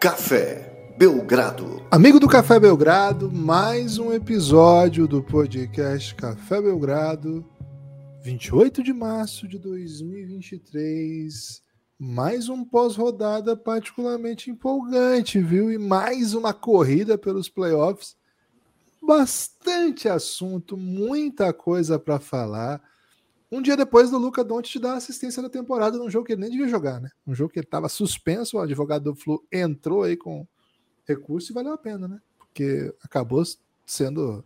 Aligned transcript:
Café 0.00 0.94
Belgrado. 0.96 1.84
Amigo 1.90 2.18
do 2.18 2.26
Café 2.26 2.58
Belgrado, 2.58 3.30
mais 3.30 3.98
um 3.98 4.14
episódio 4.14 5.06
do 5.06 5.22
podcast 5.22 6.14
Café 6.14 6.62
Belgrado, 6.62 7.44
28 8.22 8.82
de 8.82 8.94
março 8.94 9.46
de 9.46 9.58
2023. 9.58 11.62
Mais 11.98 12.48
um 12.48 12.64
pós-rodada 12.64 13.54
particularmente 13.54 14.50
empolgante, 14.50 15.38
viu? 15.38 15.70
E 15.70 15.76
mais 15.76 16.32
uma 16.32 16.54
corrida 16.54 17.18
pelos 17.18 17.50
playoffs. 17.50 18.16
Bastante 19.02 20.08
assunto, 20.08 20.78
muita 20.78 21.52
coisa 21.52 21.98
para 21.98 22.18
falar. 22.18 22.80
Um 23.50 23.60
dia 23.60 23.76
depois 23.76 24.10
do 24.10 24.18
Luca 24.18 24.44
Doncic 24.44 24.80
dar 24.80 24.94
assistência 24.94 25.42
da 25.42 25.50
temporada 25.50 25.98
num 25.98 26.08
jogo 26.08 26.26
que 26.26 26.32
ele 26.32 26.42
nem 26.42 26.50
devia 26.50 26.68
jogar, 26.68 27.00
né? 27.00 27.10
Um 27.26 27.34
jogo 27.34 27.52
que 27.52 27.58
ele 27.58 27.66
estava 27.66 27.88
suspenso, 27.88 28.56
o 28.56 28.60
advogado 28.60 29.04
do 29.04 29.14
Flu 29.14 29.44
entrou 29.50 30.04
aí 30.04 30.16
com 30.16 30.46
recurso 31.04 31.50
e 31.50 31.54
valeu 31.54 31.72
a 31.72 31.78
pena, 31.78 32.06
né? 32.06 32.20
Porque 32.38 32.94
acabou 33.02 33.42
sendo 33.84 34.44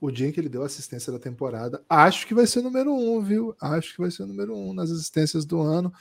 o 0.00 0.10
dia 0.10 0.28
em 0.28 0.32
que 0.32 0.38
ele 0.38 0.48
deu 0.48 0.62
assistência 0.62 1.12
da 1.12 1.18
temporada. 1.18 1.82
Acho 1.88 2.26
que 2.26 2.34
vai 2.34 2.46
ser 2.46 2.60
o 2.60 2.62
número 2.62 2.94
um, 2.94 3.20
viu? 3.20 3.56
Acho 3.60 3.94
que 3.94 4.00
vai 4.00 4.10
ser 4.10 4.22
o 4.22 4.26
número 4.26 4.54
um 4.54 4.72
nas 4.72 4.90
assistências 4.90 5.44
do 5.44 5.60
ano. 5.60 5.92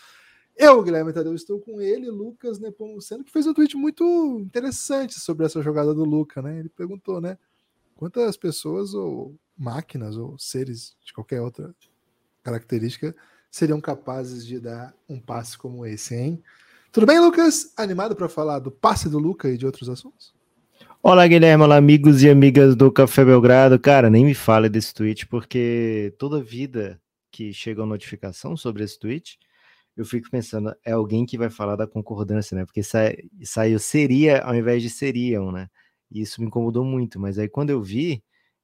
Eu, 0.55 0.83
Guilherme 0.83 1.11
Tadeu, 1.11 1.33
estou 1.33 1.59
com 1.59 1.81
ele, 1.81 2.11
Lucas 2.11 2.59
Nepomuceno, 2.59 3.23
que 3.23 3.31
fez 3.31 3.47
um 3.47 3.53
tweet 3.53 3.75
muito 3.75 4.39
interessante 4.41 5.19
sobre 5.19 5.47
essa 5.47 5.61
jogada 5.63 5.93
do 5.93 6.03
Luca, 6.03 6.41
né? 6.41 6.59
Ele 6.59 6.69
perguntou, 6.69 7.19
né? 7.19 7.37
Quantas 7.95 8.37
pessoas 8.37 8.93
ou 8.93 9.35
máquinas 9.57 10.17
ou 10.17 10.37
seres 10.37 10.95
de 11.03 11.13
qualquer 11.13 11.41
outra 11.41 11.73
característica 12.43 13.15
seriam 13.49 13.79
capazes 13.79 14.45
de 14.45 14.59
dar 14.59 14.93
um 15.07 15.19
passe 15.19 15.57
como 15.57 15.85
esse, 15.85 16.15
hein? 16.15 16.43
Tudo 16.91 17.07
bem, 17.07 17.19
Lucas? 17.19 17.73
Animado 17.77 18.15
para 18.15 18.29
falar 18.29 18.59
do 18.59 18.69
passe 18.69 19.09
do 19.09 19.17
Luca 19.17 19.49
e 19.49 19.57
de 19.57 19.65
outros 19.65 19.89
assuntos? 19.89 20.33
Olá, 21.01 21.27
Guilherme. 21.27 21.63
Olá, 21.63 21.77
amigos 21.77 22.21
e 22.23 22.29
amigas 22.29 22.75
do 22.75 22.91
Café 22.91 23.25
Belgrado. 23.25 23.79
Cara, 23.79 24.09
nem 24.09 24.25
me 24.25 24.33
fale 24.33 24.69
desse 24.69 24.93
tweet, 24.93 25.27
porque 25.27 26.13
toda 26.17 26.41
vida 26.41 26.99
que 27.31 27.51
chega 27.51 27.81
a 27.81 27.85
notificação 27.85 28.55
sobre 28.55 28.83
esse 28.83 28.99
tweet, 28.99 29.39
eu 29.97 30.05
fico 30.05 30.29
pensando, 30.29 30.73
é 30.85 30.91
alguém 30.91 31.25
que 31.25 31.37
vai 31.37 31.49
falar 31.49 31.75
da 31.75 31.87
concordância, 31.87 32.55
né? 32.55 32.65
Porque 32.65 32.81
saiu 32.83 33.79
seria 33.79 34.41
ao 34.41 34.55
invés 34.55 34.81
de 34.81 34.89
seriam, 34.89 35.51
né? 35.51 35.67
E 36.11 36.21
isso 36.21 36.41
me 36.41 36.47
incomodou 36.47 36.83
muito. 36.83 37.19
Mas 37.19 37.37
aí 37.37 37.49
quando 37.49 37.69
eu 37.69 37.81
vi, 37.81 38.23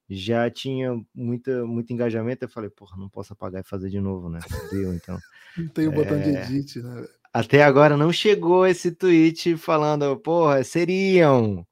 já 0.09 0.49
tinha 0.49 0.99
muita, 1.13 1.65
muito 1.65 1.93
engajamento. 1.93 2.45
Eu 2.45 2.49
falei, 2.49 2.69
porra, 2.69 2.97
não 2.97 3.09
posso 3.09 3.33
apagar 3.33 3.61
e 3.61 3.67
fazer 3.67 3.89
de 3.89 3.99
novo, 3.99 4.29
né? 4.29 4.39
Deu, 4.71 4.93
então. 4.93 5.17
Não 5.57 5.67
tem 5.67 5.88
o 5.88 5.91
é... 5.91 5.95
botão 5.95 6.19
de 6.21 6.29
edit, 6.29 6.79
né? 6.79 7.05
Até 7.33 7.63
agora 7.63 7.97
não 7.97 8.13
chegou 8.13 8.66
esse 8.66 8.91
tweet 8.91 9.57
falando, 9.57 10.16
porra, 10.17 10.63
seriam. 10.63 11.66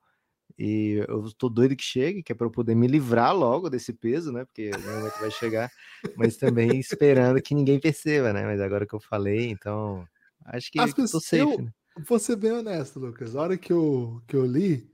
E 0.58 1.04
eu 1.08 1.32
tô 1.38 1.50
doido 1.50 1.76
que 1.76 1.84
chegue, 1.84 2.24
que 2.24 2.32
é 2.32 2.36
para 2.36 2.48
eu 2.48 2.52
poder 2.52 2.76
me 2.76 2.88
livrar 2.88 3.36
logo 3.36 3.70
desse 3.70 3.94
peso, 3.94 4.32
né? 4.32 4.46
Porque 4.46 4.72
normalmente 4.72 5.20
vai 5.20 5.32
chegar, 5.32 5.72
mas 6.16 6.38
também 6.38 6.78
esperando 6.80 7.42
que 7.42 7.54
ninguém 7.56 7.80
perceba, 7.80 8.34
né? 8.34 8.44
Mas 8.44 8.60
agora 8.60 8.86
que 8.86 8.94
eu 8.94 9.00
falei, 9.00 9.50
então 9.50 10.08
acho 10.46 10.72
que 10.72 10.80
As 10.80 10.94
pessoas, 10.94 11.12
tô 11.12 11.20
safe, 11.20 11.42
eu, 11.42 11.62
né? 11.62 11.72
Vou 12.08 12.20
ser 12.20 12.36
bem 12.36 12.52
honesto, 12.52 13.00
Lucas. 13.00 13.36
A 13.36 13.42
hora 13.42 13.58
que 13.58 13.72
eu, 13.72 14.22
que 14.28 14.36
eu 14.36 14.46
li, 14.46 14.90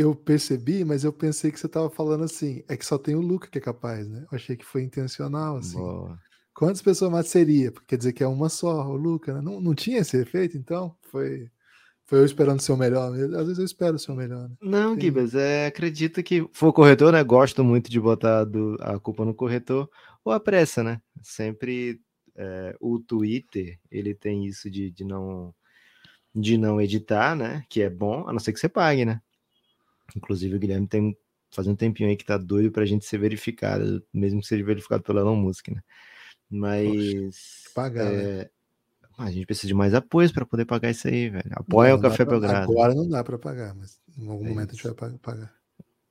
eu 0.00 0.14
percebi, 0.14 0.84
mas 0.84 1.04
eu 1.04 1.12
pensei 1.12 1.50
que 1.50 1.60
você 1.60 1.68
tava 1.68 1.90
falando 1.90 2.24
assim, 2.24 2.62
é 2.68 2.76
que 2.76 2.84
só 2.84 2.98
tem 2.98 3.14
o 3.14 3.20
Luca 3.20 3.48
que 3.48 3.58
é 3.58 3.60
capaz, 3.60 4.08
né? 4.08 4.22
Eu 4.30 4.36
achei 4.36 4.56
que 4.56 4.64
foi 4.64 4.82
intencional, 4.82 5.56
assim. 5.56 5.78
Boa. 5.78 6.18
Quantas 6.54 6.82
pessoas 6.82 7.10
mais 7.10 7.28
seria? 7.28 7.72
Quer 7.86 7.96
dizer 7.96 8.12
que 8.12 8.22
é 8.22 8.26
uma 8.26 8.48
só, 8.48 8.86
o 8.86 8.96
Luca, 8.96 9.34
né? 9.34 9.40
Não, 9.40 9.60
não 9.60 9.74
tinha 9.74 9.98
esse 9.98 10.16
efeito, 10.16 10.56
então? 10.56 10.94
Foi. 11.02 11.50
Foi 12.04 12.18
eu 12.18 12.24
esperando 12.24 12.60
o 12.60 12.76
melhor. 12.76 13.12
Às 13.14 13.46
vezes 13.46 13.58
eu 13.58 13.64
espero 13.64 13.96
o 14.08 14.16
melhor. 14.16 14.48
Né? 14.48 14.56
Não, 14.60 14.94
Tem... 14.94 15.02
Gibas, 15.02 15.32
é, 15.32 15.66
acredito 15.66 16.20
que 16.24 16.44
foi 16.52 16.68
o 16.68 16.72
corretor, 16.72 17.12
né? 17.12 17.22
Gosto 17.22 17.62
muito 17.62 17.88
de 17.88 18.00
botar 18.00 18.42
do, 18.42 18.76
a 18.80 18.98
culpa 18.98 19.24
no 19.24 19.32
corretor 19.32 19.88
ou 20.24 20.32
a 20.32 20.40
pressa, 20.40 20.82
né? 20.82 21.00
Sempre 21.22 22.00
é, 22.34 22.74
o 22.80 22.98
Twitter 22.98 23.78
ele 23.90 24.12
tem 24.12 24.44
isso 24.44 24.68
de, 24.68 24.90
de 24.90 25.04
não 25.04 25.54
de 26.34 26.58
não 26.58 26.80
editar, 26.80 27.36
né? 27.36 27.64
Que 27.68 27.82
é 27.82 27.90
bom, 27.90 28.28
a 28.28 28.32
não 28.32 28.40
ser 28.40 28.52
que 28.52 28.58
você 28.60 28.68
pague, 28.68 29.04
né? 29.04 29.20
Inclusive 30.16 30.56
o 30.56 30.58
Guilherme 30.58 30.86
tem 30.86 31.16
faz 31.50 31.66
um 31.66 31.74
tempinho 31.74 32.08
aí 32.08 32.16
que 32.16 32.24
tá 32.24 32.36
doido 32.36 32.70
pra 32.70 32.86
gente 32.86 33.04
ser 33.04 33.18
verificado, 33.18 34.02
mesmo 34.12 34.40
que 34.40 34.46
seja 34.46 34.64
verificado 34.64 35.02
pela 35.02 35.20
Elon 35.20 35.36
Musk, 35.36 35.68
né? 35.68 35.82
Mas 36.48 37.14
Poxa, 37.14 37.70
pagar, 37.74 38.12
é, 38.12 38.38
né? 38.38 38.50
A 39.18 39.30
gente 39.30 39.46
precisa 39.46 39.66
de 39.66 39.74
mais 39.74 39.92
apoios 39.92 40.32
para 40.32 40.46
poder 40.46 40.64
pagar 40.64 40.90
isso 40.90 41.06
aí, 41.06 41.28
velho. 41.28 41.50
Apoia 41.52 41.94
o 41.94 42.00
Café 42.00 42.24
pra, 42.24 42.38
Belgrado. 42.38 42.72
Agora 42.72 42.94
não 42.94 43.08
dá 43.08 43.22
para 43.22 43.38
pagar, 43.38 43.74
mas 43.74 44.00
em 44.16 44.26
algum 44.26 44.46
é 44.46 44.48
momento 44.48 44.74
isso. 44.74 44.88
a 44.88 44.90
gente 44.90 45.00
vai 45.00 45.18
pagar. 45.18 45.54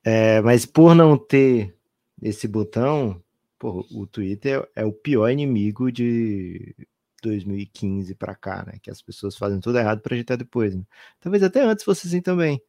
É, 0.04 0.40
mas 0.40 0.64
por 0.64 0.94
não 0.94 1.18
ter 1.18 1.76
esse 2.22 2.46
botão, 2.46 3.20
pô, 3.58 3.84
o 3.92 4.06
Twitter 4.06 4.68
é, 4.76 4.82
é 4.82 4.84
o 4.84 4.92
pior 4.92 5.28
inimigo 5.28 5.90
de 5.90 6.74
2015 7.22 8.14
para 8.14 8.34
cá, 8.34 8.64
né? 8.64 8.78
Que 8.80 8.90
as 8.90 9.02
pessoas 9.02 9.36
fazem 9.36 9.60
tudo 9.60 9.78
errado 9.78 10.00
para 10.00 10.14
agitar 10.14 10.36
depois. 10.36 10.74
Né? 10.74 10.82
Talvez 11.20 11.42
até 11.42 11.62
antes 11.62 11.84
fosse 11.84 12.06
assim 12.06 12.20
também. 12.20 12.62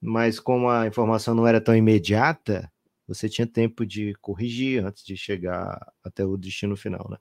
Mas 0.00 0.38
como 0.38 0.68
a 0.68 0.86
informação 0.86 1.34
não 1.34 1.46
era 1.46 1.60
tão 1.60 1.74
imediata, 1.74 2.70
você 3.06 3.28
tinha 3.28 3.46
tempo 3.46 3.86
de 3.86 4.14
corrigir 4.20 4.84
antes 4.84 5.04
de 5.04 5.16
chegar 5.16 5.92
até 6.02 6.24
o 6.24 6.36
destino 6.36 6.76
final, 6.76 7.08
né? 7.10 7.18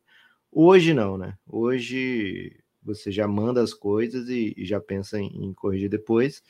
Hoje 0.51 0.93
não, 0.93 1.17
né? 1.17 1.37
Hoje 1.45 2.57
você 2.81 3.11
já 3.11 3.27
manda 3.27 3.61
as 3.61 3.73
coisas 3.73 4.29
e, 4.29 4.53
e 4.55 4.65
já 4.65 4.79
pensa 4.79 5.19
em, 5.19 5.45
em, 5.45 5.53
corrigir 5.53 5.89
depois. 5.89 6.43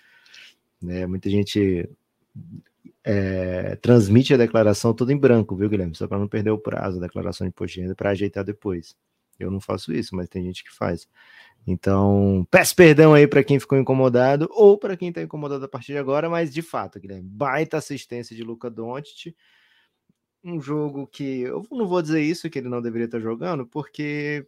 Né? 0.81 1.07
Muita 1.07 1.29
gente 1.29 1.89
é, 3.03 3.75
transmite 3.77 4.33
a 4.33 4.37
declaração 4.37 4.93
toda 4.93 5.13
em 5.13 5.17
branco, 5.17 5.55
viu, 5.55 5.69
Guilherme? 5.69 5.95
Só 5.95 6.07
para 6.07 6.19
não 6.19 6.27
perder 6.27 6.51
o 6.51 6.57
prazo 6.57 6.99
da 6.99 7.07
declaração 7.07 7.45
de 7.45 7.49
imposto 7.49 7.75
de 7.75 7.81
renda 7.81 7.95
para 7.95 8.11
ajeitar 8.11 8.43
depois. 8.43 8.95
Eu 9.39 9.49
não 9.49 9.59
faço 9.59 9.93
isso, 9.93 10.15
mas 10.15 10.29
tem 10.29 10.43
gente 10.43 10.63
que 10.63 10.73
faz. 10.73 11.07
Então, 11.67 12.47
peço 12.51 12.75
perdão 12.75 13.13
aí 13.13 13.27
para 13.27 13.43
quem 13.43 13.59
ficou 13.59 13.77
incomodado 13.77 14.47
ou 14.51 14.77
para 14.77 14.95
quem 14.95 15.09
está 15.09 15.21
incomodado 15.21 15.65
a 15.65 15.67
partir 15.67 15.93
de 15.93 15.97
agora, 15.97 16.29
mas 16.29 16.53
de 16.53 16.61
fato, 16.61 16.99
Guilherme, 16.99 17.27
baita 17.27 17.77
assistência 17.77 18.35
de 18.35 18.43
Luca 18.43 18.69
Doncic 18.69 19.33
um 20.45 20.61
jogo 20.61 21.07
que 21.07 21.41
eu 21.41 21.65
não 21.71 21.87
vou 21.87 22.01
dizer 22.01 22.21
isso 22.21 22.49
que 22.49 22.59
ele 22.59 22.69
não 22.69 22.81
deveria 22.81 23.05
estar 23.05 23.19
jogando, 23.19 23.65
porque 23.65 24.47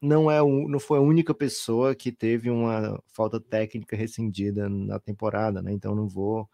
não 0.00 0.30
é 0.30 0.40
não 0.40 0.78
foi 0.80 0.98
a 0.98 1.02
única 1.02 1.34
pessoa 1.34 1.94
que 1.94 2.12
teve 2.12 2.50
uma 2.50 3.02
falta 3.08 3.40
técnica 3.40 3.96
rescindida 3.96 4.68
na 4.68 5.00
temporada, 5.00 5.62
né? 5.62 5.72
Então 5.72 5.94
não 5.94 6.08
vou 6.08 6.48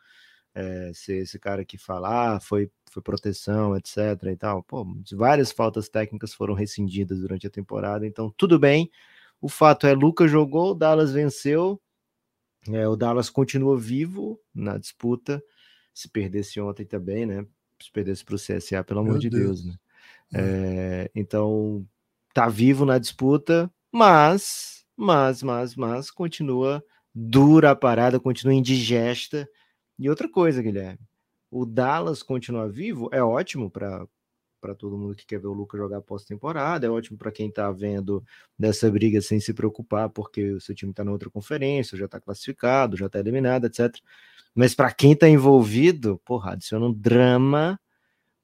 é, 0.54 0.92
ser 0.94 1.18
esse 1.18 1.38
cara 1.38 1.64
que 1.64 1.78
fala, 1.78 2.36
ah, 2.36 2.40
foi, 2.40 2.70
foi 2.90 3.02
proteção, 3.02 3.76
etc. 3.76 3.98
e 4.32 4.36
tal. 4.36 4.62
Pô, 4.64 4.86
várias 5.14 5.52
faltas 5.52 5.88
técnicas 5.88 6.34
foram 6.34 6.54
rescindidas 6.54 7.20
durante 7.20 7.46
a 7.46 7.50
temporada, 7.50 8.06
então 8.06 8.32
tudo 8.36 8.58
bem. 8.58 8.90
O 9.40 9.48
fato 9.48 9.86
é, 9.86 9.94
Lucas 9.94 10.30
jogou, 10.30 10.72
o 10.72 10.74
Dallas 10.74 11.12
venceu, 11.12 11.80
é, 12.68 12.86
o 12.86 12.96
Dallas 12.96 13.30
continua 13.30 13.78
vivo 13.78 14.38
na 14.54 14.76
disputa. 14.76 15.42
Se 15.94 16.08
perdesse 16.08 16.60
ontem 16.60 16.84
também, 16.84 17.26
né? 17.26 17.46
se 17.84 17.90
perdesse 17.90 18.24
para 18.24 18.34
o 18.34 18.38
CSA, 18.38 18.84
pelo 18.84 19.00
amor 19.00 19.12
Meu 19.12 19.20
de 19.20 19.30
Deus, 19.30 19.62
Deus 19.62 19.64
né? 19.66 19.74
É, 20.32 21.10
então 21.14 21.84
tá 22.32 22.48
vivo 22.48 22.84
na 22.84 22.98
disputa, 22.98 23.72
mas, 23.90 24.84
mas, 24.96 25.42
mas, 25.42 25.74
mas 25.74 26.10
continua 26.10 26.84
dura 27.12 27.72
a 27.72 27.76
parada, 27.76 28.20
continua 28.20 28.54
indigesta. 28.54 29.48
E 29.98 30.08
outra 30.08 30.28
coisa, 30.28 30.62
Guilherme, 30.62 31.00
o 31.50 31.66
Dallas 31.66 32.22
continuar 32.22 32.68
vivo 32.68 33.08
é 33.12 33.22
ótimo 33.22 33.70
para 33.70 34.06
para 34.60 34.74
todo 34.74 34.98
mundo 34.98 35.14
que 35.14 35.26
quer 35.26 35.40
ver 35.40 35.46
o 35.46 35.52
Lucas 35.52 35.80
jogar 35.80 36.00
pós-temporada, 36.02 36.86
é 36.86 36.90
ótimo 36.90 37.16
para 37.18 37.32
quem 37.32 37.48
está 37.48 37.70
vendo 37.72 38.22
dessa 38.58 38.90
briga 38.90 39.20
sem 39.20 39.40
se 39.40 39.54
preocupar, 39.54 40.08
porque 40.10 40.52
o 40.52 40.60
seu 40.60 40.74
time 40.74 40.92
está 40.92 41.02
na 41.04 41.12
outra 41.12 41.30
conferência, 41.30 41.96
já 41.96 42.04
está 42.04 42.20
classificado, 42.20 42.96
já 42.96 43.06
está 43.06 43.18
eliminado, 43.18 43.66
etc. 43.66 43.96
Mas 44.54 44.74
para 44.74 44.92
quem 44.92 45.12
está 45.12 45.28
envolvido, 45.28 46.20
porra, 46.24 46.52
adiciona 46.52 46.86
um 46.86 46.92
drama, 46.92 47.80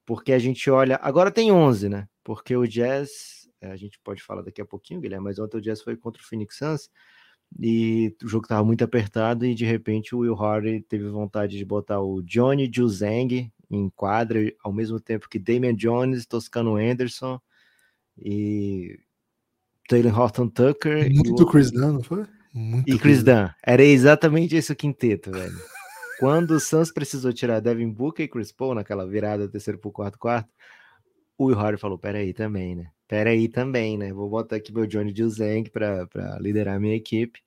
porque 0.05 0.33
a 0.33 0.39
gente 0.39 0.71
olha. 0.71 0.99
Agora 1.03 1.31
tem 1.31 1.53
11, 1.53 1.89
né? 1.89 2.09
Porque 2.25 2.57
o 2.57 2.67
Jazz, 2.67 3.49
eh, 3.61 3.71
a 3.71 3.77
gente 3.77 3.99
pode 4.03 4.23
falar 4.23 4.43
daqui 4.43 4.61
a 4.61 4.67
pouquinho, 4.67 5.01
Guilherme, 5.01 5.25
mas 5.25 5.39
ontem 5.39 5.59
o 5.59 5.61
Jazz 5.61 5.83
foi 5.83 5.97
contra 5.97 6.23
o 6.23 6.25
Phoenix 6.25 6.57
Suns 6.57 6.91
e 7.59 8.15
o 8.23 8.29
jogo 8.29 8.45
estava 8.45 8.65
muito 8.65 8.83
apertado 8.85 9.47
e 9.47 9.55
de 9.55 9.65
repente 9.65 10.15
o 10.15 10.19
Will 10.19 10.35
Hardy 10.35 10.81
teve 10.83 11.09
vontade 11.09 11.57
de 11.57 11.65
botar 11.65 12.01
o 12.01 12.23
Johnny 12.23 12.71
Juzang 12.73 13.53
em 13.71 13.91
quadra 13.91 14.41
ao 14.63 14.73
mesmo 14.73 15.01
tempo 15.01 15.29
que 15.29 15.39
Damian 15.39 15.75
Jones, 15.75 16.27
Toscano 16.27 16.77
Anderson 16.77 17.41
e 18.19 18.99
Taylor 19.89 20.19
Horton 20.19 20.49
Tucker. 20.49 21.11
Muito 21.13 21.43
e 21.43 21.47
Chris 21.47 21.71
Dunn, 21.71 21.93
não 21.95 22.03
foi? 22.03 22.25
Muito 22.53 22.89
e 22.89 22.99
Chris 22.99 23.23
Dunn. 23.23 23.49
Era 23.63 23.85
exatamente 23.85 24.57
esse 24.57 24.73
o 24.73 24.77
quinteto, 24.77 25.31
velho. 25.31 25.53
Quando 26.19 26.53
o 26.53 26.61
Suns 26.61 26.91
precisou 26.91 27.33
tirar 27.33 27.61
Devin 27.61 27.91
Booker 27.91 28.25
e 28.25 28.29
Chris 28.29 28.51
Paul 28.51 28.75
naquela 28.75 29.07
virada 29.07 29.49
terceiro 29.49 29.79
pro 29.79 29.93
quarto 29.93 30.19
quarto, 30.19 30.49
o 31.37 31.47
Will 31.47 31.59
Hardy 31.59 31.79
falou, 31.79 31.99
peraí 31.99 32.33
também, 32.33 32.75
né? 32.75 32.91
Peraí 33.07 33.49
também, 33.49 33.99
né? 33.99 34.13
Vou 34.13 34.29
botar 34.29 34.57
aqui 34.57 34.73
meu 34.73 34.87
Johnny 34.87 35.15
Juzang 35.15 35.71
para 35.71 36.09
liderar 36.41 36.77
a 36.77 36.81
minha 36.81 36.97
equipe. 36.97 37.41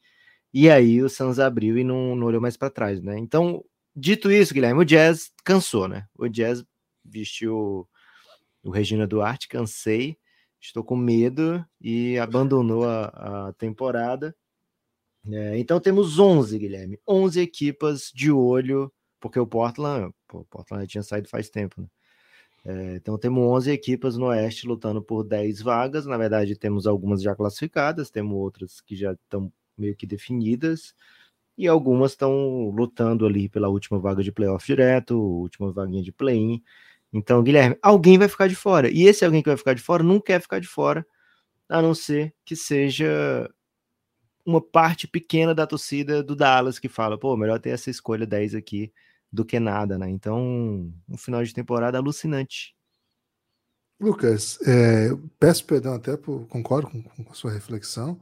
E 0.53 0.69
aí 0.69 1.01
o 1.01 1.09
Suns 1.09 1.39
abriu 1.39 1.77
e 1.77 1.83
não, 1.83 2.15
não 2.15 2.27
olhou 2.27 2.41
mais 2.41 2.55
para 2.55 2.69
trás, 2.69 3.01
né? 3.01 3.17
Então, 3.17 3.63
dito 3.95 4.31
isso, 4.31 4.53
Guilherme, 4.53 4.81
o 4.81 4.85
Jazz 4.85 5.31
cansou, 5.43 5.87
né? 5.87 6.07
O 6.17 6.27
Jazz 6.27 6.63
vestiu 7.03 7.87
o 8.63 8.69
Regina 8.69 9.07
Duarte, 9.07 9.47
cansei, 9.47 10.17
estou 10.59 10.83
com 10.83 10.95
medo 10.95 11.65
e 11.81 12.17
abandonou 12.17 12.85
a, 12.85 13.47
a 13.49 13.53
temporada. 13.53 14.35
É, 15.25 15.57
então 15.57 15.79
temos 15.79 16.17
11, 16.17 16.57
Guilherme, 16.57 16.99
11 17.07 17.39
equipas 17.41 18.11
de 18.13 18.31
olho, 18.31 18.91
porque 19.19 19.39
o 19.39 19.47
Portland, 19.47 20.13
pô, 20.27 20.39
o 20.39 20.45
Portland 20.45 20.87
tinha 20.87 21.03
saído 21.03 21.27
faz 21.29 21.49
tempo, 21.49 21.81
né? 21.81 21.87
É, 22.65 22.95
então 22.95 23.17
temos 23.17 23.41
11 23.43 23.71
equipas 23.71 24.17
no 24.17 24.25
Oeste 24.27 24.67
lutando 24.67 25.01
por 25.01 25.23
10 25.23 25.61
vagas. 25.61 26.05
Na 26.05 26.17
verdade, 26.17 26.55
temos 26.57 26.85
algumas 26.85 27.21
já 27.21 27.35
classificadas, 27.35 28.09
temos 28.09 28.33
outras 28.35 28.81
que 28.81 28.95
já 28.95 29.13
estão 29.13 29.51
meio 29.77 29.95
que 29.95 30.05
definidas, 30.05 30.93
e 31.59 31.67
algumas 31.67 32.11
estão 32.11 32.69
lutando 32.69 33.25
ali 33.25 33.49
pela 33.49 33.67
última 33.67 33.99
vaga 33.99 34.23
de 34.23 34.31
playoff 34.31 34.65
direto, 34.65 35.19
última 35.19 35.73
vaguinha 35.73 36.01
de 36.01 36.09
play-in. 36.09 36.63
Então, 37.11 37.43
Guilherme, 37.43 37.77
alguém 37.81 38.17
vai 38.17 38.29
ficar 38.29 38.47
de 38.47 38.55
fora. 38.55 38.89
E 38.89 39.03
esse 39.03 39.25
alguém 39.25 39.43
que 39.43 39.49
vai 39.49 39.57
ficar 39.57 39.73
de 39.73 39.81
fora 39.81 40.01
não 40.01 40.21
quer 40.21 40.39
ficar 40.39 40.61
de 40.61 40.67
fora, 40.67 41.05
a 41.67 41.81
não 41.81 41.93
ser 41.93 42.33
que 42.45 42.55
seja 42.55 43.49
uma 44.45 44.61
parte 44.61 45.05
pequena 45.05 45.53
da 45.53 45.67
torcida 45.67 46.23
do 46.23 46.33
Dallas 46.33 46.79
que 46.79 46.87
fala, 46.87 47.17
pô, 47.17 47.35
melhor 47.35 47.59
ter 47.59 47.71
essa 47.71 47.89
escolha 47.89 48.25
10 48.25 48.55
aqui 48.55 48.89
do 49.29 49.43
que 49.43 49.59
nada, 49.59 49.97
né? 49.97 50.09
Então, 50.09 50.89
um 51.09 51.17
final 51.17 51.43
de 51.43 51.53
temporada 51.53 51.97
alucinante. 51.97 52.73
Lucas, 53.99 54.57
é, 54.65 55.09
peço 55.37 55.65
perdão 55.65 55.95
até 55.95 56.15
por 56.15 56.47
concordo 56.47 56.89
com, 56.89 57.03
com 57.03 57.29
a 57.29 57.33
sua 57.33 57.51
reflexão 57.51 58.17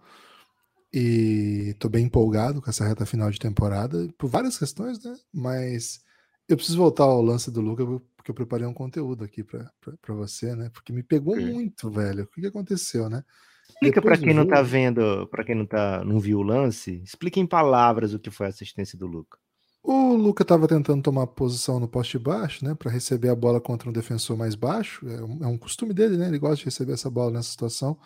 e 0.94 1.76
tô 1.80 1.90
bem 1.90 2.06
empolgado 2.06 2.62
com 2.62 2.70
essa 2.70 2.88
reta 2.88 3.06
final 3.06 3.30
de 3.30 3.40
temporada 3.40 4.08
por 4.18 4.30
várias 4.30 4.58
questões, 4.58 5.04
né? 5.04 5.14
Mas 5.34 6.02
eu 6.48 6.56
preciso 6.56 6.78
voltar 6.78 7.04
ao 7.04 7.22
lance 7.22 7.52
do 7.52 7.62
Lucas 7.62 7.88
porque 8.16 8.32
eu 8.32 8.36
preparei 8.36 8.66
um 8.66 8.74
conteúdo 8.74 9.24
aqui 9.24 9.44
para 9.44 10.14
você, 10.16 10.56
né? 10.56 10.70
Porque 10.74 10.92
me 10.92 11.04
pegou 11.04 11.36
muito, 11.36 11.90
velho. 11.90 12.24
O 12.24 12.28
que, 12.28 12.42
que 12.42 12.48
aconteceu, 12.48 13.10
né? 13.10 13.24
Explica 13.70 14.02
para 14.02 14.18
quem 14.18 14.30
jogo... 14.30 14.40
não 14.40 14.48
tá 14.48 14.62
vendo, 14.62 15.28
para 15.28 15.44
quem 15.44 15.56
não 15.56 15.66
tá, 15.66 16.04
não 16.04 16.20
viu 16.20 16.40
o 16.40 16.44
lance, 16.44 17.02
explica 17.04 17.40
em 17.40 17.46
palavras 17.46 18.14
o 18.14 18.20
que 18.20 18.32
foi 18.32 18.48
a 18.48 18.50
assistência 18.50 18.98
do 18.98 19.06
Luca. 19.06 19.38
O 19.84 20.16
Luca 20.16 20.42
estava 20.42 20.68
tentando 20.68 21.02
tomar 21.02 21.28
posição 21.28 21.80
no 21.80 21.88
poste 21.88 22.18
baixo, 22.18 22.66
né, 22.66 22.76
para 22.76 22.92
receber 22.92 23.30
a 23.30 23.36
bola 23.36 23.62
contra 23.62 23.90
um 23.90 23.94
defensor 23.94 24.36
mais 24.36 24.56
baixo. 24.56 25.08
É 25.08 25.24
um, 25.24 25.44
é 25.44 25.48
um, 25.48 25.58
costume 25.58 25.94
dele, 25.94 26.18
né? 26.18 26.28
Ele 26.28 26.40
gosta 26.40 26.58
de 26.58 26.66
receber 26.66 26.94
essa 26.94 27.10
bola 27.10 27.32
nessa 27.32 27.50
situação, 27.50 27.98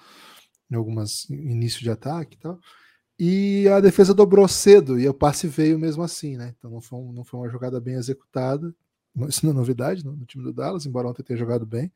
em 0.72 0.76
algumas 0.76 1.30
início 1.30 1.82
de 1.82 1.90
ataque 1.90 2.38
e 2.38 2.40
tal. 2.40 2.60
E 3.20 3.68
a 3.68 3.80
defesa 3.80 4.14
dobrou 4.14 4.48
cedo 4.48 5.00
e 5.00 5.08
o 5.08 5.14
passe 5.14 5.48
veio 5.48 5.78
mesmo 5.78 6.02
assim, 6.02 6.38
né? 6.38 6.56
Então 6.58 6.72
não 6.72 6.82
foi, 6.82 6.98
um, 6.98 7.12
não 7.12 7.24
foi 7.24 7.40
uma 7.40 7.50
jogada 7.50 7.80
bem 7.80 7.96
executada. 7.96 8.74
Isso 9.28 9.46
não 9.46 9.54
é 9.54 9.56
novidade 9.56 10.04
no, 10.04 10.14
no 10.14 10.26
time 10.26 10.44
do 10.44 10.54
Dallas, 10.54 10.86
embora 10.86 11.08
ontem 11.08 11.22
tenha 11.22 11.38
jogado 11.38 11.66
bem. 11.66 11.92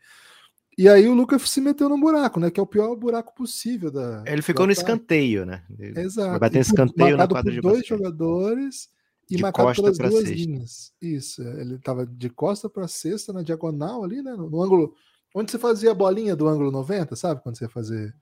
E 0.77 0.89
aí 0.89 1.07
o 1.07 1.13
Lucas 1.13 1.41
se 1.49 1.61
meteu 1.61 1.87
num 1.87 1.99
buraco, 1.99 2.39
né? 2.39 2.51
Que 2.51 2.59
é 2.59 2.63
o 2.63 2.67
pior 2.67 2.93
buraco 2.95 3.33
possível 3.33 3.89
da. 3.89 4.23
Ele 4.27 4.41
ficou 4.41 4.65
no 4.65 4.73
escanteio, 4.73 5.45
né? 5.45 5.63
Ele 5.79 5.99
Exato. 6.01 6.31
Vai 6.31 6.39
bater 6.39 6.59
escanteio 6.59 7.15
na 7.15 7.27
quadra 7.27 7.53
por 7.53 7.61
dois 7.61 7.87
jogadores 7.87 8.89
e 9.29 9.37
de 9.37 9.41
marcado 9.41 9.73
pelas 9.73 9.97
duas 9.97 10.27
sexta. 10.27 10.35
linhas. 10.35 10.93
Isso. 11.01 11.41
É, 11.41 11.61
ele 11.61 11.75
estava 11.75 12.05
de 12.05 12.29
costa 12.29 12.69
para 12.69 12.87
cesta 12.87 13.31
na 13.31 13.41
diagonal 13.41 14.03
ali, 14.03 14.21
né? 14.21 14.33
No, 14.33 14.49
no, 14.49 14.61
ângulo 14.61 14.93
onde 15.33 15.49
você 15.49 15.57
fazia 15.57 15.91
a 15.91 15.95
bolinha 15.95 16.35
do 16.35 16.47
ângulo 16.47 16.69
90, 16.71 17.15
sabe? 17.15 17.41
Quando 17.41 17.57
você 17.57 17.67
fazer 17.67 18.13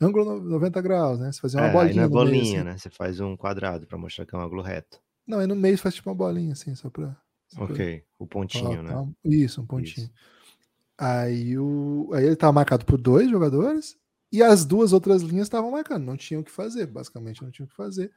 ângulo 0.00 0.40
90 0.40 0.80
graus, 0.80 1.18
né? 1.18 1.30
Você 1.30 1.40
fazia 1.40 1.60
uma 1.60 1.68
é, 1.68 1.72
bolinha. 1.72 1.90
Aí 1.90 1.96
não 1.96 2.04
é 2.04 2.08
bolinha, 2.08 2.42
meio, 2.42 2.54
assim. 2.56 2.64
né? 2.64 2.78
Você 2.78 2.90
faz 2.90 3.20
um 3.20 3.36
quadrado 3.36 3.86
para 3.86 3.98
mostrar 3.98 4.26
que 4.26 4.34
é 4.34 4.38
um 4.38 4.42
ângulo 4.42 4.62
reto. 4.62 5.00
Não, 5.26 5.38
aí 5.38 5.46
no 5.46 5.54
meio 5.54 5.76
você 5.76 5.82
faz 5.82 5.94
tipo 5.94 6.08
uma 6.08 6.16
bolinha 6.16 6.52
assim, 6.52 6.74
só 6.74 6.88
para. 6.90 7.16
Ok, 7.58 8.04
o 8.18 8.26
pontinho, 8.26 8.82
né? 8.82 9.08
Isso, 9.24 9.60
um 9.60 9.66
pontinho. 9.66 10.06
Isso. 10.06 10.12
Aí, 10.96 11.58
o, 11.58 12.10
aí 12.12 12.24
ele 12.24 12.34
estava 12.34 12.52
marcado 12.52 12.84
por 12.84 13.00
dois 13.00 13.28
jogadores 13.28 13.96
e 14.30 14.42
as 14.42 14.64
duas 14.64 14.92
outras 14.92 15.22
linhas 15.22 15.46
estavam 15.46 15.70
marcando, 15.70 16.04
não 16.04 16.16
tinham 16.16 16.42
o 16.42 16.44
que 16.44 16.50
fazer, 16.50 16.86
basicamente 16.86 17.42
não 17.42 17.50
tinham 17.50 17.66
o 17.66 17.68
que 17.68 17.74
fazer. 17.74 18.12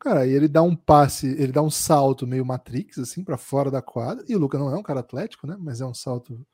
Cara, 0.00 0.20
aí 0.20 0.30
ele 0.30 0.46
dá 0.46 0.62
um 0.62 0.76
passe, 0.76 1.26
ele 1.26 1.52
dá 1.52 1.62
um 1.62 1.70
salto 1.70 2.26
meio 2.26 2.44
Matrix, 2.44 2.98
assim, 2.98 3.24
para 3.24 3.36
fora 3.36 3.70
da 3.70 3.82
quadra. 3.82 4.24
E 4.28 4.36
o 4.36 4.38
Luca 4.38 4.58
não 4.58 4.70
é 4.70 4.76
um 4.76 4.82
cara 4.82 5.00
atlético, 5.00 5.46
né? 5.46 5.56
Mas 5.58 5.80
é 5.80 5.86
um 5.86 5.94
salto 5.94 6.46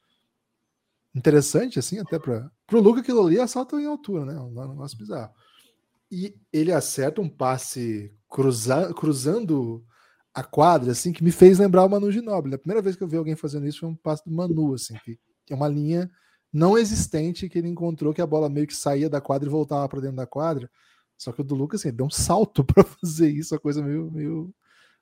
interessante, 1.15 1.79
assim, 1.79 1.99
até 1.99 2.19
para 2.19 2.51
o 2.73 2.81
Luca 2.81 3.01
aquilo 3.01 3.27
ali 3.27 3.39
é 3.39 3.47
salto 3.47 3.79
em 3.79 3.87
altura, 3.87 4.25
né? 4.25 4.39
Um 4.39 4.51
negócio 4.51 4.99
bizarro. 4.99 5.33
E 6.11 6.35
ele 6.53 6.73
acerta 6.73 7.21
um 7.21 7.29
passe 7.29 8.13
cruza, 8.29 8.93
cruzando 8.95 9.85
a 10.33 10.43
quadra, 10.43 10.93
assim, 10.93 11.13
que 11.13 11.23
me 11.23 11.31
fez 11.31 11.59
lembrar 11.59 11.85
o 11.85 11.89
Manu 11.89 12.11
Ginóbili. 12.11 12.57
A 12.57 12.59
primeira 12.59 12.83
vez 12.83 12.97
que 12.97 13.03
eu 13.03 13.09
vi 13.09 13.17
alguém 13.17 13.37
fazendo 13.37 13.67
isso 13.67 13.81
foi 13.81 13.89
um 13.89 13.97
passe 13.97 14.25
do 14.25 14.35
Manu, 14.35 14.75
assim, 14.75 14.95
que 15.05 15.19
que 15.45 15.53
é 15.53 15.57
uma 15.57 15.69
linha 15.69 16.11
não 16.53 16.79
existente 16.79 17.49
que 17.49 17.59
ele 17.59 17.69
encontrou 17.69 18.15
que 18.15 18.23
a 18.23 18.27
bola 18.27 18.49
meio 18.49 18.67
que 18.67 18.77
saía 18.77 19.11
da 19.11 19.21
quadra 19.21 19.49
e 19.49 19.51
voltava 19.51 19.89
para 19.89 20.01
dentro 20.01 20.17
da 20.17 20.27
quadra. 20.27 20.71
Só 21.19 21.33
que 21.33 21.41
o 21.41 21.45
do 21.45 21.55
Lucas 21.55 21.81
assim, 21.81 21.95
deu 21.95 22.07
um 22.07 22.11
salto 22.11 22.63
para 22.65 22.85
fazer 22.85 23.29
isso, 23.29 23.55
a 23.55 23.59
coisa 23.59 23.83
meio, 23.83 24.11
meio, 24.11 24.55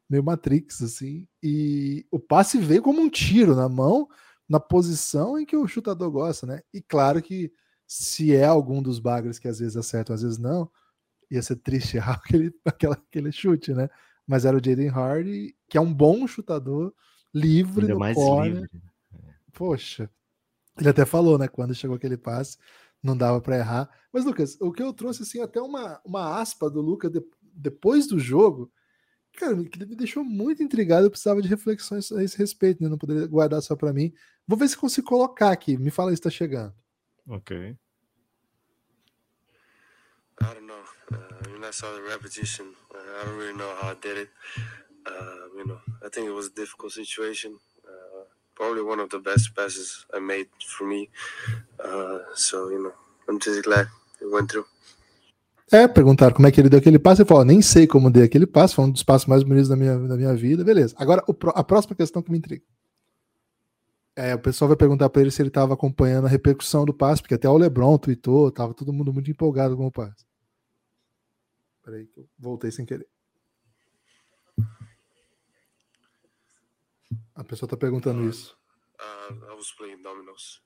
meio 0.09 0.25
Matrix, 0.25 0.83
assim. 0.83 1.27
E 1.43 2.07
o 2.11 2.19
passe 2.19 2.59
veio 2.59 2.83
como 2.83 3.01
um 3.01 3.11
tiro 3.11 3.55
na 3.55 3.69
mão, 3.69 4.09
na 4.49 4.61
posição 4.61 5.39
em 5.39 5.47
que 5.47 5.57
o 5.57 5.67
chutador 5.67 6.11
gosta, 6.11 6.47
né? 6.47 6.61
E 6.73 6.81
claro 6.81 7.23
que 7.23 7.53
se 7.87 8.35
é 8.35 8.45
algum 8.45 8.83
dos 8.83 8.99
bagres 8.99 9.39
que 9.39 9.49
às 9.49 9.59
vezes 9.59 9.77
acertam, 9.77 10.15
às 10.15 10.23
vezes 10.23 10.39
não, 10.39 10.71
ia 11.31 11.43
ser 11.43 11.57
triste 11.57 11.97
errar 11.99 12.21
aquele, 12.25 12.55
aquela, 12.65 12.95
aquele 12.95 13.33
chute, 13.33 13.73
né? 13.73 13.89
Mas 14.27 14.45
era 14.45 14.57
o 14.57 14.65
Jaden 14.65 14.89
Hardy, 14.89 15.57
que 15.69 15.77
é 15.77 15.81
um 15.81 15.93
bom 15.93 16.27
chutador, 16.27 16.95
livre 17.35 17.83
Ainda 17.83 17.95
no 17.95 18.01
mais 18.01 18.15
corner. 18.15 18.63
livre. 18.63 18.83
Poxa, 19.53 20.11
ele 20.79 20.89
até 20.89 21.05
falou, 21.05 21.39
né? 21.39 21.49
Quando 21.49 21.75
chegou 21.75 21.97
aquele 21.97 22.17
passe, 22.17 22.57
não 23.03 23.17
dava 23.17 23.41
para 23.41 23.59
errar. 23.59 23.91
Mas, 24.13 24.25
Lucas, 24.25 24.57
o 24.61 24.73
que 24.73 24.83
eu 24.83 24.93
trouxe, 24.93 25.23
assim, 25.23 25.41
até 25.41 25.61
uma, 25.61 26.01
uma 26.05 26.41
aspa 26.41 26.71
do 26.71 26.81
Lucas 26.81 27.11
de, 27.11 27.23
depois 27.43 28.07
do 28.07 28.19
jogo, 28.19 28.71
cara, 29.33 29.65
que 29.65 29.79
me 29.85 29.97
deixou 29.97 30.25
muito 30.25 30.63
intrigado. 30.63 31.07
Eu 31.07 31.11
precisava 31.11 31.43
de 31.43 31.49
reflexões 31.49 32.11
a 32.13 32.23
esse 32.23 32.37
respeito, 32.37 32.83
né? 32.83 32.89
Não 32.89 32.99
poderia 32.99 33.27
guardar 33.27 33.61
só 33.63 33.77
para 33.77 33.93
mim. 33.93 34.13
Vou 34.47 34.59
ver 34.59 34.69
se 34.69 34.77
consigo 34.77 35.07
colocar 35.07 35.51
aqui. 35.51 35.77
Me 35.77 35.91
fala 35.91 36.11
se 36.11 36.15
está 36.15 36.31
chegando. 36.31 36.75
Ok. 37.29 37.57
I 40.41 40.45
don't 40.45 40.67
know. 40.67 40.83
Uh, 41.13 41.53
when 41.53 41.65
I 41.65 41.73
saw 41.73 41.93
the 41.95 42.03
repetition, 42.03 42.75
uh, 42.93 42.99
I 42.99 43.25
don't 43.25 43.39
really 43.39 43.57
know 43.57 43.71
how 43.81 43.93
I 43.93 43.95
did 43.95 44.19
it. 44.19 44.31
Uh, 45.07 45.57
you 45.57 45.67
know, 45.67 45.81
I 46.05 46.09
think 46.09 46.27
it 46.27 46.35
was 46.35 46.47
a 46.47 46.55
difficult 46.55 46.93
situation. 46.93 47.59
probably 48.55 48.83
one 48.83 49.01
of 49.01 49.11
the 49.11 49.19
best 49.19 49.55
passes 49.57 50.07
I 50.15 50.21
made 50.21 50.47
for 50.65 50.87
me. 50.87 51.09
Uh, 51.83 52.19
so, 52.35 52.69
you 52.69 52.83
know, 52.83 52.93
I'm 53.29 53.41
just 53.41 53.63
glad 53.65 53.87
it 54.21 54.31
went 54.31 54.51
through. 54.51 54.67
É, 55.73 55.89
perguntaram 55.89 56.35
como 56.35 56.47
é 56.47 56.53
que 56.53 56.61
ele 56.61 56.69
deu 56.69 56.79
aquele 56.79 56.99
passe. 56.99 57.23
Ele 57.23 57.29
falou: 57.29 57.47
nem 57.47 57.63
sei 57.63 57.87
como 57.87 58.11
dei 58.11 58.25
aquele 58.25 58.47
passe, 58.47 58.75
foi 58.75 58.85
um 58.85 58.91
dos 58.91 59.03
passos 59.03 59.27
mais 59.27 59.43
bonitos 59.43 59.71
da 59.71 59.77
minha, 59.77 59.99
da 59.99 60.17
minha 60.17 60.35
vida. 60.35 60.63
Beleza. 60.63 60.95
Agora, 60.99 61.25
o, 61.27 61.35
a 61.55 61.65
próxima 61.65 61.97
questão 61.97 62.23
que 62.23 62.31
me 62.31 62.37
intriga. 62.37 62.63
É, 64.15 64.35
o 64.35 64.39
pessoal 64.39 64.69
vai 64.69 64.77
perguntar 64.77 65.09
para 65.09 65.23
ele 65.23 65.31
se 65.31 65.41
ele 65.41 65.49
estava 65.49 65.73
acompanhando 65.73 66.27
a 66.27 66.29
repercussão 66.29 66.85
do 66.85 66.93
passe, 66.93 67.23
porque 67.23 67.35
até 67.35 67.49
o 67.49 67.57
Lebron 67.57 67.97
tweetou, 67.97 68.51
tava 68.51 68.75
todo 68.75 68.93
mundo 68.93 69.11
muito 69.11 69.31
empolgado 69.31 69.75
com 69.75 69.87
o 69.87 69.91
passe. 69.91 70.27
Peraí, 71.83 72.07
que 72.07 72.21
eu 72.21 72.29
voltei 72.39 72.71
sem 72.71 72.85
querer. 72.85 73.09
A 77.35 77.43
pessoa 77.43 77.67
está 77.67 77.79
perguntando 77.79 78.29
isso. 78.29 78.55
Uh, 79.01 79.51
I 79.51 79.55
was 79.55 79.73
playing 79.73 80.03
dominoes. 80.03 80.61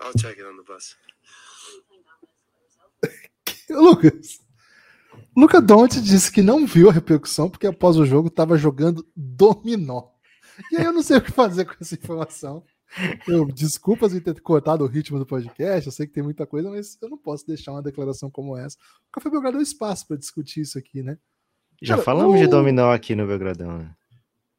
I'll 0.00 0.12
check 0.18 0.36
it 0.36 0.44
on 0.44 0.56
the 0.56 0.64
bus. 0.64 0.96
Lucas. 3.72 4.40
Luca 5.36 5.60
Donte 5.60 6.00
disse 6.00 6.30
que 6.30 6.42
não 6.42 6.66
viu 6.66 6.90
a 6.90 6.92
repercussão 6.92 7.48
porque 7.48 7.66
após 7.66 7.96
o 7.96 8.04
jogo 8.04 8.28
estava 8.28 8.56
jogando 8.56 9.06
dominó. 9.16 10.08
E 10.70 10.76
aí 10.76 10.84
eu 10.84 10.92
não 10.92 11.02
sei 11.02 11.16
o 11.16 11.22
que 11.22 11.32
fazer 11.32 11.64
com 11.64 11.74
essa 11.80 11.94
informação. 11.94 12.62
Eu 13.26 13.46
desculpas 13.46 14.14
em 14.14 14.20
ter 14.20 14.38
cortado 14.40 14.84
o 14.84 14.86
ritmo 14.86 15.18
do 15.18 15.24
podcast, 15.24 15.86
eu 15.86 15.92
sei 15.92 16.06
que 16.06 16.12
tem 16.12 16.22
muita 16.22 16.46
coisa, 16.46 16.68
mas 16.68 16.98
eu 17.00 17.08
não 17.08 17.16
posso 17.16 17.46
deixar 17.46 17.72
uma 17.72 17.82
declaração 17.82 18.30
como 18.30 18.56
essa. 18.56 18.76
O 19.08 19.12
Café 19.12 19.30
Belgrado 19.30 19.56
deu 19.56 19.62
espaço 19.62 20.06
para 20.06 20.18
discutir 20.18 20.60
isso 20.60 20.78
aqui, 20.78 21.02
né? 21.02 21.18
Já 21.80 21.94
Cara, 21.94 22.04
falamos 22.04 22.36
o... 22.36 22.38
de 22.38 22.46
dominó 22.46 22.92
aqui 22.92 23.14
no 23.14 23.26
Belgradão, 23.26 23.78
né? 23.78 23.96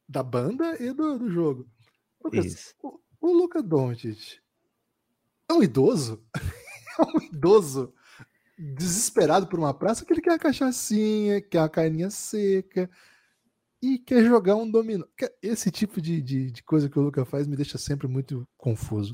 Da 0.09 0.23
banda 0.23 0.75
e 0.83 0.91
do, 0.91 1.19
do 1.19 1.29
jogo. 1.29 1.67
Lucas. 2.23 2.73
O, 2.81 2.99
o 3.21 3.33
Luca 3.33 3.61
Doncic 3.61 4.39
é 5.47 5.53
um 5.53 5.61
idoso? 5.61 6.23
é 6.99 7.03
um 7.03 7.21
idoso 7.21 7.93
desesperado 8.63 9.47
por 9.47 9.59
uma 9.59 9.73
praça 9.73 10.05
que 10.05 10.13
ele 10.13 10.21
quer 10.21 10.31
uma 10.31 10.39
cachaçinha, 10.39 11.41
quer 11.41 11.59
uma 11.59 11.69
carninha 11.69 12.09
seca 12.09 12.89
e 13.81 13.99
quer 13.99 14.23
jogar 14.23 14.55
um 14.55 14.69
dominó. 14.69 15.05
Esse 15.41 15.69
tipo 15.69 16.01
de, 16.01 16.21
de, 16.21 16.51
de 16.51 16.63
coisa 16.63 16.89
que 16.89 16.97
o 16.97 17.01
Luca 17.01 17.25
faz 17.25 17.47
me 17.47 17.57
deixa 17.57 17.77
sempre 17.77 18.07
muito 18.07 18.47
confuso. 18.57 19.13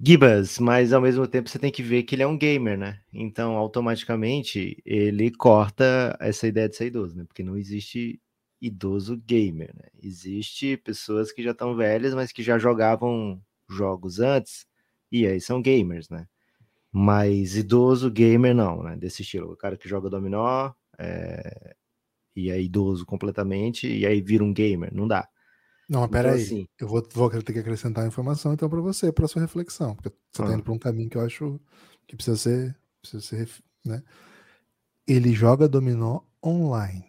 Gibas, 0.00 0.58
mas 0.58 0.92
ao 0.92 1.00
mesmo 1.00 1.26
tempo 1.26 1.48
você 1.48 1.58
tem 1.58 1.70
que 1.70 1.82
ver 1.82 2.02
que 2.02 2.14
ele 2.14 2.22
é 2.22 2.26
um 2.26 2.38
gamer, 2.38 2.76
né? 2.76 3.00
Então, 3.12 3.56
automaticamente, 3.56 4.80
ele 4.84 5.30
corta 5.30 6.16
essa 6.20 6.46
ideia 6.46 6.68
de 6.68 6.76
ser 6.76 6.86
idoso, 6.86 7.16
né? 7.16 7.24
Porque 7.24 7.42
não 7.42 7.56
existe 7.56 8.20
idoso 8.60 9.16
gamer, 9.16 9.72
né? 9.74 9.88
Existe 10.02 10.76
pessoas 10.76 11.32
que 11.32 11.42
já 11.42 11.52
estão 11.52 11.76
velhas, 11.76 12.14
mas 12.14 12.32
que 12.32 12.42
já 12.42 12.58
jogavam 12.58 13.40
jogos 13.68 14.20
antes, 14.20 14.66
e 15.10 15.26
aí 15.26 15.40
são 15.40 15.62
gamers, 15.62 16.08
né? 16.08 16.26
Mas 16.96 17.56
idoso 17.56 18.08
gamer 18.08 18.54
não, 18.54 18.84
né? 18.84 18.96
Desse 18.96 19.22
estilo. 19.22 19.50
O 19.50 19.56
cara 19.56 19.76
que 19.76 19.88
joga 19.88 20.08
dominó 20.08 20.72
é... 20.96 21.74
e 22.36 22.50
é 22.50 22.62
idoso 22.62 23.04
completamente, 23.04 23.88
e 23.88 24.06
aí 24.06 24.20
vira 24.20 24.44
um 24.44 24.54
gamer. 24.54 24.94
Não 24.94 25.08
dá. 25.08 25.28
Não, 25.88 26.02
mas 26.02 26.10
peraí. 26.10 26.34
Então, 26.34 26.56
assim, 26.56 26.68
eu 26.80 26.86
vou, 26.86 27.04
vou 27.12 27.28
ter 27.30 27.52
que 27.52 27.58
acrescentar 27.58 28.06
informação 28.06 28.54
então 28.54 28.70
para 28.70 28.80
você, 28.80 29.10
para 29.10 29.26
sua 29.26 29.42
reflexão, 29.42 29.96
porque 29.96 30.10
você 30.10 30.42
está 30.42 30.48
ah. 30.48 30.54
indo 30.54 30.62
para 30.62 30.72
um 30.72 30.78
caminho 30.78 31.10
que 31.10 31.16
eu 31.16 31.22
acho 31.22 31.60
que 32.06 32.14
precisa 32.14 32.36
ser, 32.36 32.76
precisa 33.00 33.22
ser, 33.22 33.50
né? 33.84 34.00
Ele 35.04 35.34
joga 35.34 35.68
dominó 35.68 36.20
online. 36.44 37.04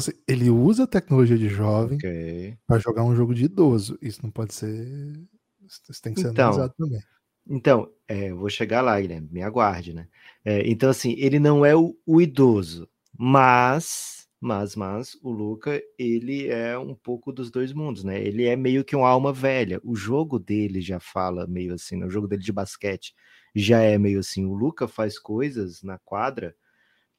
Seja, 0.00 0.16
ele 0.28 0.48
usa 0.48 0.84
a 0.84 0.86
tecnologia 0.86 1.36
de 1.36 1.48
jovem 1.48 1.96
okay. 1.98 2.56
para 2.68 2.78
jogar 2.78 3.02
um 3.02 3.16
jogo 3.16 3.34
de 3.34 3.46
idoso. 3.46 3.98
Isso 4.00 4.20
não 4.22 4.30
pode 4.30 4.54
ser. 4.54 5.20
Isso 5.66 6.00
tem 6.00 6.14
que 6.14 6.20
ser 6.20 6.28
então, 6.28 6.50
analisado 6.50 6.74
também. 6.78 7.00
Então, 7.48 7.90
é, 8.06 8.32
vou 8.32 8.50
chegar 8.50 8.82
lá, 8.82 9.00
Guilherme, 9.00 9.28
me 9.30 9.42
aguarde, 9.42 9.94
né? 9.94 10.08
É, 10.44 10.68
então, 10.68 10.90
assim, 10.90 11.14
ele 11.18 11.38
não 11.38 11.64
é 11.64 11.74
o, 11.74 11.96
o 12.06 12.20
idoso, 12.20 12.88
mas 13.16 14.18
mas, 14.40 14.76
mas 14.76 15.16
o 15.22 15.30
Luca, 15.32 15.82
ele 15.98 16.46
é 16.48 16.78
um 16.78 16.94
pouco 16.94 17.32
dos 17.32 17.50
dois 17.50 17.72
mundos, 17.72 18.04
né? 18.04 18.22
Ele 18.22 18.46
é 18.46 18.54
meio 18.54 18.84
que 18.84 18.94
uma 18.94 19.08
alma 19.08 19.32
velha. 19.32 19.80
O 19.82 19.96
jogo 19.96 20.38
dele 20.38 20.80
já 20.80 21.00
fala 21.00 21.46
meio 21.46 21.74
assim, 21.74 21.96
né? 21.96 22.06
o 22.06 22.10
jogo 22.10 22.28
dele 22.28 22.42
de 22.42 22.52
basquete 22.52 23.14
já 23.54 23.80
é 23.80 23.98
meio 23.98 24.20
assim. 24.20 24.44
O 24.44 24.54
Luca 24.54 24.86
faz 24.86 25.18
coisas 25.18 25.82
na 25.82 25.98
quadra 25.98 26.54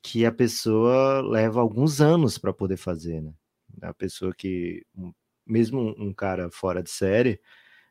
que 0.04 0.26
a 0.26 0.32
pessoa 0.32 1.22
leva 1.22 1.62
alguns 1.62 2.02
anos 2.02 2.38
para 2.38 2.54
poder 2.54 2.78
fazer, 2.78 3.22
né? 3.22 3.34
A 3.82 3.94
pessoa 3.94 4.34
que, 4.36 4.86
mesmo 5.46 5.96
um 6.00 6.14
cara 6.14 6.50
fora 6.52 6.82
de 6.84 6.90
série, 6.90 7.40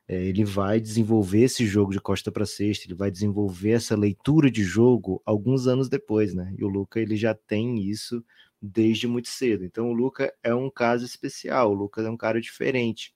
é, 0.09 0.25
ele 0.25 0.43
vai 0.43 0.81
desenvolver 0.81 1.43
esse 1.43 1.67
jogo 1.67 1.93
de 1.93 2.01
costa 2.01 2.33
para 2.33 2.47
cesta, 2.47 2.87
ele 2.87 2.95
vai 2.95 3.11
desenvolver 3.11 3.73
essa 3.73 3.95
leitura 3.95 4.51
de 4.51 4.65
jogo 4.65 5.21
alguns 5.25 5.67
anos 5.67 5.87
depois, 5.89 6.33
né? 6.33 6.55
E 6.57 6.65
o 6.65 6.69
Luca 6.69 6.99
ele 6.99 7.15
já 7.15 7.35
tem 7.35 7.79
isso 7.83 8.25
desde 8.61 9.07
muito 9.07 9.29
cedo. 9.29 9.65
Então 9.67 9.91
o 9.91 9.93
Luca 9.93 10.33
é 10.43 10.55
um 10.55 10.71
caso 10.71 11.05
especial, 11.05 11.71
o 11.71 11.75
Lucas 11.75 12.07
é 12.07 12.11
um 12.11 12.17
cara 12.17 12.41
diferente. 12.41 13.15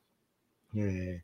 É, 0.76 1.22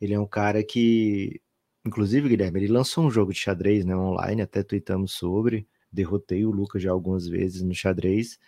ele 0.00 0.14
é 0.14 0.18
um 0.18 0.26
cara 0.26 0.64
que, 0.64 1.38
inclusive, 1.84 2.30
Guilherme, 2.30 2.60
ele 2.60 2.72
lançou 2.72 3.04
um 3.04 3.10
jogo 3.10 3.32
de 3.32 3.38
xadrez 3.38 3.84
né, 3.84 3.94
online, 3.94 4.40
até 4.40 4.62
tweetamos 4.62 5.12
sobre, 5.12 5.68
derrotei 5.92 6.46
o 6.46 6.50
Lucas 6.50 6.82
já 6.82 6.90
algumas 6.90 7.28
vezes 7.28 7.60
no 7.60 7.74
xadrez. 7.74 8.38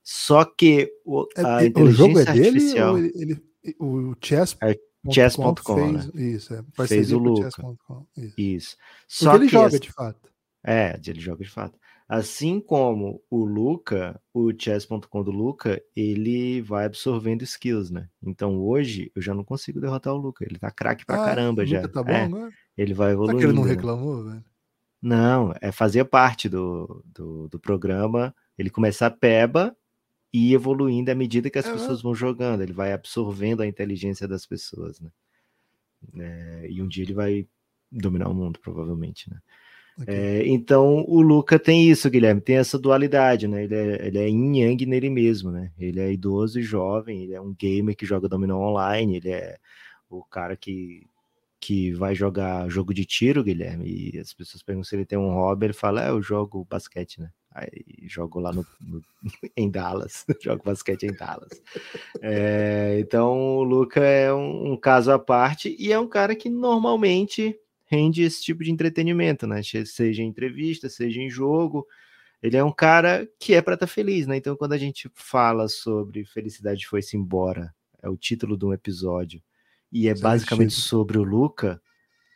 Só 0.00 0.44
que 0.44 0.92
o, 1.04 1.26
é, 1.36 1.42
a 1.42 1.64
é, 1.64 1.72
o 1.74 1.90
jogo 1.90 2.20
é 2.20 2.22
artificial, 2.22 2.94
dele 2.94 3.12
ele, 3.16 3.42
ele, 3.64 3.76
o 3.80 4.14
chess 4.22 4.56
é 4.62 4.78
chess.com 5.08 5.92
né? 5.92 6.10
isso, 6.14 6.54
é, 6.54 6.86
fez 6.86 7.12
o 7.12 7.18
Lucas. 7.18 7.54
Isso. 8.16 8.34
isso. 8.36 8.76
Só 9.08 9.30
Porque 9.30 9.44
ele 9.44 9.50
joga 9.50 9.80
de 9.80 9.92
fato. 9.92 10.30
É, 10.62 11.00
ele 11.06 11.20
joga 11.20 11.44
de 11.44 11.50
fato. 11.50 11.78
Assim 12.08 12.60
como 12.60 13.22
o 13.30 13.44
Luca, 13.44 14.20
o 14.34 14.52
chess.com 14.52 15.22
do 15.22 15.30
Luca, 15.30 15.80
ele 15.94 16.60
vai 16.60 16.84
absorvendo 16.84 17.44
skills, 17.44 17.90
né? 17.90 18.08
Então 18.20 18.58
hoje 18.60 19.12
eu 19.14 19.22
já 19.22 19.32
não 19.32 19.44
consigo 19.44 19.80
derrotar 19.80 20.12
o 20.12 20.18
Luca. 20.18 20.44
Ele 20.44 20.58
tá 20.58 20.72
craque 20.72 21.06
pra 21.06 21.22
ah, 21.22 21.24
caramba 21.24 21.64
já. 21.64 21.86
Tá 21.86 22.02
bom, 22.02 22.10
é, 22.10 22.28
né? 22.28 22.50
Ele 22.76 22.92
vai 22.92 23.12
evoluindo. 23.12 23.38
Será 23.38 23.52
que 23.52 23.56
ele 23.56 23.64
não 23.64 23.68
reclamou, 23.68 24.24
velho? 24.24 24.44
Não, 25.00 25.54
é 25.60 25.70
fazer 25.72 26.04
parte 26.04 26.48
do, 26.48 27.02
do, 27.06 27.48
do, 27.48 27.60
programa. 27.60 28.34
Ele 28.58 28.68
começar 28.68 29.06
a 29.06 29.10
peba 29.10 29.74
e 30.32 30.54
evoluindo 30.54 31.10
à 31.10 31.14
medida 31.14 31.50
que 31.50 31.58
as 31.58 31.66
é, 31.66 31.72
pessoas 31.72 32.02
vão 32.02 32.14
jogando. 32.14 32.62
Ele 32.62 32.72
vai 32.72 32.92
absorvendo 32.92 33.62
a 33.62 33.66
inteligência 33.66 34.28
das 34.28 34.46
pessoas, 34.46 35.00
né? 35.00 35.10
É, 36.18 36.66
e 36.70 36.82
um 36.82 36.88
dia 36.88 37.04
ele 37.04 37.14
vai 37.14 37.46
dominar 37.90 38.28
o 38.28 38.34
mundo, 38.34 38.58
provavelmente, 38.60 39.28
né? 39.28 39.38
Okay. 40.00 40.14
É, 40.14 40.48
então 40.48 41.04
o 41.06 41.20
Luca 41.20 41.58
tem 41.58 41.90
isso, 41.90 42.08
Guilherme, 42.08 42.40
tem 42.40 42.56
essa 42.56 42.78
dualidade, 42.78 43.46
né? 43.46 43.64
Ele 43.64 43.74
é, 43.74 44.06
ele 44.06 44.18
é 44.18 44.28
yin 44.28 44.60
yang 44.60 44.86
nele 44.86 45.10
mesmo, 45.10 45.50
né? 45.50 45.72
Ele 45.78 46.00
é 46.00 46.12
idoso 46.12 46.58
e 46.58 46.62
jovem, 46.62 47.24
ele 47.24 47.34
é 47.34 47.40
um 47.40 47.54
gamer 47.54 47.96
que 47.96 48.06
joga 48.06 48.28
dominó 48.28 48.58
online, 48.58 49.16
ele 49.16 49.30
é 49.30 49.58
o 50.08 50.24
cara 50.24 50.56
que, 50.56 51.06
que 51.60 51.92
vai 51.92 52.14
jogar 52.14 52.68
jogo 52.70 52.94
de 52.94 53.04
tiro, 53.04 53.44
Guilherme, 53.44 54.12
e 54.14 54.18
as 54.18 54.32
pessoas 54.32 54.62
perguntam 54.62 54.88
se 54.88 54.96
ele 54.96 55.04
tem 55.04 55.18
um 55.18 55.34
hobby, 55.34 55.66
ele 55.66 55.72
fala, 55.74 56.06
é, 56.06 56.10
eu 56.10 56.22
jogo 56.22 56.66
basquete, 56.68 57.20
né? 57.20 57.30
Aí 57.52 57.84
jogo 58.06 58.38
lá 58.38 58.52
no, 58.52 58.64
no 58.80 59.02
em 59.56 59.70
Dallas, 59.70 60.24
jogo 60.40 60.62
basquete 60.64 61.04
em 61.04 61.12
Dallas. 61.12 61.60
É, 62.20 62.98
então 63.00 63.56
o 63.56 63.62
Luca 63.64 64.00
é 64.00 64.32
um, 64.32 64.72
um 64.72 64.76
caso 64.76 65.10
à 65.10 65.18
parte 65.18 65.74
e 65.78 65.92
é 65.92 65.98
um 65.98 66.08
cara 66.08 66.36
que 66.36 66.48
normalmente 66.48 67.58
rende 67.86 68.22
esse 68.22 68.42
tipo 68.42 68.62
de 68.62 68.70
entretenimento, 68.70 69.48
né? 69.48 69.60
Seja 69.84 70.22
em 70.22 70.28
entrevista, 70.28 70.88
seja 70.88 71.20
em 71.20 71.28
jogo. 71.28 71.86
Ele 72.40 72.56
é 72.56 72.62
um 72.62 72.72
cara 72.72 73.28
que 73.38 73.52
é 73.52 73.60
para 73.60 73.74
estar 73.74 73.86
tá 73.86 73.92
feliz, 73.92 74.28
né? 74.28 74.36
Então, 74.36 74.56
quando 74.56 74.72
a 74.72 74.78
gente 74.78 75.10
fala 75.12 75.68
sobre 75.68 76.24
Felicidade 76.24 76.86
Foi-se 76.86 77.16
Embora, 77.16 77.74
é 78.00 78.08
o 78.08 78.16
título 78.16 78.56
de 78.56 78.64
um 78.64 78.72
episódio, 78.72 79.42
e 79.92 80.08
é 80.08 80.14
basicamente 80.14 80.72
sobre 80.72 81.18
o 81.18 81.24
Luca, 81.24 81.82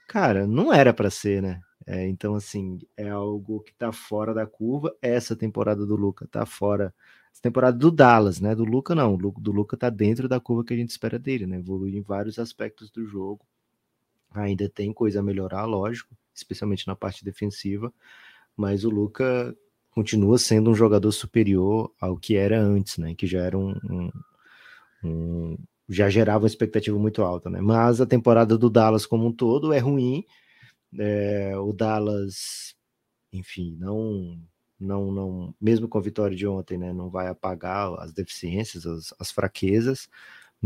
cara, 0.08 0.46
não 0.46 0.72
era 0.72 0.92
para 0.92 1.08
ser, 1.08 1.40
né? 1.40 1.60
É, 1.86 2.06
então, 2.08 2.34
assim, 2.34 2.80
é 2.96 3.08
algo 3.10 3.60
que 3.60 3.74
tá 3.74 3.92
fora 3.92 4.32
da 4.34 4.46
curva. 4.46 4.94
Essa 5.02 5.36
temporada 5.36 5.84
do 5.86 5.96
Luca 5.96 6.26
tá 6.28 6.46
fora. 6.46 6.94
Essa 7.32 7.42
temporada 7.42 7.76
do 7.76 7.90
Dallas, 7.90 8.40
né? 8.40 8.54
Do 8.54 8.64
Luca, 8.64 8.94
não. 8.94 9.16
Do 9.16 9.52
Luca 9.52 9.76
tá 9.76 9.90
dentro 9.90 10.28
da 10.28 10.40
curva 10.40 10.64
que 10.64 10.74
a 10.74 10.76
gente 10.76 10.90
espera 10.90 11.18
dele, 11.18 11.46
né? 11.46 11.58
Evolui 11.58 11.96
em 11.96 12.02
vários 12.02 12.38
aspectos 12.38 12.90
do 12.90 13.04
jogo 13.06 13.44
Ainda 14.34 14.68
tem 14.68 14.92
coisa 14.92 15.20
a 15.20 15.22
melhorar, 15.22 15.64
lógico, 15.64 16.16
especialmente 16.34 16.86
na 16.88 16.96
parte 16.96 17.24
defensiva, 17.24 17.92
mas 18.56 18.84
o 18.84 18.90
Luca 18.90 19.56
continua 19.92 20.38
sendo 20.38 20.70
um 20.70 20.74
jogador 20.74 21.12
superior 21.12 21.92
ao 22.00 22.16
que 22.16 22.36
era 22.36 22.60
antes, 22.60 22.98
né? 22.98 23.14
Que 23.14 23.26
já 23.28 23.40
era 23.40 23.56
um, 23.56 23.70
um, 23.88 24.10
um 25.04 25.58
já 25.88 26.10
gerava 26.10 26.44
uma 26.44 26.48
expectativa 26.48 26.98
muito 26.98 27.22
alta, 27.22 27.48
né? 27.48 27.60
Mas 27.60 28.00
a 28.00 28.06
temporada 28.06 28.58
do 28.58 28.68
Dallas 28.68 29.06
como 29.06 29.26
um 29.26 29.32
todo 29.32 29.72
é 29.72 29.78
ruim. 29.78 30.24
É, 30.98 31.56
o 31.58 31.72
Dallas, 31.72 32.74
enfim, 33.32 33.76
não, 33.78 34.38
não, 34.78 35.10
não, 35.12 35.54
mesmo 35.60 35.88
com 35.88 35.98
a 35.98 36.00
vitória 36.02 36.36
de 36.36 36.46
ontem, 36.46 36.78
né? 36.78 36.92
Não 36.92 37.10
vai 37.10 37.28
apagar 37.28 37.92
as 38.00 38.12
deficiências, 38.12 38.86
as, 38.86 39.14
as 39.18 39.30
fraquezas, 39.30 40.08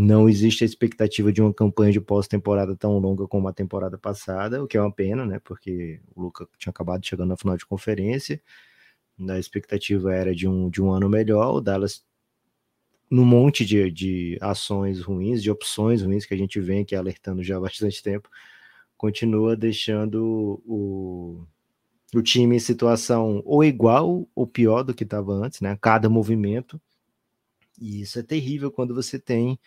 não 0.00 0.28
existe 0.28 0.62
a 0.62 0.66
expectativa 0.66 1.32
de 1.32 1.42
uma 1.42 1.52
campanha 1.52 1.92
de 1.92 2.00
pós-temporada 2.00 2.76
tão 2.76 2.99
longa 2.99 3.26
como 3.26 3.49
a 3.49 3.52
temporada 3.52 3.99
passada, 3.99 4.62
o 4.62 4.68
que 4.68 4.76
é 4.76 4.80
uma 4.80 4.92
pena, 4.92 5.26
né? 5.26 5.40
Porque 5.40 6.00
o 6.14 6.23
Luca 6.23 6.47
tinha 6.56 6.70
acabado 6.70 7.04
chegando 7.04 7.30
na 7.30 7.37
final 7.37 7.56
de 7.56 7.66
conferência. 7.66 8.40
A 9.28 9.38
expectativa 9.38 10.14
era 10.14 10.35
de 10.35 10.47
um, 10.47 10.70
de 10.70 10.80
um 10.80 10.92
ano 10.92 11.08
melhor. 11.08 11.56
O 11.56 11.61
Dallas, 11.61 12.04
num 13.11 13.25
monte 13.25 13.64
de, 13.66 13.90
de 13.90 14.38
ações 14.40 15.00
ruins, 15.00 15.42
de 15.42 15.50
opções 15.50 16.02
ruins 16.02 16.25
que 16.25 16.35
a 16.35 16.38
gente 16.38 16.61
vem 16.61 16.82
aqui 16.82 16.94
alertando 16.94 17.42
já 17.42 17.56
há 17.56 17.61
bastante 17.61 18.00
tempo, 18.00 18.30
continua 18.99 19.57
deixando 19.57 20.61
o, 20.67 21.47
o 22.14 22.21
time 22.21 22.57
em 22.57 22.59
situação 22.59 23.40
ou 23.47 23.64
igual 23.64 24.28
ou 24.35 24.47
pior 24.47 24.83
do 24.83 24.93
que 24.93 25.05
estava 25.05 25.33
antes, 25.33 25.61
né? 25.61 25.78
Cada 25.81 26.09
movimento. 26.11 26.81
E 27.81 28.02
isso 28.02 28.19
é 28.19 28.23
terrível 28.25 28.73
quando 28.73 28.95
você 28.95 29.19
tem 29.19 29.59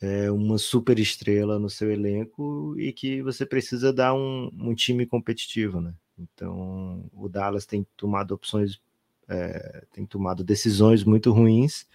é, 0.00 0.30
uma 0.30 0.56
super 0.56 0.98
estrela 0.98 1.58
no 1.58 1.68
seu 1.68 1.90
elenco 1.90 2.74
e 2.78 2.92
que 2.92 3.20
você 3.22 3.44
precisa 3.44 3.92
dar 3.92 4.14
um, 4.14 4.50
um 4.54 4.74
time 4.74 5.04
competitivo, 5.04 5.80
né? 5.80 5.92
Então 6.16 7.10
o 7.12 7.28
Dallas 7.28 7.66
tem 7.66 7.84
tomado 7.96 8.32
opções, 8.32 8.80
é, 9.28 9.84
tem 9.92 10.06
tomado 10.06 10.44
decisões 10.44 11.02
muito 11.02 11.32
ruins 11.32 11.88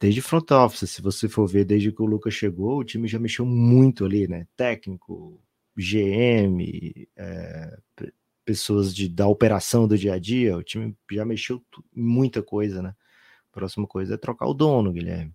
desde 0.00 0.22
front 0.22 0.50
office. 0.52 0.90
Se 0.90 1.02
você 1.02 1.28
for 1.28 1.46
ver, 1.46 1.66
desde 1.66 1.92
que 1.92 2.00
o 2.02 2.06
Lucas 2.06 2.32
chegou, 2.32 2.78
o 2.78 2.84
time 2.84 3.06
já 3.06 3.18
mexeu 3.18 3.44
muito 3.44 4.06
ali, 4.06 4.26
né? 4.26 4.46
Técnico, 4.56 5.38
GM, 5.76 7.06
é, 7.16 7.78
pessoas 8.44 8.94
de, 8.94 9.08
da 9.08 9.26
operação 9.26 9.86
do 9.86 9.98
dia 9.98 10.14
a 10.14 10.18
dia, 10.18 10.56
o 10.56 10.62
time 10.62 10.96
já 11.10 11.24
mexeu 11.24 11.62
muita 11.94 12.42
coisa, 12.42 12.82
né? 12.82 12.94
próxima 13.56 13.86
coisa 13.86 14.14
é 14.14 14.18
trocar 14.18 14.46
o 14.46 14.54
dono, 14.54 14.92
Guilherme. 14.92 15.34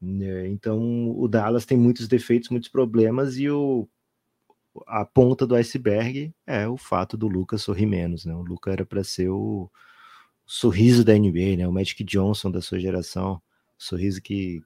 Né, 0.00 0.48
então, 0.48 1.10
o 1.10 1.28
Dallas 1.28 1.66
tem 1.66 1.76
muitos 1.76 2.08
defeitos, 2.08 2.48
muitos 2.48 2.70
problemas, 2.70 3.36
e 3.36 3.50
o, 3.50 3.86
a 4.86 5.04
ponta 5.04 5.46
do 5.46 5.54
iceberg 5.54 6.34
é 6.46 6.66
o 6.66 6.78
fato 6.78 7.14
do 7.14 7.28
Lucas 7.28 7.60
sorrir 7.62 7.86
menos. 7.86 8.24
Né? 8.24 8.34
O 8.34 8.42
Lucas 8.42 8.72
era 8.72 8.86
para 8.86 9.04
ser 9.04 9.28
o 9.28 9.70
sorriso 10.46 11.04
da 11.04 11.12
NBA, 11.12 11.58
né? 11.58 11.68
o 11.68 11.72
Magic 11.72 12.02
Johnson 12.02 12.50
da 12.50 12.62
sua 12.62 12.80
geração, 12.80 13.40
sorriso 13.76 14.22
que. 14.22 14.62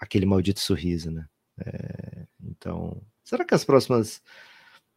aquele 0.00 0.24
maldito 0.24 0.60
sorriso, 0.60 1.10
né? 1.10 1.28
É, 1.58 2.26
então, 2.42 3.02
será 3.30 3.44
que 3.44 3.54
as 3.54 3.64
próximas 3.64 4.20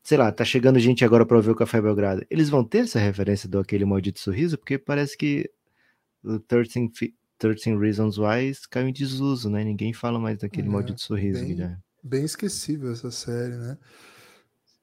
sei 0.03 0.17
lá, 0.17 0.31
tá 0.31 0.43
chegando 0.43 0.77
gente 0.79 1.05
agora 1.05 1.25
para 1.25 1.39
ver 1.39 1.51
o 1.51 1.55
Café 1.55 1.81
Belgrado. 1.81 2.25
Eles 2.29 2.49
vão 2.49 2.63
ter 2.63 2.79
essa 2.79 2.99
referência 2.99 3.47
do 3.47 3.57
aquele 3.59 3.85
maldito 3.85 4.19
sorriso, 4.19 4.57
porque 4.57 4.77
parece 4.77 5.17
que 5.17 5.49
o 6.23 6.39
13, 6.39 6.91
13 7.37 7.77
Reasons 7.77 8.17
Why 8.17 8.51
caiu 8.69 8.89
em 8.89 8.93
desuso, 8.93 9.49
né? 9.49 9.63
Ninguém 9.63 9.93
fala 9.93 10.19
mais 10.19 10.37
daquele 10.37 10.67
é, 10.67 10.71
maldito 10.71 11.01
sorriso, 11.01 11.39
bem, 11.39 11.47
Guilherme. 11.47 11.77
Bem 12.03 12.25
esquecível 12.25 12.91
essa 12.91 13.09
série, 13.09 13.55
né? 13.55 13.77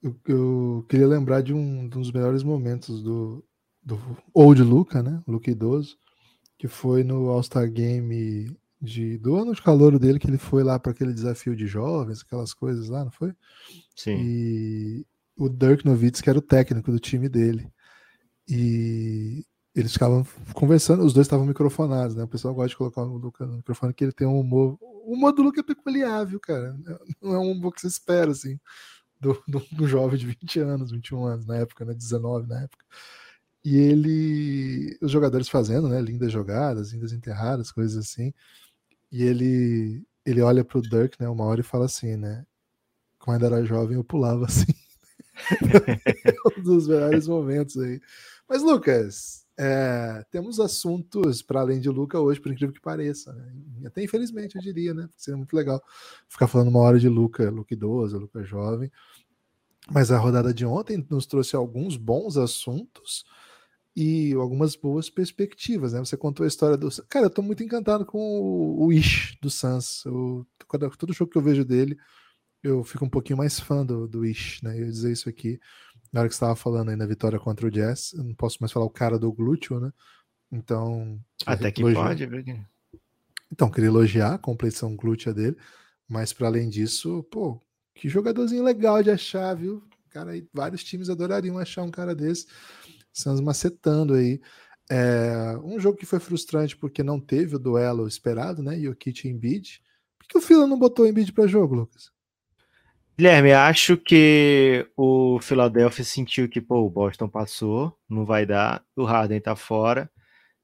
Eu, 0.02 0.16
eu 0.26 0.87
queria 0.88 1.07
lembrar 1.07 1.42
de 1.42 1.52
um, 1.52 1.87
de 1.87 1.99
um, 1.99 2.00
dos 2.00 2.11
melhores 2.11 2.42
momentos 2.42 3.02
do, 3.02 3.45
do 3.83 4.00
Old 4.33 4.62
Luca, 4.62 5.02
né? 5.02 5.23
Luca 5.28 5.50
idoso, 5.50 5.99
que 6.57 6.66
foi 6.66 7.04
no 7.04 7.28
All-Star 7.28 7.71
Game 7.71 8.57
de, 8.80 9.18
do 9.18 9.37
ano 9.37 9.54
de 9.54 9.62
calor 9.62 9.99
dele, 9.99 10.18
que 10.18 10.26
ele 10.26 10.38
foi 10.38 10.62
lá 10.62 10.78
para 10.78 10.92
aquele 10.92 11.12
desafio 11.12 11.54
de 11.54 11.66
jovens, 11.66 12.22
aquelas 12.22 12.54
coisas 12.54 12.88
lá, 12.88 13.04
não 13.04 13.10
foi? 13.10 13.34
Sim. 13.94 14.16
E 14.18 15.06
o 15.37 15.49
Dirk 15.49 15.84
Nowitzki 15.84 16.28
era 16.28 16.38
o 16.38 16.42
técnico 16.42 16.90
do 16.90 16.99
time 16.99 17.28
dele. 17.28 17.70
E 18.49 19.44
eles 19.75 19.92
ficavam 19.92 20.26
conversando, 20.54 21.04
os 21.04 21.12
dois 21.12 21.26
estavam 21.26 21.46
microfonados, 21.46 22.16
né? 22.16 22.25
O 22.25 22.28
pessoal 22.28 22.54
gosta 22.54 22.70
de 22.70 22.76
colocar 22.76 23.02
o 23.02 23.16
Luca 23.16 23.46
no 23.46 23.58
microfone, 23.58 23.94
que 23.94 24.04
ele 24.04 24.12
tem 24.12 24.26
um 24.26 24.40
humor. 24.40 24.76
O 24.80 25.14
humor 25.14 25.32
do 25.32 25.42
Luca 25.42 25.60
é 25.60 25.62
peculiar, 25.62 26.25
viu, 26.26 26.40
cara? 26.40 26.76
Não 27.22 27.34
é 27.34 27.38
um 27.38 27.52
humor 27.52 27.72
que 27.72 27.80
você 27.80 27.87
espera, 27.87 28.30
assim, 28.30 28.58
do, 29.20 29.40
do, 29.46 29.62
do 29.72 29.87
jovem 29.87 30.18
de 30.18 30.26
20 30.26 30.60
anos, 30.60 30.90
21 30.90 31.25
anos, 31.25 31.46
na 31.46 31.56
época, 31.56 31.84
né? 31.84 31.94
19 31.94 32.49
na 32.49 32.62
época. 32.62 32.84
E 33.64 33.76
ele. 33.76 34.99
Os 35.02 35.12
jogadores 35.12 35.49
fazendo, 35.49 35.88
né? 35.88 36.00
Lindas 36.00 36.32
jogadas, 36.32 36.92
lindas 36.92 37.12
enterradas, 37.12 37.70
coisas 37.70 37.96
assim. 37.96 38.32
E 39.11 39.23
ele, 39.23 40.07
ele 40.25 40.40
olha 40.40 40.64
pro 40.64 40.83
Dirk, 40.83 41.21
né, 41.21 41.29
uma 41.29 41.45
hora 41.45 41.61
e 41.61 41.64
fala 41.64 41.87
assim, 41.87 42.17
né? 42.17 42.47
Quando 43.19 43.45
era 43.45 43.64
jovem 43.64 43.97
eu 43.97 44.05
pulava 44.05 44.47
assim. 44.47 44.73
um 46.59 46.62
dos 46.62 46.88
melhores 46.88 47.26
momentos 47.26 47.76
aí. 47.79 48.00
Mas, 48.49 48.62
Lucas, 48.62 49.47
é, 49.59 50.25
temos 50.31 50.59
assuntos 50.59 51.43
para 51.43 51.61
além 51.61 51.81
de 51.81 51.90
Luca 51.90 52.19
hoje, 52.19 52.40
por 52.40 52.50
incrível 52.50 52.75
que 52.75 52.81
pareça. 52.81 53.33
Né? 53.33 53.87
Até 53.87 54.02
infelizmente, 54.02 54.57
eu 54.57 54.62
diria, 54.62 54.95
né? 54.95 55.02
Porque 55.02 55.23
seria 55.23 55.37
muito 55.37 55.55
legal 55.55 55.83
ficar 56.29 56.47
falando 56.47 56.69
uma 56.69 56.81
hora 56.81 56.99
de 56.99 57.09
Luca, 57.09 57.50
Luca 57.50 57.75
idoso, 57.75 58.19
Luca 58.19 58.43
jovem. 58.43 58.90
Mas 59.90 60.11
a 60.11 60.19
rodada 60.19 60.55
de 60.55 60.64
ontem 60.64 61.05
nos 61.11 61.26
trouxe 61.26 61.57
alguns 61.57 61.97
bons 61.97 62.37
assuntos 62.37 63.25
e 63.94 64.32
algumas 64.35 64.76
boas 64.76 65.11
perspectivas, 65.11 65.92
né? 65.92 65.99
Você 65.99 66.16
contou 66.16 66.44
a 66.44 66.49
história 66.49 66.76
do. 66.76 66.88
Cara, 67.09 67.26
eu 67.26 67.30
tô 67.30 67.42
muito 67.42 67.62
encantado 67.62 68.06
com 68.06 68.18
o, 68.18 68.92
Ish 68.92 69.37
do 69.40 69.50
Suns. 69.50 70.04
Eu, 70.04 70.47
todo 70.99 71.12
jogo 71.12 71.30
que 71.30 71.38
eu 71.38 71.42
vejo 71.42 71.64
dele, 71.64 71.99
eu 72.62 72.85
fico 72.85 73.04
um 73.04 73.09
pouquinho 73.09 73.38
mais 73.38 73.59
fã 73.59 73.85
do, 73.85 74.06
do 74.06 74.25
Ish, 74.25 74.62
né? 74.62 74.78
Eu 74.78 74.85
ia 74.85 74.90
dizer 74.90 75.12
isso 75.12 75.28
aqui 75.28 75.59
na 76.12 76.20
hora 76.20 76.28
que 76.28 76.35
você 76.35 76.38
estava 76.38 76.56
falando 76.56 76.90
aí 76.90 76.97
na 76.97 77.06
vitória 77.06 77.38
contra 77.38 77.66
o 77.66 77.70
Jazz. 77.70 78.12
Eu 78.12 78.25
não 78.25 78.35
posso 78.35 78.59
mais 78.61 78.73
falar 78.73 78.87
o 78.87 78.90
cara 78.90 79.18
do 79.18 79.32
glúteo, 79.32 79.80
né? 79.80 79.92
Então. 80.52 81.20
Até 81.44 81.70
que 81.70 81.82
elogiar. 81.82 82.04
pode, 82.04 82.26
viu? 82.26 82.64
Então, 83.52 83.70
queria 83.70 83.88
elogiar 83.88 84.35
a 84.35 84.38
compleição 84.38 84.94
glútea 84.94 85.35
dele, 85.35 85.56
mas 86.09 86.32
para 86.32 86.47
além 86.47 86.68
disso, 86.68 87.25
pô, 87.25 87.61
que 87.94 88.09
jogadorzinho 88.09 88.62
legal 88.62 89.02
de 89.02 89.11
achar, 89.11 89.54
viu? 89.54 89.82
Cara, 90.11 90.32
vários 90.52 90.85
times 90.85 91.11
adorariam 91.11 91.59
achar 91.59 91.82
um 91.82 91.90
cara 91.90 92.14
desse. 92.14 92.47
Suns 93.12 93.40
macetando 93.40 94.14
aí. 94.14 94.40
É, 94.90 95.57
um 95.62 95.79
jogo 95.79 95.97
que 95.97 96.07
foi 96.07 96.19
frustrante 96.19 96.76
porque 96.76 97.02
não 97.02 97.21
teve 97.21 97.57
o 97.57 97.61
duelo 97.61 98.09
esperado, 98.09 98.62
né? 98.62 98.79
Jokic 98.79 99.26
e 99.26 99.31
Embiid. 99.31 99.81
Por 100.19 100.29
que 100.29 100.38
o 100.38 100.40
Fila 100.40 100.67
não 100.67 100.79
botou 100.79 101.05
o 101.05 101.09
Embiid 101.09 101.33
para 101.33 101.47
jogo, 101.47 101.75
Lucas? 101.75 102.11
Guilherme, 103.21 103.52
acho 103.52 103.99
que 103.99 104.88
o 104.96 105.38
Philadelphia 105.40 106.03
sentiu 106.03 106.49
que 106.49 106.61
pô, 106.61 106.87
o 106.87 106.90
Boston 106.90 107.29
passou, 107.29 107.94
não 108.09 108.25
vai 108.25 108.46
dar, 108.46 108.83
o 108.96 109.05
Harden 109.05 109.38
tá 109.38 109.55
fora, 109.55 110.11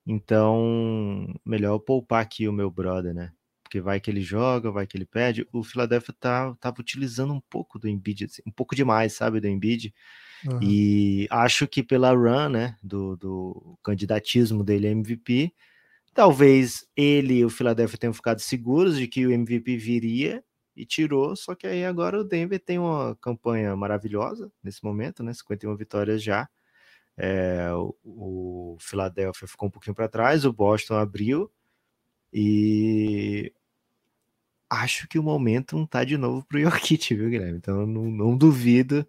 então 0.06 1.38
melhor 1.44 1.78
poupar 1.78 2.22
aqui 2.22 2.48
o 2.48 2.52
meu 2.52 2.70
brother, 2.70 3.12
né? 3.12 3.30
Porque 3.62 3.78
vai 3.78 4.00
que 4.00 4.10
ele 4.10 4.22
joga, 4.22 4.70
vai 4.70 4.86
que 4.86 4.96
ele 4.96 5.04
pede. 5.04 5.46
O 5.52 5.62
Philadelphia 5.62 6.14
tá, 6.18 6.54
tava 6.58 6.80
utilizando 6.80 7.34
um 7.34 7.42
pouco 7.50 7.78
do 7.78 7.88
Embiid, 7.88 8.24
assim, 8.24 8.42
um 8.46 8.52
pouco 8.52 8.74
demais, 8.74 9.12
sabe, 9.12 9.38
do 9.38 9.48
Embiid. 9.48 9.92
Uhum. 10.44 10.58
E 10.62 11.26
acho 11.30 11.66
que 11.66 11.82
pela 11.82 12.12
run, 12.12 12.48
né, 12.50 12.76
do, 12.82 13.16
do 13.16 13.78
candidatismo 13.82 14.62
dele 14.62 14.88
a 14.88 14.90
MVP, 14.90 15.52
talvez 16.12 16.86
ele 16.96 17.38
e 17.38 17.44
o 17.44 17.50
Philadelphia 17.50 17.98
tenham 17.98 18.14
ficado 18.14 18.40
seguros 18.40 18.96
de 18.96 19.06
que 19.06 19.26
o 19.26 19.32
MVP 19.32 19.76
viria 19.76 20.42
e 20.74 20.84
tirou, 20.84 21.34
só 21.34 21.54
que 21.54 21.66
aí 21.66 21.84
agora 21.84 22.20
o 22.20 22.24
Denver 22.24 22.60
tem 22.60 22.78
uma 22.78 23.16
campanha 23.16 23.74
maravilhosa 23.74 24.52
nesse 24.62 24.84
momento, 24.84 25.22
né, 25.22 25.32
51 25.32 25.74
vitórias 25.76 26.22
já. 26.22 26.48
É, 27.16 27.72
o, 27.72 27.96
o 28.04 28.76
Philadelphia 28.78 29.48
ficou 29.48 29.68
um 29.68 29.70
pouquinho 29.70 29.94
para 29.94 30.08
trás, 30.08 30.44
o 30.44 30.52
Boston 30.52 30.96
abriu 30.96 31.50
e 32.30 33.50
acho 34.68 35.08
que 35.08 35.18
o 35.18 35.22
momento 35.22 35.76
não 35.76 35.86
tá 35.86 36.04
de 36.04 36.18
novo 36.18 36.44
pro 36.46 36.60
Jokic, 36.60 37.14
viu, 37.14 37.30
Guilherme? 37.30 37.56
Então 37.56 37.86
não, 37.86 38.04
não 38.10 38.36
duvido 38.36 39.06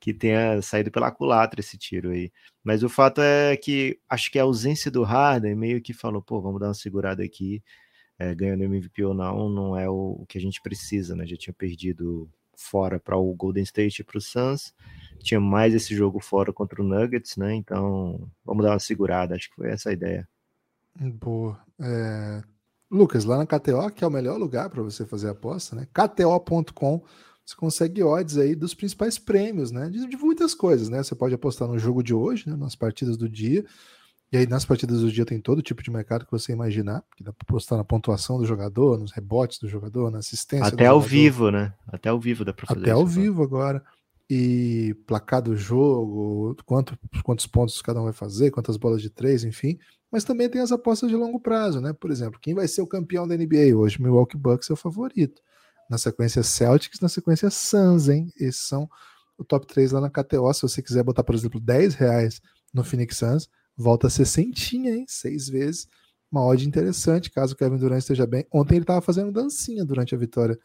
que 0.00 0.14
tenha 0.14 0.60
saído 0.62 0.90
pela 0.90 1.10
culatra 1.10 1.60
esse 1.60 1.76
tiro 1.76 2.10
aí. 2.10 2.30
Mas 2.62 2.82
o 2.82 2.88
fato 2.88 3.20
é 3.20 3.56
que 3.56 3.98
acho 4.08 4.30
que 4.30 4.38
a 4.38 4.44
ausência 4.44 4.90
do 4.90 5.02
Harden 5.02 5.54
meio 5.54 5.82
que 5.82 5.92
falou, 5.92 6.22
pô, 6.22 6.40
vamos 6.40 6.60
dar 6.60 6.68
uma 6.68 6.74
segurada 6.74 7.22
aqui, 7.24 7.62
é, 8.18 8.34
ganhando 8.34 8.64
MVP 8.64 9.04
ou 9.04 9.14
não, 9.14 9.48
não 9.48 9.76
é 9.76 9.88
o, 9.88 10.24
que 10.28 10.38
a 10.38 10.40
gente 10.40 10.60
precisa, 10.60 11.14
né? 11.16 11.26
Já 11.26 11.36
tinha 11.36 11.54
perdido 11.54 12.30
fora 12.56 12.98
para 12.98 13.16
o 13.16 13.32
Golden 13.34 13.62
State 13.62 14.02
e 14.02 14.04
para 14.04 14.18
o 14.18 14.20
Suns, 14.20 14.74
tinha 15.20 15.40
mais 15.40 15.74
esse 15.74 15.94
jogo 15.94 16.18
fora 16.20 16.52
contra 16.52 16.82
o 16.82 16.84
Nuggets, 16.84 17.36
né? 17.36 17.54
Então 17.54 18.28
vamos 18.44 18.64
dar 18.64 18.72
uma 18.72 18.80
segurada, 18.80 19.34
acho 19.34 19.48
que 19.48 19.56
foi 19.56 19.70
essa 19.70 19.90
a 19.90 19.92
ideia. 19.92 20.28
Boa. 21.00 21.60
É... 21.80 22.42
Lucas, 22.90 23.24
lá 23.24 23.36
na 23.36 23.46
KTO, 23.46 23.90
que 23.90 24.02
é 24.02 24.06
o 24.06 24.10
melhor 24.10 24.38
lugar 24.38 24.70
para 24.70 24.82
você 24.82 25.04
fazer 25.04 25.28
aposta, 25.28 25.76
né? 25.76 25.86
KTO.com 25.92 27.04
você 27.48 27.56
consegue 27.56 28.02
odds 28.02 28.36
aí 28.36 28.54
dos 28.54 28.74
principais 28.74 29.18
prêmios, 29.18 29.70
né? 29.70 29.88
De, 29.88 30.06
de, 30.06 30.16
muitas 30.18 30.52
coisas, 30.52 30.90
né? 30.90 31.02
Você 31.02 31.14
pode 31.14 31.34
apostar 31.34 31.66
no 31.66 31.78
jogo 31.78 32.02
de 32.02 32.12
hoje, 32.12 32.46
né? 32.46 32.54
Nas 32.54 32.76
partidas 32.76 33.16
do 33.16 33.26
dia. 33.26 33.64
E 34.30 34.36
aí, 34.36 34.46
nas 34.46 34.66
partidas 34.66 35.00
do 35.00 35.10
dia, 35.10 35.24
tem 35.24 35.40
todo 35.40 35.62
tipo 35.62 35.82
de 35.82 35.90
mercado 35.90 36.26
que 36.26 36.30
você 36.30 36.52
imaginar, 36.52 37.02
que 37.16 37.24
dá 37.24 37.32
para 37.32 37.46
apostar 37.48 37.78
na 37.78 37.84
pontuação 37.84 38.36
do 38.36 38.44
jogador, 38.44 38.98
nos 38.98 39.12
rebotes 39.12 39.58
do 39.58 39.66
jogador, 39.66 40.10
na 40.10 40.18
assistência. 40.18 40.66
Até 40.66 40.84
ao 40.84 41.00
vivo, 41.00 41.50
né? 41.50 41.72
Até 41.86 42.10
ao 42.10 42.20
vivo 42.20 42.44
dá 42.44 42.52
para 42.52 42.66
fazer 42.66 42.80
Até 42.82 42.90
ao 42.90 43.06
vivo 43.06 43.42
agora. 43.42 43.82
E 44.28 44.94
placar 45.06 45.40
do 45.40 45.56
jogo, 45.56 46.54
quanto, 46.66 46.98
quantos 47.24 47.46
pontos 47.46 47.80
cada 47.80 47.98
um 47.98 48.04
vai 48.04 48.12
fazer, 48.12 48.50
quantas 48.50 48.76
bolas 48.76 49.00
de 49.00 49.08
três, 49.08 49.42
enfim. 49.42 49.78
Mas 50.12 50.22
também 50.22 50.50
tem 50.50 50.60
as 50.60 50.70
apostas 50.70 51.08
de 51.08 51.16
longo 51.16 51.40
prazo, 51.40 51.80
né? 51.80 51.94
Por 51.94 52.10
exemplo, 52.10 52.38
quem 52.38 52.52
vai 52.52 52.68
ser 52.68 52.82
o 52.82 52.86
campeão 52.86 53.26
da 53.26 53.34
NBA 53.34 53.74
hoje? 53.74 54.02
Milwaukee 54.02 54.36
Bucks 54.36 54.68
é 54.68 54.74
o 54.74 54.76
favorito 54.76 55.40
na 55.88 55.98
sequência 55.98 56.42
Celtics, 56.42 57.00
na 57.00 57.08
sequência 57.08 57.50
Suns, 57.50 58.08
hein? 58.08 58.32
Esses 58.36 58.62
são 58.62 58.88
o 59.36 59.44
top 59.44 59.66
3 59.66 59.92
lá 59.92 60.00
na 60.00 60.10
KTO. 60.10 60.52
Se 60.52 60.62
você 60.62 60.82
quiser 60.82 61.02
botar, 61.02 61.24
por 61.24 61.34
exemplo, 61.34 61.60
10 61.60 61.94
reais 61.94 62.40
no 62.72 62.84
Phoenix 62.84 63.16
Suns, 63.16 63.48
volta 63.76 64.08
a 64.08 64.10
ser 64.10 64.26
centinha, 64.26 64.94
hein? 64.94 65.04
Seis 65.08 65.48
vezes. 65.48 65.88
Uma 66.30 66.44
odd 66.44 66.66
interessante, 66.66 67.30
caso 67.30 67.54
o 67.54 67.56
Kevin 67.56 67.78
Durant 67.78 68.00
esteja 68.00 68.26
bem. 68.26 68.46
Ontem 68.52 68.74
ele 68.74 68.82
estava 68.82 69.00
fazendo 69.00 69.32
dancinha 69.32 69.84
durante 69.84 70.14
a 70.14 70.18
vitória 70.18 70.58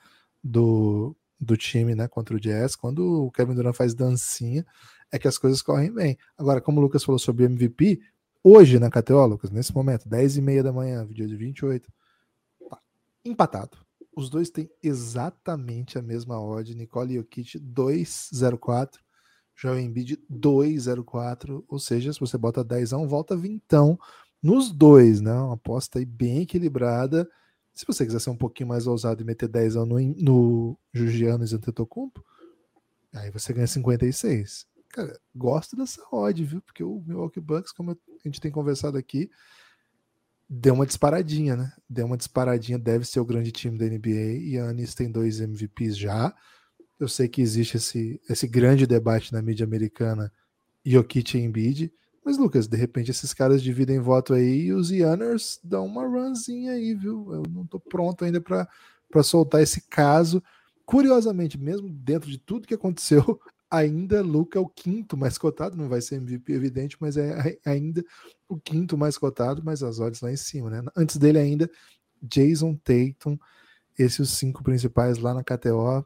do, 0.43 1.15
do 1.39 1.55
time, 1.55 1.95
né, 1.95 2.07
contra 2.07 2.35
o 2.35 2.39
Jazz. 2.39 2.75
Quando 2.75 3.25
o 3.25 3.31
Kevin 3.31 3.53
Durant 3.53 3.75
faz 3.75 3.93
dancinha, 3.93 4.65
é 5.09 5.17
que 5.17 5.27
as 5.27 5.37
coisas 5.37 5.61
correm 5.61 5.93
bem. 5.93 6.17
Agora, 6.37 6.59
como 6.59 6.79
o 6.79 6.83
Lucas 6.83 7.03
falou 7.03 7.19
sobre 7.19 7.45
MVP, 7.45 8.01
hoje 8.43 8.77
na 8.77 8.89
KTO, 8.89 9.25
Lucas, 9.25 9.51
nesse 9.51 9.73
momento, 9.73 10.09
10 10.09 10.37
e 10.37 10.41
meia 10.41 10.63
da 10.63 10.73
manhã, 10.73 11.05
vídeo 11.05 11.27
de 11.27 11.35
28, 11.35 11.89
tá 12.69 12.79
empatado. 13.23 13.77
Os 14.15 14.29
dois 14.29 14.49
têm 14.49 14.69
exatamente 14.81 15.97
a 15.97 16.01
mesma 16.01 16.39
odd. 16.39 16.75
Nicole 16.75 17.15
Jokic 17.15 17.59
204, 17.59 19.01
Joel 19.55 19.79
Embiid 19.79 20.19
204, 20.29 21.65
ou 21.67 21.79
seja, 21.79 22.13
se 22.13 22.19
você 22.19 22.37
bota 22.37 22.63
10 22.63 22.93
a 22.93 22.97
1, 22.97 23.07
volta 23.07 23.35
vintão 23.35 23.97
nos 24.41 24.71
dois, 24.71 25.21
né? 25.21 25.33
Uma 25.33 25.55
aposta 25.55 25.99
aí 25.99 26.05
bem 26.05 26.41
equilibrada. 26.41 27.29
Se 27.73 27.85
você 27.87 28.05
quiser 28.05 28.19
ser 28.19 28.29
um 28.29 28.37
pouquinho 28.37 28.69
mais 28.69 28.85
ousado 28.85 29.21
e 29.21 29.25
meter 29.25 29.47
10 29.47 29.77
a 29.77 29.83
1 29.83 29.85
no, 29.85 29.99
no 30.17 30.77
Jugiano 30.93 31.43
e 31.43 31.55
Antetokounmpo, 31.55 32.23
aí 33.13 33.31
você 33.31 33.53
ganha 33.53 33.65
56. 33.65 34.67
Cara, 34.89 35.19
gosto 35.33 35.75
dessa 35.75 36.03
odd, 36.11 36.43
viu? 36.43 36.61
Porque 36.61 36.83
o 36.83 37.01
Milwaukee 37.07 37.39
Bucks, 37.39 37.71
como 37.71 37.91
a 37.91 37.95
gente 38.23 38.39
tem 38.39 38.51
conversado 38.51 38.95
aqui, 38.95 39.31
deu 40.55 40.75
uma 40.75 40.85
disparadinha, 40.85 41.55
né? 41.55 41.73
Deu 41.89 42.05
uma 42.05 42.17
disparadinha, 42.17 42.77
deve 42.77 43.05
ser 43.05 43.19
o 43.19 43.25
grande 43.25 43.51
time 43.51 43.77
da 43.77 43.85
NBA. 43.85 44.37
E 44.39 44.57
Anis 44.59 44.93
tem 44.93 45.11
dois 45.11 45.39
MVPs 45.39 45.97
já. 45.97 46.33
Eu 46.99 47.07
sei 47.07 47.27
que 47.27 47.41
existe 47.41 47.77
esse, 47.77 48.21
esse 48.29 48.47
grande 48.47 48.85
debate 48.85 49.33
na 49.33 49.41
mídia 49.41 49.65
americana, 49.65 50.31
Jokic 50.85 51.37
e 51.37 51.41
Embiid. 51.41 51.91
Mas, 52.23 52.37
Lucas, 52.37 52.67
de 52.67 52.77
repente 52.77 53.09
esses 53.09 53.33
caras 53.33 53.61
dividem 53.61 53.99
voto 53.99 54.33
aí 54.33 54.65
e 54.65 54.73
os 54.73 54.91
Yanners 54.91 55.59
dão 55.63 55.85
uma 55.85 56.07
runzinha 56.07 56.73
aí, 56.73 56.93
viu? 56.93 57.33
Eu 57.33 57.43
não 57.49 57.65
tô 57.65 57.79
pronto 57.79 58.23
ainda 58.23 58.39
para 58.39 59.23
soltar 59.23 59.61
esse 59.61 59.81
caso. 59.89 60.41
Curiosamente, 60.85 61.57
mesmo 61.57 61.89
dentro 61.89 62.29
de 62.29 62.37
tudo 62.37 62.67
que 62.67 62.75
aconteceu, 62.75 63.39
ainda 63.73 64.21
Luca 64.21 64.59
é 64.59 64.61
o 64.61 64.69
quinto 64.69 65.17
mais 65.17 65.35
cotado, 65.35 65.75
não 65.75 65.89
vai 65.89 65.99
ser 65.99 66.15
MVP 66.15 66.53
evidente, 66.53 66.95
mas 66.99 67.17
é 67.17 67.57
ainda 67.65 68.05
o 68.47 68.55
quinto 68.55 68.95
mais 68.95 69.17
cotado, 69.17 69.63
mas 69.65 69.81
as 69.81 69.99
odds 69.99 70.21
lá 70.21 70.31
em 70.31 70.37
cima, 70.37 70.69
né? 70.69 70.83
Antes 70.95 71.17
dele 71.17 71.39
ainda, 71.39 71.67
Jason 72.21 72.75
Tatum, 72.75 73.35
esses 73.97 74.19
os 74.19 74.37
cinco 74.37 74.63
principais 74.63 75.17
lá 75.17 75.33
na 75.33 75.43
KTO. 75.43 76.05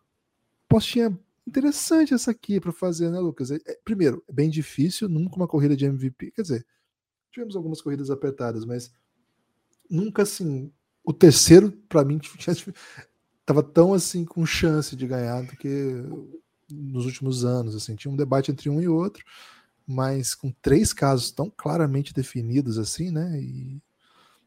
Postinha 0.69 1.17
interessante 1.45 2.13
essa 2.13 2.31
aqui 2.31 2.57
para 2.57 2.71
fazer, 2.71 3.09
né, 3.09 3.19
Lucas? 3.19 3.51
É, 3.51 3.55
é, 3.65 3.77
primeiro, 3.83 4.23
é 4.29 4.31
bem 4.31 4.49
difícil, 4.49 5.09
nunca 5.09 5.35
uma 5.35 5.47
corrida 5.47 5.75
de 5.75 5.85
MVP, 5.85 6.31
quer 6.31 6.43
dizer, 6.43 6.65
tivemos 7.31 7.55
algumas 7.57 7.81
corridas 7.81 8.09
apertadas, 8.09 8.63
mas 8.63 8.93
nunca 9.89 10.23
assim, 10.23 10.71
o 11.03 11.11
terceiro 11.11 11.71
para 11.89 12.05
mim 12.05 12.17
tava 13.45 13.61
tão 13.61 13.93
assim 13.93 14.23
com 14.23 14.45
chance 14.45 14.95
de 14.95 15.05
ganhar 15.05 15.41
do 15.41 15.57
que 15.57 16.01
nos 16.69 17.05
últimos 17.05 17.45
anos, 17.45 17.75
assim, 17.75 17.95
tinha 17.95 18.11
um 18.11 18.17
debate 18.17 18.51
entre 18.51 18.69
um 18.69 18.81
e 18.81 18.87
outro, 18.87 19.23
mas 19.85 20.35
com 20.35 20.51
três 20.61 20.91
casos 20.93 21.31
tão 21.31 21.49
claramente 21.49 22.13
definidos 22.13 22.77
assim, 22.77 23.11
né? 23.11 23.39
E 23.39 23.81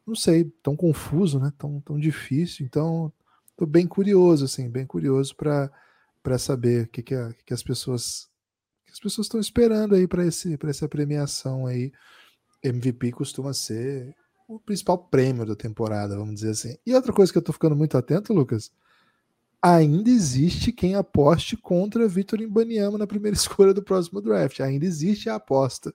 não 0.06 0.14
sei, 0.14 0.44
tão 0.62 0.76
confuso, 0.76 1.38
né? 1.38 1.52
Tão, 1.56 1.80
tão 1.80 1.98
difícil. 1.98 2.66
Então, 2.66 3.12
tô 3.56 3.66
bem 3.66 3.87
curioso, 3.87 4.44
assim, 4.44 4.68
bem 4.68 4.87
curioso 4.87 5.35
para 5.37 5.70
para 6.22 6.38
saber 6.38 6.85
o 6.85 6.88
que, 6.88 7.02
que, 7.02 7.14
a, 7.14 7.33
que, 7.46 7.54
as 7.54 7.62
pessoas 7.62 8.28
que 8.85 8.92
as 8.92 9.00
pessoas 9.00 9.26
estão 9.26 9.40
esperando 9.40 9.94
aí 9.94 10.06
para 10.06 10.26
esse 10.26 10.56
para 10.59 10.70
essa 10.70 10.88
premiação 10.88 11.66
aí. 11.66 11.92
MVP 12.62 13.12
costuma 13.12 13.54
ser 13.54 14.14
o 14.46 14.61
principal 14.61 14.98
prêmio 14.98 15.46
da 15.46 15.56
temporada, 15.56 16.16
vamos 16.16 16.35
dizer 16.35 16.50
assim. 16.50 16.76
E 16.85 16.94
outra 16.94 17.12
coisa 17.12 17.33
que 17.33 17.38
eu 17.38 17.42
tô 17.42 17.52
ficando 17.52 17.76
muito 17.76 17.96
atento, 17.96 18.35
Lucas, 18.35 18.70
ainda 19.62 20.08
existe 20.08 20.72
quem 20.72 20.94
aposte 20.94 21.56
contra 21.56 22.08
Vitor 22.08 22.40
Imbaniama 22.40 22.96
na 22.96 23.06
primeira 23.06 23.36
escolha 23.36 23.74
do 23.74 23.82
próximo 23.82 24.20
draft. 24.20 24.60
Ainda 24.60 24.84
existe 24.84 25.28
a 25.28 25.36
aposta. 25.36 25.94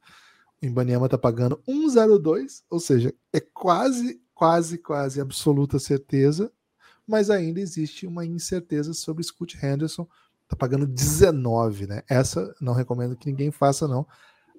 O 0.61 0.65
Imbaniama 0.65 1.09
tá 1.09 1.17
pagando 1.17 1.61
1,02, 1.67 2.63
ou 2.69 2.79
seja, 2.79 3.13
é 3.33 3.39
quase, 3.39 4.21
quase, 4.33 4.77
quase 4.77 5.19
absoluta 5.19 5.79
certeza, 5.79 6.51
mas 7.07 7.29
ainda 7.29 7.59
existe 7.59 8.07
uma 8.07 8.25
incerteza 8.25 8.93
sobre 8.93 9.23
Scott 9.23 9.57
Henderson. 9.63 10.07
Tá 10.47 10.55
pagando 10.55 10.85
19, 10.85 11.87
né? 11.87 12.03
Essa 12.07 12.53
não 12.61 12.73
recomendo 12.73 13.15
que 13.15 13.27
ninguém 13.27 13.51
faça, 13.51 13.87
não. 13.87 14.05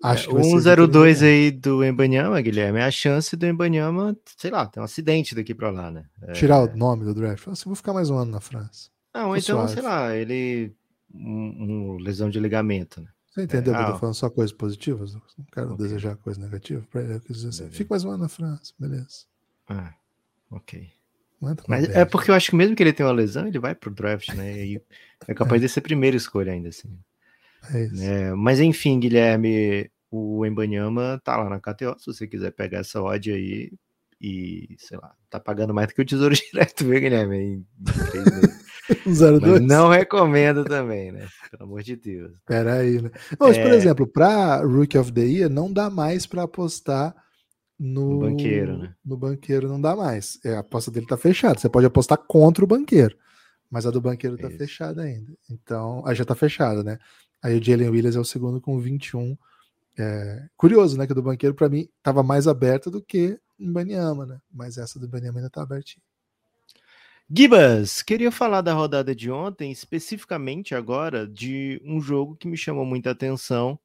Acho 0.02 0.36
é, 0.36 0.42
que 0.42 0.50
102 0.60 1.22
aí 1.22 1.50
do 1.50 1.82
Embanyama, 1.82 2.40
Guilherme, 2.40 2.80
é 2.80 2.84
a 2.84 2.90
chance 2.90 3.34
do 3.36 3.46
Embanyama, 3.46 4.16
sei 4.36 4.50
lá, 4.50 4.66
ter 4.66 4.80
um 4.80 4.82
acidente 4.82 5.34
daqui 5.34 5.54
para 5.54 5.70
lá, 5.70 5.90
né? 5.90 6.04
É... 6.22 6.32
Tirar 6.32 6.60
o 6.60 6.76
nome 6.76 7.04
do 7.04 7.14
draft. 7.14 7.48
Assim, 7.48 7.64
vou 7.64 7.74
ficar 7.74 7.94
mais 7.94 8.10
um 8.10 8.18
ano 8.18 8.32
na 8.32 8.40
França. 8.40 8.90
Não, 9.16 9.31
ou 9.31 9.37
então, 9.37 9.59
suave. 9.59 9.72
sei 9.72 9.83
lá, 9.83 10.14
ele. 10.14 10.74
Um, 11.14 11.94
um, 11.94 11.96
lesão 11.96 12.29
de 12.29 12.38
ligamento, 12.38 13.00
né? 13.00 13.09
Você 13.31 13.44
entendeu 13.44 13.74
é, 13.74 13.76
que 13.76 13.83
eu 13.83 13.87
tô 13.87 13.92
ah, 13.92 13.98
falando 13.98 14.14
só 14.14 14.29
coisas 14.29 14.55
positivas? 14.55 15.14
Não 15.14 15.22
quero 15.50 15.72
okay. 15.72 15.87
desejar 15.87 16.16
coisa 16.16 16.38
negativa 16.38 16.87
para 16.90 17.02
ele. 17.02 17.14
Eu 17.14 17.20
quis 17.20 17.37
dizer 17.37 17.48
assim, 17.48 17.70
fica 17.70 17.88
mais 17.90 18.05
um 18.05 18.11
ano 18.11 18.24
na 18.24 18.29
França, 18.29 18.74
beleza. 18.79 19.24
Ah, 19.68 19.94
ok. 20.50 20.90
Mas 21.68 21.88
é 21.90 22.05
porque 22.05 22.31
eu 22.31 22.35
acho 22.35 22.50
que 22.50 22.57
mesmo 22.57 22.74
que 22.74 22.83
ele 22.83 22.92
tenha 22.92 23.09
uma 23.09 23.14
lesão, 23.14 23.46
ele 23.46 23.59
vai 23.59 23.74
pro 23.74 23.90
draft, 23.90 24.29
né? 24.35 24.64
E 24.64 24.83
é 25.26 25.35
capaz 25.35 25.62
é. 25.62 25.66
de 25.66 25.72
ser 25.72 25.81
a 25.81 25.83
primeira 25.83 26.16
escolha 26.16 26.52
ainda, 26.52 26.68
assim. 26.68 26.98
É 27.72 27.85
isso. 27.85 28.02
É, 28.02 28.35
mas 28.35 28.61
enfim, 28.61 28.98
Guilherme, 28.98 29.90
o 30.11 30.44
Embanyama 30.44 31.20
tá 31.24 31.37
lá 31.37 31.48
na 31.48 31.61
KTO, 31.61 31.98
se 31.98 32.07
você 32.07 32.26
quiser 32.26 32.52
pegar 32.52 32.79
essa 32.79 33.02
odd 33.02 33.31
aí 33.33 33.72
e, 34.20 34.76
sei 34.79 34.98
lá, 34.98 35.14
tá 35.29 35.38
pagando 35.38 35.74
mais 35.74 35.88
do 35.88 35.94
que 35.94 36.02
o 36.02 36.07
Tesouro 36.07 36.35
Direto, 36.52 36.85
viu, 36.85 37.00
Guilherme? 37.00 37.37
Em 37.37 37.66
três 38.11 38.24
meses. 38.24 38.65
02. 39.05 39.61
não 39.62 39.88
recomendo 39.88 40.64
também, 40.64 41.12
né? 41.12 41.27
Pelo 41.51 41.64
amor 41.64 41.83
de 41.83 41.96
Deus. 41.96 42.38
Pera 42.46 42.75
aí, 42.75 43.01
né? 43.01 43.11
Mas, 43.38 43.57
é... 43.57 43.62
por 43.62 43.72
exemplo, 43.72 44.07
para 44.07 44.62
Rookie 44.62 44.99
of 44.99 45.12
the 45.12 45.22
Year, 45.22 45.51
não 45.51 45.72
dá 45.72 45.90
mais 45.90 46.27
para 46.27 46.42
apostar 46.42 47.14
no... 47.79 48.11
no, 48.11 48.18
banqueiro, 48.20 48.79
né? 48.79 48.94
No 49.05 49.16
banqueiro 49.16 49.68
não 49.68 49.81
dá 49.81 49.94
mais. 49.94 50.38
É, 50.44 50.55
a 50.55 50.61
aposta 50.61 50.90
dele 50.90 51.07
tá 51.07 51.16
fechada. 51.16 51.59
Você 51.59 51.68
pode 51.68 51.87
apostar 51.87 52.18
contra 52.18 52.64
o 52.64 52.68
banqueiro, 52.68 53.16
mas 53.70 53.87
a 53.87 53.90
do 53.90 54.01
banqueiro 54.01 54.37
tá 54.38 54.49
Isso. 54.49 54.59
fechada 54.59 55.03
ainda. 55.03 55.33
Então, 55.51 56.03
aí 56.07 56.14
já 56.14 56.25
tá 56.25 56.35
fechada, 56.35 56.83
né? 56.83 56.99
Aí 57.42 57.59
o 57.59 57.62
Jalen 57.62 57.90
Williams 57.90 58.16
é 58.16 58.20
o 58.20 58.25
segundo 58.25 58.61
com 58.61 58.79
21. 58.79 59.37
É, 59.99 60.46
curioso, 60.57 60.96
né? 60.99 61.07
Que 61.07 61.12
a 61.12 61.14
do 61.14 61.22
banqueiro, 61.22 61.55
para 61.55 61.68
mim, 61.68 61.88
tava 62.03 62.22
mais 62.22 62.49
aberta 62.49 62.90
do 62.90 63.03
que 63.03 63.38
em 63.59 63.72
Baniama, 63.72 64.27
né? 64.27 64.38
Mas 64.53 64.79
essa 64.79 64.99
do 64.99 65.09
Baniama 65.09 65.38
ainda 65.38 65.51
tá 65.51 65.62
abertinha. 65.62 66.03
Gibas, 67.28 68.02
queria 68.02 68.30
falar 68.30 68.60
da 68.60 68.72
rodada 68.72 69.12
de 69.12 69.30
ontem, 69.32 69.72
especificamente 69.72 70.76
agora, 70.76 71.26
de 71.26 71.82
um 71.84 72.00
jogo 72.00 72.36
que 72.36 72.46
me 72.46 72.56
chamou 72.56 72.84
muita 72.84 73.10
atenção, 73.10 73.78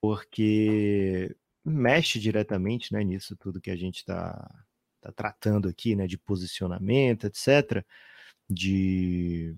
porque 0.00 1.36
mexe 1.64 2.18
diretamente 2.18 2.92
né, 2.92 3.04
nisso 3.04 3.36
tudo 3.36 3.60
que 3.60 3.70
a 3.70 3.76
gente 3.76 3.98
está 3.98 4.64
tá 5.00 5.12
tratando 5.12 5.68
aqui, 5.68 5.94
né, 5.94 6.08
de 6.08 6.18
posicionamento, 6.18 7.26
etc. 7.26 7.84
De 8.50 9.56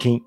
quem 0.00 0.20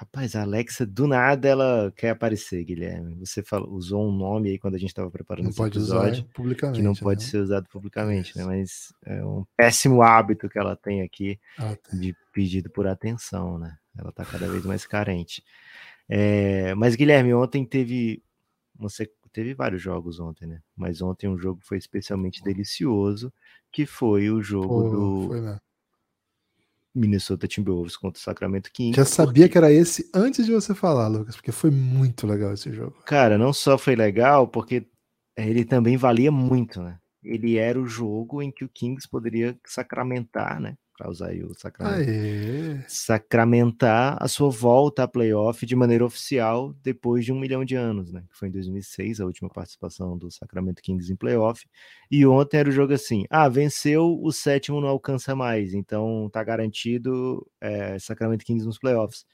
Rapaz, 0.00 0.34
a 0.34 0.40
Alexa, 0.40 0.86
do 0.86 1.06
nada, 1.06 1.46
ela 1.46 1.92
quer 1.94 2.08
aparecer, 2.08 2.64
Guilherme. 2.64 3.14
Você 3.16 3.42
falou, 3.42 3.70
usou 3.74 4.08
um 4.08 4.10
nome 4.10 4.48
aí 4.48 4.58
quando 4.58 4.74
a 4.74 4.78
gente 4.78 4.88
estava 4.88 5.10
preparando 5.10 5.44
não 5.44 5.50
esse 5.50 5.58
pode 5.58 5.76
episódio. 5.76 6.22
Usar 6.24 6.32
publicamente. 6.32 6.78
Que 6.78 6.82
não 6.82 6.94
pode 6.94 7.22
né? 7.22 7.30
ser 7.30 7.36
usado 7.36 7.68
publicamente, 7.68 8.34
né? 8.34 8.46
Mas 8.46 8.94
é 9.04 9.22
um 9.22 9.44
péssimo 9.54 10.00
hábito 10.00 10.48
que 10.48 10.58
ela 10.58 10.74
tem 10.74 11.02
aqui 11.02 11.38
ah, 11.58 11.76
de 11.92 12.16
pedido 12.32 12.70
por 12.70 12.86
atenção, 12.86 13.58
né? 13.58 13.76
Ela 13.94 14.08
está 14.08 14.24
cada 14.24 14.48
vez 14.48 14.64
mais 14.64 14.86
carente. 14.86 15.44
É, 16.08 16.74
mas, 16.76 16.96
Guilherme, 16.96 17.34
ontem 17.34 17.62
teve. 17.66 18.22
Você 18.78 19.06
teve 19.34 19.52
vários 19.52 19.82
jogos 19.82 20.18
ontem, 20.18 20.46
né? 20.46 20.62
Mas 20.74 21.02
ontem 21.02 21.28
um 21.28 21.36
jogo 21.36 21.60
foi 21.62 21.76
especialmente 21.76 22.42
delicioso, 22.42 23.30
que 23.70 23.84
foi 23.84 24.30
o 24.30 24.42
jogo 24.42 24.66
Pô, 24.66 24.88
do. 24.88 25.28
Foi, 25.28 25.40
né? 25.42 25.60
Minnesota 26.94 27.46
Timberwolves 27.46 27.96
contra 27.96 28.18
o 28.18 28.22
Sacramento 28.22 28.70
Kings. 28.72 28.96
Já 28.96 29.04
sabia 29.04 29.48
que 29.48 29.56
era 29.56 29.72
esse 29.72 30.10
antes 30.14 30.44
de 30.44 30.52
você 30.52 30.74
falar, 30.74 31.08
Lucas, 31.08 31.36
porque 31.36 31.52
foi 31.52 31.70
muito 31.70 32.26
legal 32.26 32.52
esse 32.52 32.72
jogo. 32.72 32.96
Cara, 33.06 33.38
não 33.38 33.52
só 33.52 33.78
foi 33.78 33.94
legal, 33.94 34.48
porque 34.48 34.86
ele 35.36 35.64
também 35.64 35.96
valia 35.96 36.30
muito, 36.30 36.82
né? 36.82 36.98
Ele 37.22 37.56
era 37.56 37.80
o 37.80 37.86
jogo 37.86 38.42
em 38.42 38.50
que 38.50 38.64
o 38.64 38.68
Kings 38.68 39.08
poderia 39.08 39.58
sacramentar, 39.66 40.60
né? 40.60 40.74
Para 41.00 41.08
usar 41.08 41.28
aí 41.28 41.42
o 41.42 41.54
sacramento, 41.54 42.10
sacramentar 42.86 44.22
a 44.22 44.28
sua 44.28 44.50
volta 44.50 45.04
a 45.04 45.08
playoff 45.08 45.64
de 45.64 45.74
maneira 45.74 46.04
oficial 46.04 46.74
depois 46.82 47.24
de 47.24 47.32
um 47.32 47.40
milhão 47.40 47.64
de 47.64 47.74
anos, 47.74 48.12
né? 48.12 48.22
Que 48.28 48.36
foi 48.36 48.48
em 48.48 48.50
2006 48.50 49.18
a 49.18 49.24
última 49.24 49.48
participação 49.48 50.18
do 50.18 50.30
Sacramento 50.30 50.82
Kings 50.82 51.10
em 51.10 51.16
playoff. 51.16 51.66
E 52.10 52.26
ontem 52.26 52.58
era 52.58 52.68
o 52.68 52.72
jogo 52.72 52.92
assim: 52.92 53.24
ah, 53.30 53.48
venceu, 53.48 54.20
o 54.22 54.30
sétimo 54.30 54.78
não 54.78 54.88
alcança 54.88 55.34
mais, 55.34 55.72
então 55.72 56.28
tá 56.30 56.44
garantido 56.44 57.50
é, 57.60 57.98
Sacramento 57.98 58.44
Kings 58.44 58.66
nos 58.66 58.78
playoffs. 58.78 59.24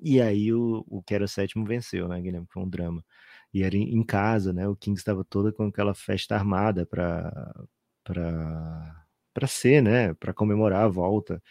E 0.00 0.20
aí 0.20 0.52
o, 0.52 0.84
o 0.88 1.02
que 1.02 1.14
era 1.14 1.24
o 1.24 1.28
sétimo 1.28 1.64
venceu, 1.66 2.06
né, 2.08 2.20
Guilherme? 2.20 2.46
Foi 2.48 2.62
um 2.62 2.68
drama. 2.68 3.04
E 3.52 3.64
era 3.64 3.76
em, 3.76 3.96
em 3.96 4.04
casa, 4.04 4.52
né? 4.52 4.68
O 4.68 4.76
Kings 4.76 5.00
estava 5.00 5.24
toda 5.24 5.52
com 5.52 5.64
aquela 5.66 5.94
festa 5.94 6.36
armada 6.36 6.86
para 6.86 7.66
para 8.04 9.01
para 9.32 9.46
ser, 9.46 9.82
né, 9.82 10.14
para 10.14 10.32
comemorar 10.34 10.84
a 10.84 10.88
volta 10.88 11.42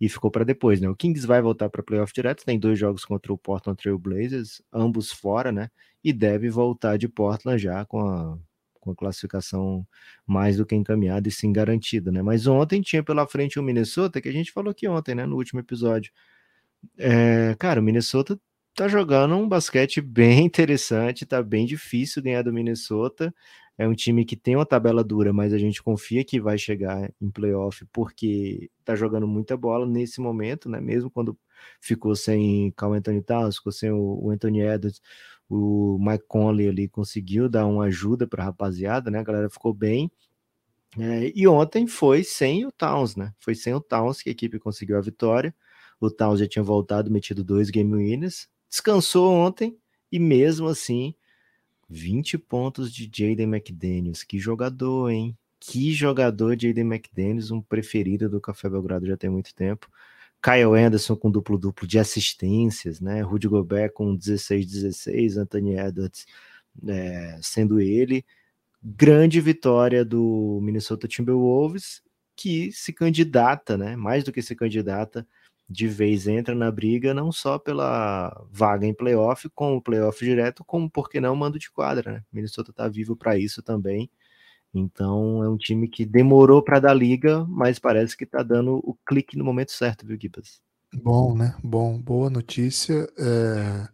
e 0.00 0.08
ficou 0.08 0.30
para 0.30 0.44
depois, 0.44 0.80
né? 0.80 0.88
O 0.88 0.96
Kings 0.96 1.26
vai 1.26 1.42
voltar 1.42 1.68
para 1.68 1.82
playoff 1.82 2.12
direto, 2.12 2.44
tem 2.44 2.58
dois 2.58 2.78
jogos 2.78 3.04
contra 3.04 3.32
o 3.32 3.38
Portland 3.38 3.76
Trail 3.80 3.98
Blazers, 3.98 4.62
ambos 4.72 5.12
fora, 5.12 5.52
né? 5.52 5.70
E 6.02 6.12
deve 6.12 6.48
voltar 6.48 6.96
de 6.96 7.06
Portland 7.08 7.62
já 7.62 7.84
com 7.84 8.00
a, 8.00 8.38
com 8.80 8.90
a 8.92 8.96
classificação 8.96 9.86
mais 10.26 10.56
do 10.56 10.64
que 10.66 10.74
encaminhada 10.74 11.28
e 11.28 11.32
sim 11.32 11.52
garantida, 11.52 12.10
né? 12.10 12.22
Mas 12.22 12.46
ontem 12.46 12.80
tinha 12.80 13.02
pela 13.02 13.26
frente 13.26 13.58
o 13.58 13.62
Minnesota, 13.62 14.20
que 14.20 14.28
a 14.28 14.32
gente 14.32 14.52
falou 14.52 14.70
aqui 14.70 14.88
ontem, 14.88 15.14
né, 15.14 15.26
no 15.26 15.36
último 15.36 15.60
episódio. 15.60 16.10
É, 16.98 17.54
cara, 17.58 17.80
o 17.80 17.82
Minnesota 17.82 18.38
tá 18.74 18.88
jogando 18.88 19.36
um 19.36 19.48
basquete 19.48 20.00
bem 20.00 20.44
interessante, 20.46 21.26
tá 21.26 21.42
bem 21.42 21.66
difícil 21.66 22.22
ganhar 22.22 22.42
do 22.42 22.52
Minnesota. 22.52 23.34
É 23.80 23.88
um 23.88 23.94
time 23.94 24.26
que 24.26 24.36
tem 24.36 24.56
uma 24.56 24.66
tabela 24.66 25.02
dura, 25.02 25.32
mas 25.32 25.54
a 25.54 25.58
gente 25.58 25.82
confia 25.82 26.22
que 26.22 26.38
vai 26.38 26.58
chegar 26.58 27.10
em 27.18 27.30
playoff 27.30 27.82
porque 27.90 28.70
tá 28.84 28.94
jogando 28.94 29.26
muita 29.26 29.56
bola 29.56 29.86
nesse 29.86 30.20
momento, 30.20 30.68
né? 30.68 30.78
Mesmo 30.78 31.10
quando 31.10 31.34
ficou 31.80 32.14
sem 32.14 32.70
Carl 32.72 32.92
Anthony 32.92 33.22
Towns, 33.22 33.56
ficou 33.56 33.72
sem 33.72 33.90
o, 33.90 34.28
Anthony 34.30 34.60
Edwards, 34.60 35.00
o 35.48 35.96
Mike 35.98 36.26
Conley 36.28 36.68
ali 36.68 36.88
conseguiu 36.88 37.48
dar 37.48 37.64
uma 37.64 37.84
ajuda 37.84 38.26
para 38.26 38.42
a 38.42 38.46
rapaziada, 38.48 39.10
né? 39.10 39.20
A 39.20 39.22
galera 39.22 39.48
ficou 39.48 39.72
bem. 39.72 40.12
É, 40.98 41.32
e 41.34 41.48
ontem 41.48 41.86
foi 41.86 42.22
sem 42.22 42.66
o 42.66 42.72
Towns, 42.72 43.16
né? 43.16 43.32
Foi 43.38 43.54
sem 43.54 43.72
o 43.72 43.80
Towns 43.80 44.20
que 44.20 44.28
a 44.28 44.32
equipe 44.32 44.58
conseguiu 44.58 44.98
a 44.98 45.00
vitória. 45.00 45.54
O 45.98 46.10
Towns 46.10 46.40
já 46.40 46.46
tinha 46.46 46.62
voltado, 46.62 47.10
metido 47.10 47.42
dois 47.42 47.70
game 47.70 47.94
winners, 47.94 48.46
descansou 48.68 49.32
ontem 49.32 49.78
e 50.12 50.18
mesmo 50.18 50.68
assim 50.68 51.14
20 51.90 52.38
pontos 52.38 52.92
de 52.92 53.10
Jaden 53.12 53.48
McDaniels. 53.48 54.22
Que 54.22 54.38
jogador, 54.38 55.10
hein? 55.10 55.36
Que 55.58 55.92
jogador 55.92 56.56
Jaden 56.58 56.86
McDaniels, 56.86 57.50
um 57.50 57.60
preferido 57.60 58.28
do 58.28 58.40
Café 58.40 58.70
Belgrado 58.70 59.06
já 59.06 59.16
tem 59.16 59.28
muito 59.28 59.54
tempo. 59.54 59.88
Kyle 60.42 60.74
Anderson 60.74 61.16
com 61.16 61.30
duplo-duplo 61.30 61.86
de 61.86 61.98
assistências, 61.98 63.00
né? 63.00 63.20
Rudy 63.20 63.48
Gobert 63.48 63.92
com 63.92 64.16
16-16, 64.16 65.36
Anthony 65.36 65.78
Edwards 65.78 66.24
é, 66.88 67.38
sendo 67.42 67.80
ele. 67.80 68.24
Grande 68.82 69.40
vitória 69.40 70.04
do 70.04 70.60
Minnesota 70.62 71.06
Timberwolves, 71.06 72.02
que 72.34 72.72
se 72.72 72.92
candidata, 72.92 73.76
né? 73.76 73.96
Mais 73.96 74.24
do 74.24 74.32
que 74.32 74.40
se 74.40 74.54
candidata, 74.54 75.26
de 75.70 75.86
vez 75.86 76.26
entra 76.26 76.52
na 76.52 76.68
briga, 76.68 77.14
não 77.14 77.30
só 77.30 77.56
pela 77.56 78.44
vaga 78.50 78.84
em 78.84 78.92
playoff, 78.92 79.48
com 79.54 79.76
o 79.76 79.80
playoff 79.80 80.24
direto, 80.24 80.64
como, 80.64 80.90
por 80.90 81.08
que 81.08 81.20
não, 81.20 81.36
mando 81.36 81.60
de 81.60 81.70
quadra, 81.70 82.12
né? 82.12 82.24
Minnesota 82.32 82.72
tá 82.72 82.88
vivo 82.88 83.14
para 83.14 83.38
isso 83.38 83.62
também. 83.62 84.10
Então 84.74 85.44
é 85.44 85.48
um 85.48 85.56
time 85.56 85.86
que 85.86 86.04
demorou 86.04 86.60
para 86.60 86.80
dar 86.80 86.92
liga, 86.92 87.44
mas 87.48 87.78
parece 87.78 88.16
que 88.16 88.26
tá 88.26 88.42
dando 88.42 88.80
o 88.82 88.96
clique 89.06 89.38
no 89.38 89.44
momento 89.44 89.70
certo, 89.70 90.04
viu, 90.04 90.18
Gibas? 90.20 90.60
Bom, 90.92 91.36
né? 91.36 91.54
Bom, 91.62 91.96
boa 91.96 92.28
notícia. 92.28 93.08
É... 93.16 93.88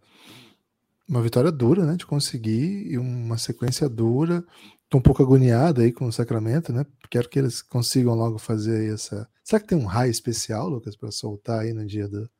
Uma 1.07 1.21
vitória 1.21 1.53
dura, 1.53 1.85
né? 1.85 1.95
De 1.95 2.07
conseguir 2.07 2.91
e 2.91 2.97
uma 2.97 3.37
sequência 3.37 3.87
dura. 3.87 4.43
Tô 4.89 4.99
um 4.99 5.03
pouco 5.03 5.23
agoniado 5.23 5.81
aí 5.81 5.93
com 5.93 6.07
o 6.07 6.13
Sacramento, 6.13 6.73
né? 6.73 6.87
Quero 7.11 7.29
que 7.29 7.39
eles 7.39 7.61
consigam 7.61 8.15
logo 8.15 8.39
fazer 8.39 8.93
essa. 8.93 9.29
Será 9.43 9.61
que 9.61 9.67
tem 9.67 9.79
um 9.79 9.87
raio 9.87 10.11
especial, 10.11 10.69
Lucas, 10.69 10.97
para 10.97 11.11
soltar 11.11 11.61
aí 11.61 11.73
no 11.73 11.85
dia 11.85 12.09
do, 12.09 12.31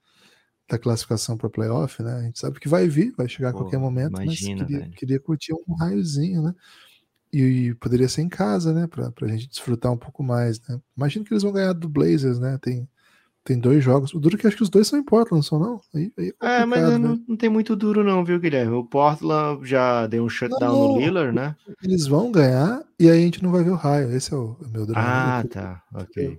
da 0.69 0.79
classificação 0.79 1.37
para 1.37 1.51
playoff, 1.51 2.03
né? 2.03 2.13
A 2.15 2.23
gente 2.23 2.39
sabe 2.39 2.61
que 2.61 2.69
vai 2.69 2.89
vir, 2.89 3.13
vai 3.17 3.29
chegar 3.29 3.51
a 3.51 3.53
qualquer 3.53 3.79
momento, 3.79 4.21
imagina, 4.23 4.61
mas 4.61 4.69
queria, 4.69 4.91
queria, 4.91 5.21
curtir 5.21 5.55
um 5.55 5.75
raiozinho, 5.75 6.43
né? 6.43 6.55
E, 7.33 7.41
e, 7.41 7.75
poderia 7.75 8.09
ser 8.09 8.23
em 8.23 8.29
casa, 8.29 8.73
né? 8.73 8.87
Para 8.87 9.13
a 9.23 9.29
gente 9.29 9.49
desfrutar 9.49 9.93
um 9.93 9.99
pouco 9.99 10.23
mais, 10.23 10.61
né? 10.69 10.81
Imagino 10.97 11.25
que 11.25 11.33
eles 11.33 11.43
vão 11.43 11.53
ganhar 11.53 11.73
do 11.73 11.89
Blazers, 11.89 12.39
né? 12.39 12.59
Tem, 12.63 12.89
tem 13.47 13.59
dois 13.59 13.83
jogos. 13.83 14.13
O 14.13 14.19
duro 14.19 14.35
é 14.35 14.39
que 14.39 14.47
acho 14.47 14.57
que 14.57 14.63
os 14.65 14.69
dois 14.69 14.89
são 14.89 14.99
em 14.99 15.05
Portland, 15.05 15.47
são 15.47 15.59
não? 15.59 15.81
Aí, 15.95 16.13
aí 16.19 16.33
é, 16.43 16.63
é, 16.63 16.67
mas 16.67 16.83
né? 16.83 16.99
não, 16.99 17.23
não, 17.29 17.37
tem 17.37 17.49
muito 17.49 17.77
duro 17.77 18.03
não, 18.03 18.25
viu, 18.25 18.41
Guilherme? 18.41 18.75
O 18.75 18.85
Portland 18.85 19.65
já 19.65 20.07
deu 20.09 20.25
um 20.25 20.29
shutdown 20.29 20.73
não, 20.73 20.89
no 20.95 20.99
Lillard, 20.99 21.33
né? 21.33 21.55
Eles 21.81 22.09
vão 22.09 22.33
ganhar 22.33 22.83
e 22.99 23.09
aí 23.09 23.21
a 23.21 23.25
gente 23.25 23.43
não 23.45 23.53
vai 23.53 23.63
ver 23.63 23.71
o 23.71 23.77
raio. 23.77 24.11
Esse 24.13 24.35
é 24.35 24.37
o, 24.37 24.57
meu 24.73 24.85
drama. 24.85 25.01
Ah, 25.01 25.45
tá. 25.49 25.83
Ok. 25.95 26.39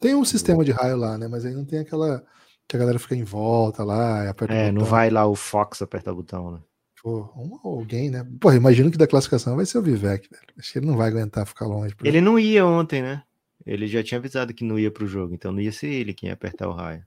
Tem 0.00 0.16
um 0.16 0.24
sistema 0.24 0.64
de 0.64 0.72
raio 0.72 0.96
lá, 0.96 1.16
né? 1.16 1.28
Mas 1.28 1.44
aí 1.44 1.54
não 1.54 1.64
tem 1.64 1.78
aquela 1.78 2.24
que 2.68 2.74
a 2.74 2.78
galera 2.78 2.98
fica 2.98 3.14
em 3.14 3.22
volta 3.22 3.84
lá, 3.84 4.28
aperta 4.28 4.52
É, 4.52 4.72
não 4.72 4.84
vai 4.84 5.10
lá 5.10 5.26
o 5.26 5.36
Fox 5.36 5.80
apertar 5.80 6.12
o 6.12 6.16
botão, 6.16 6.50
né? 6.50 6.58
Pô, 7.00 7.28
um, 7.36 7.58
alguém, 7.62 8.10
né? 8.10 8.26
Pô, 8.40 8.52
imagino 8.52 8.90
que 8.90 8.98
da 8.98 9.06
classificação 9.06 9.56
vai 9.56 9.66
ser 9.66 9.78
o 9.78 9.82
Vivek, 9.82 10.28
velho. 10.28 10.42
Acho 10.58 10.72
que 10.72 10.78
ele 10.78 10.86
não 10.86 10.96
vai 10.96 11.08
aguentar 11.08 11.46
ficar 11.46 11.66
longe. 11.66 11.94
Ele 12.02 12.20
não 12.20 12.38
ia 12.38 12.66
ontem, 12.66 13.00
né? 13.00 13.22
Ele 13.64 13.86
já 13.86 14.02
tinha 14.02 14.18
avisado 14.18 14.52
que 14.52 14.64
não 14.64 14.78
ia 14.78 14.90
pro 14.90 15.06
jogo, 15.06 15.34
então 15.34 15.52
não 15.52 15.60
ia 15.60 15.72
ser 15.72 15.88
ele 15.88 16.14
quem 16.14 16.28
ia 16.28 16.34
apertar 16.34 16.68
o 16.68 16.72
raio. 16.72 17.04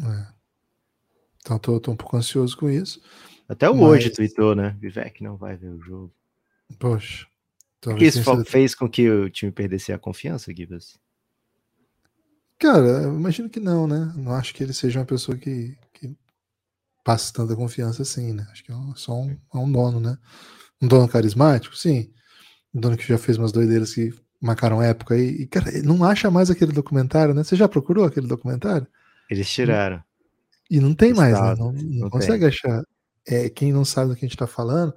É. 0.00 0.26
Então 1.40 1.58
tô, 1.58 1.80
tô, 1.80 1.92
um 1.92 1.96
pouco 1.96 2.16
ansioso 2.16 2.56
com 2.56 2.70
isso. 2.70 3.00
Até 3.48 3.68
o 3.68 3.74
mas... 3.74 3.82
hoje 3.82 4.10
tweetou, 4.10 4.54
né? 4.54 4.76
Vivek 4.78 5.22
não 5.22 5.36
vai 5.36 5.56
ver 5.56 5.70
o 5.70 5.80
jogo. 5.80 6.14
Poxa. 6.78 7.26
O 7.86 7.94
que 7.94 8.04
isso 8.04 8.22
sido... 8.22 8.44
fez 8.44 8.74
com 8.74 8.88
que 8.88 9.08
o 9.08 9.30
time 9.30 9.50
perdesse 9.50 9.92
a 9.92 9.98
confiança, 9.98 10.54
Gibas? 10.54 10.98
Cara, 12.58 12.86
eu 13.04 13.14
imagino 13.14 13.48
que 13.48 13.58
não, 13.58 13.86
né? 13.86 14.12
Não 14.16 14.32
acho 14.32 14.54
que 14.54 14.62
ele 14.62 14.74
seja 14.74 15.00
uma 15.00 15.06
pessoa 15.06 15.36
que, 15.36 15.78
que 15.94 16.14
passe 17.02 17.32
tanta 17.32 17.56
confiança 17.56 18.02
assim, 18.02 18.34
né? 18.34 18.46
Acho 18.50 18.62
que 18.62 18.70
é 18.70 18.74
só 18.96 19.18
um, 19.18 19.30
é 19.30 19.56
um 19.56 19.72
dono, 19.72 19.98
né? 19.98 20.18
Um 20.80 20.86
dono 20.86 21.08
carismático, 21.08 21.74
sim. 21.74 22.12
Um 22.74 22.80
dono 22.80 22.98
que 22.98 23.08
já 23.08 23.16
fez 23.16 23.38
umas 23.38 23.50
doideiras 23.50 23.94
que 23.94 24.12
marcaram 24.40 24.82
época 24.82 25.14
aí. 25.14 25.42
E, 25.42 25.46
cara, 25.46 25.70
não 25.82 26.02
acha 26.02 26.30
mais 26.30 26.50
aquele 26.50 26.72
documentário, 26.72 27.34
né? 27.34 27.44
Você 27.44 27.56
já 27.56 27.68
procurou 27.68 28.04
aquele 28.04 28.26
documentário? 28.26 28.86
Eles 29.28 29.50
tiraram. 29.50 30.02
E 30.70 30.80
não 30.80 30.94
tem 30.94 31.12
mais, 31.12 31.34
né? 31.34 31.54
Não, 31.58 31.72
não, 31.72 31.82
não 31.82 32.10
consegue 32.10 32.40
tem. 32.40 32.48
achar. 32.48 32.82
É, 33.26 33.50
quem 33.50 33.72
não 33.72 33.84
sabe 33.84 34.10
do 34.10 34.16
que 34.16 34.24
a 34.24 34.28
gente 34.28 34.38
tá 34.38 34.46
falando, 34.46 34.94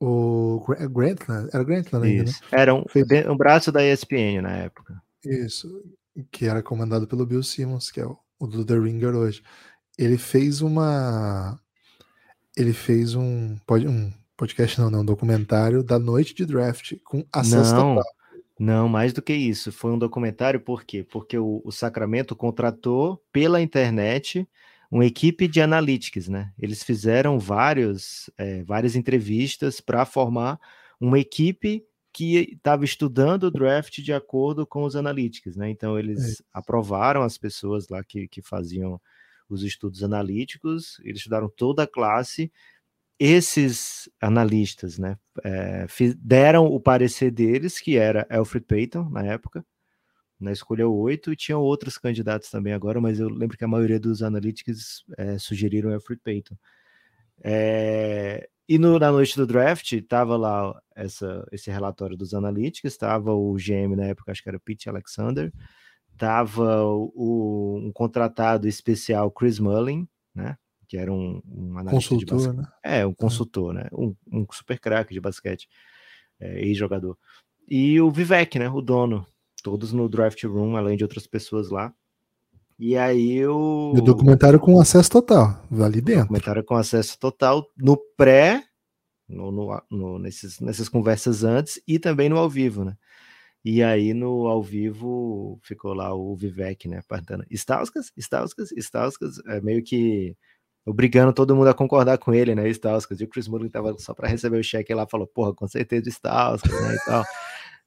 o 0.00 0.64
Grantland, 0.90 1.48
era 1.52 1.64
Grantland 1.64 2.06
ainda, 2.06 2.24
né? 2.24 2.32
Era 2.50 2.74
um, 2.74 2.84
Fez... 2.88 3.06
um 3.28 3.36
braço 3.36 3.70
da 3.70 3.84
ESPN 3.84 4.42
na 4.42 4.52
época. 4.52 5.00
Isso, 5.24 5.82
que 6.30 6.46
era 6.46 6.62
comandado 6.62 7.06
pelo 7.06 7.26
Bill 7.26 7.42
Simmons, 7.42 7.90
que 7.90 8.00
é 8.00 8.06
o, 8.06 8.18
o 8.38 8.46
do 8.46 8.64
The 8.64 8.78
Ringer 8.78 9.14
hoje. 9.14 9.42
Ele 9.98 10.18
fez 10.18 10.60
uma. 10.60 11.58
Ele 12.56 12.72
fez 12.72 13.14
um, 13.14 13.56
um 13.70 14.12
podcast, 14.36 14.80
não, 14.80 14.90
não, 14.90 15.00
um 15.00 15.04
documentário 15.04 15.82
da 15.82 15.98
noite 15.98 16.34
de 16.34 16.44
draft 16.44 16.94
com 17.04 17.24
acesso 17.32 17.74
não, 17.74 17.96
total. 17.96 18.15
Não, 18.58 18.88
mais 18.88 19.12
do 19.12 19.20
que 19.20 19.34
isso. 19.34 19.70
Foi 19.70 19.92
um 19.92 19.98
documentário, 19.98 20.60
por 20.60 20.84
quê? 20.84 21.04
Porque 21.04 21.38
o, 21.38 21.60
o 21.64 21.70
Sacramento 21.70 22.34
contratou 22.34 23.22
pela 23.30 23.60
internet 23.60 24.48
uma 24.90 25.04
equipe 25.04 25.46
de 25.46 25.60
analytics, 25.60 26.28
né? 26.28 26.52
Eles 26.58 26.82
fizeram 26.82 27.38
vários, 27.38 28.30
é, 28.38 28.62
várias 28.62 28.96
entrevistas 28.96 29.80
para 29.80 30.04
formar 30.06 30.58
uma 31.00 31.18
equipe 31.18 31.84
que 32.12 32.52
estava 32.54 32.84
estudando 32.84 33.44
o 33.44 33.50
draft 33.50 34.00
de 34.00 34.12
acordo 34.12 34.66
com 34.66 34.84
os 34.84 34.96
analytics, 34.96 35.54
né? 35.54 35.68
Então 35.68 35.98
eles 35.98 36.40
é. 36.40 36.44
aprovaram 36.52 37.22
as 37.22 37.36
pessoas 37.36 37.88
lá 37.88 38.02
que, 38.02 38.26
que 38.26 38.40
faziam 38.40 38.98
os 39.48 39.62
estudos 39.62 40.02
analíticos, 40.02 40.98
eles 41.04 41.18
estudaram 41.18 41.48
toda 41.48 41.82
a 41.82 41.86
classe 41.86 42.50
esses 43.18 44.08
analistas 44.20 44.98
né, 44.98 45.16
é, 45.44 45.86
deram 46.18 46.66
o 46.66 46.78
parecer 46.78 47.30
deles, 47.30 47.80
que 47.80 47.96
era 47.96 48.26
Alfred 48.30 48.66
Payton, 48.66 49.08
na 49.08 49.24
época, 49.24 49.64
na 50.38 50.52
escolha 50.52 50.86
8, 50.86 51.32
e 51.32 51.36
tinham 51.36 51.60
outros 51.60 51.96
candidatos 51.96 52.50
também 52.50 52.72
agora, 52.72 53.00
mas 53.00 53.18
eu 53.18 53.28
lembro 53.28 53.56
que 53.56 53.64
a 53.64 53.68
maioria 53.68 53.98
dos 53.98 54.22
analíticos 54.22 55.04
é, 55.16 55.38
sugeriram 55.38 55.92
Alfred 55.92 56.20
Payton. 56.22 56.56
É, 57.42 58.48
e 58.68 58.78
no, 58.78 58.98
na 58.98 59.12
noite 59.12 59.36
do 59.36 59.46
draft, 59.46 59.92
estava 59.92 60.36
lá 60.36 60.78
essa, 60.94 61.46
esse 61.52 61.70
relatório 61.70 62.16
dos 62.16 62.34
analíticos, 62.34 62.92
estava 62.92 63.32
o 63.32 63.54
GM 63.54 63.94
na 63.96 64.06
época, 64.06 64.32
acho 64.32 64.42
que 64.42 64.48
era 64.48 64.58
Pete 64.58 64.88
Alexander, 64.88 65.52
estava 66.12 66.84
um 66.86 67.90
contratado 67.94 68.66
especial 68.66 69.30
Chris 69.30 69.58
Mullin, 69.58 70.08
né? 70.34 70.56
Que 70.86 70.96
era 70.96 71.12
um, 71.12 71.40
um 71.46 71.78
analista 71.78 72.14
consultor, 72.14 72.54
né? 72.54 72.64
É, 72.82 73.06
um 73.06 73.14
consultor, 73.14 73.74
né? 73.74 73.88
Um, 73.92 74.14
um 74.32 74.46
super 74.50 74.78
craque 74.78 75.12
de 75.12 75.20
basquete, 75.20 75.68
é, 76.40 76.60
ex-jogador. 76.60 77.16
E 77.68 78.00
o 78.00 78.10
Vivek, 78.10 78.58
né? 78.58 78.68
O 78.68 78.80
dono, 78.80 79.26
todos 79.62 79.92
no 79.92 80.08
draft 80.08 80.42
room, 80.44 80.76
além 80.76 80.96
de 80.96 81.04
outras 81.04 81.26
pessoas 81.26 81.70
lá. 81.70 81.92
E 82.78 82.96
aí 82.96 83.46
o. 83.46 83.94
E 83.96 83.98
o 83.98 84.02
documentário 84.02 84.60
com 84.60 84.78
acesso 84.78 85.10
total, 85.10 85.64
ali 85.82 86.00
dentro. 86.00 86.24
Documentário 86.24 86.64
com 86.64 86.76
acesso 86.76 87.18
total 87.18 87.66
no 87.76 87.96
pré, 88.16 88.62
no, 89.28 89.50
no, 89.50 89.82
no, 89.90 90.18
nesses, 90.18 90.60
nessas 90.60 90.88
conversas 90.88 91.42
antes 91.42 91.80
e 91.88 91.98
também 91.98 92.28
no 92.28 92.36
ao 92.36 92.48
vivo, 92.48 92.84
né? 92.84 92.96
E 93.64 93.82
aí 93.82 94.14
no 94.14 94.46
ao 94.46 94.62
vivo 94.62 95.58
ficou 95.62 95.92
lá 95.92 96.14
o 96.14 96.36
Vivek, 96.36 96.86
né? 96.86 97.00
Partando. 97.08 97.44
Stauskas, 97.50 98.12
Stauskas, 98.16 98.70
Stauskas, 98.70 99.38
é 99.46 99.60
meio 99.60 99.82
que 99.82 100.36
obrigando 100.86 101.32
todo 101.32 101.54
mundo 101.54 101.68
a 101.68 101.74
concordar 101.74 102.16
com 102.16 102.32
ele, 102.32 102.54
né? 102.54 102.68
Stauskas. 102.70 103.20
E 103.20 103.24
o 103.24 103.28
Chris 103.28 103.48
Mullin 103.48 103.68
tava 103.68 103.94
só 103.98 104.14
para 104.14 104.28
receber 104.28 104.58
o 104.58 104.64
cheque 104.64 104.94
lá, 104.94 105.06
falou, 105.06 105.26
porra, 105.26 105.52
com 105.52 105.66
certeza 105.66 106.08
Stauskas, 106.08 106.72
né? 106.72 106.94
E 106.94 107.04
tal. 107.04 107.24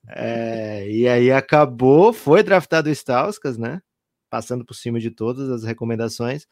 É, 0.07 0.89
e 0.89 1.07
aí 1.07 1.29
acabou, 1.29 2.13
foi 2.13 2.41
draftado 2.41 2.89
o 2.89 2.91
Stauskas, 2.91 3.57
né? 3.57 3.81
Passando 4.29 4.65
por 4.65 4.73
cima 4.73 4.97
de 4.97 5.11
todas 5.11 5.49
as 5.49 5.63
recomendações. 5.63 6.47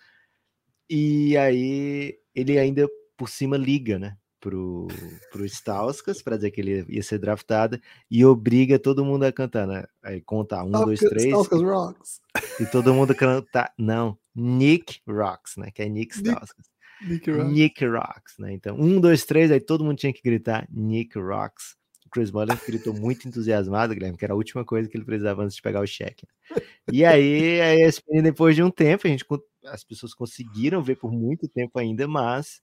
E 0.89 1.37
aí 1.37 2.17
ele 2.35 2.59
ainda 2.59 2.87
por 3.15 3.29
cima 3.29 3.57
liga, 3.57 3.97
né? 3.97 4.17
Pro, 4.39 4.87
pro 5.31 5.45
Stauskas 5.45 6.21
para 6.21 6.35
dizer 6.35 6.51
que 6.51 6.61
ele 6.61 6.85
ia 6.87 7.01
ser 7.01 7.17
draftado 7.17 7.79
e 8.09 8.23
obriga 8.23 8.77
todo 8.77 9.03
mundo 9.03 9.23
a 9.23 9.31
cantar, 9.31 9.65
né? 9.65 9.85
Aí 10.03 10.21
contar 10.21 10.63
um, 10.63 10.71
dois, 10.71 10.99
três. 10.99 11.25
Stauskas 11.25 11.61
rocks. 11.61 12.21
E 12.59 12.65
todo 12.65 12.93
mundo 12.93 13.15
cantar. 13.15 13.73
Não, 13.77 14.17
Nick 14.37 15.01
Rocks, 15.07 15.57
né? 15.57 15.71
Que 15.71 15.81
é 15.81 15.89
Nick 15.89 16.15
Stauskas. 16.15 16.67
Nick, 17.01 17.29
Rocks. 17.31 17.51
Nick 17.51 17.85
Rocks, 17.85 18.37
né? 18.37 18.53
Então, 18.53 18.79
um, 18.79 19.01
dois, 19.01 19.25
três, 19.25 19.51
aí 19.51 19.59
todo 19.59 19.83
mundo 19.83 19.97
tinha 19.97 20.13
que 20.13 20.21
gritar 20.21 20.67
Nick 20.71 21.17
Rocks. 21.17 21.75
O 22.05 22.09
Chris 22.09 22.31
Mullin 22.31 22.55
gritou 22.65 22.93
muito 22.93 23.27
entusiasmado, 23.27 23.93
Guilherme, 23.93 24.17
que 24.17 24.23
era 24.23 24.33
a 24.33 24.37
última 24.37 24.63
coisa 24.63 24.87
que 24.87 24.95
ele 24.95 25.03
precisava 25.03 25.43
antes 25.43 25.55
de 25.55 25.61
pegar 25.61 25.81
o 25.81 25.87
cheque. 25.87 26.25
Né? 26.25 26.61
E 26.91 27.03
aí, 27.03 27.59
a 27.59 27.75
ESPN, 27.75 28.21
depois 28.23 28.55
de 28.55 28.63
um 28.63 28.71
tempo, 28.71 29.05
a 29.05 29.09
gente, 29.09 29.25
as 29.65 29.83
pessoas 29.83 30.13
conseguiram 30.13 30.81
ver 30.81 30.95
por 30.95 31.11
muito 31.11 31.49
tempo 31.49 31.77
ainda, 31.77 32.07
mas 32.07 32.61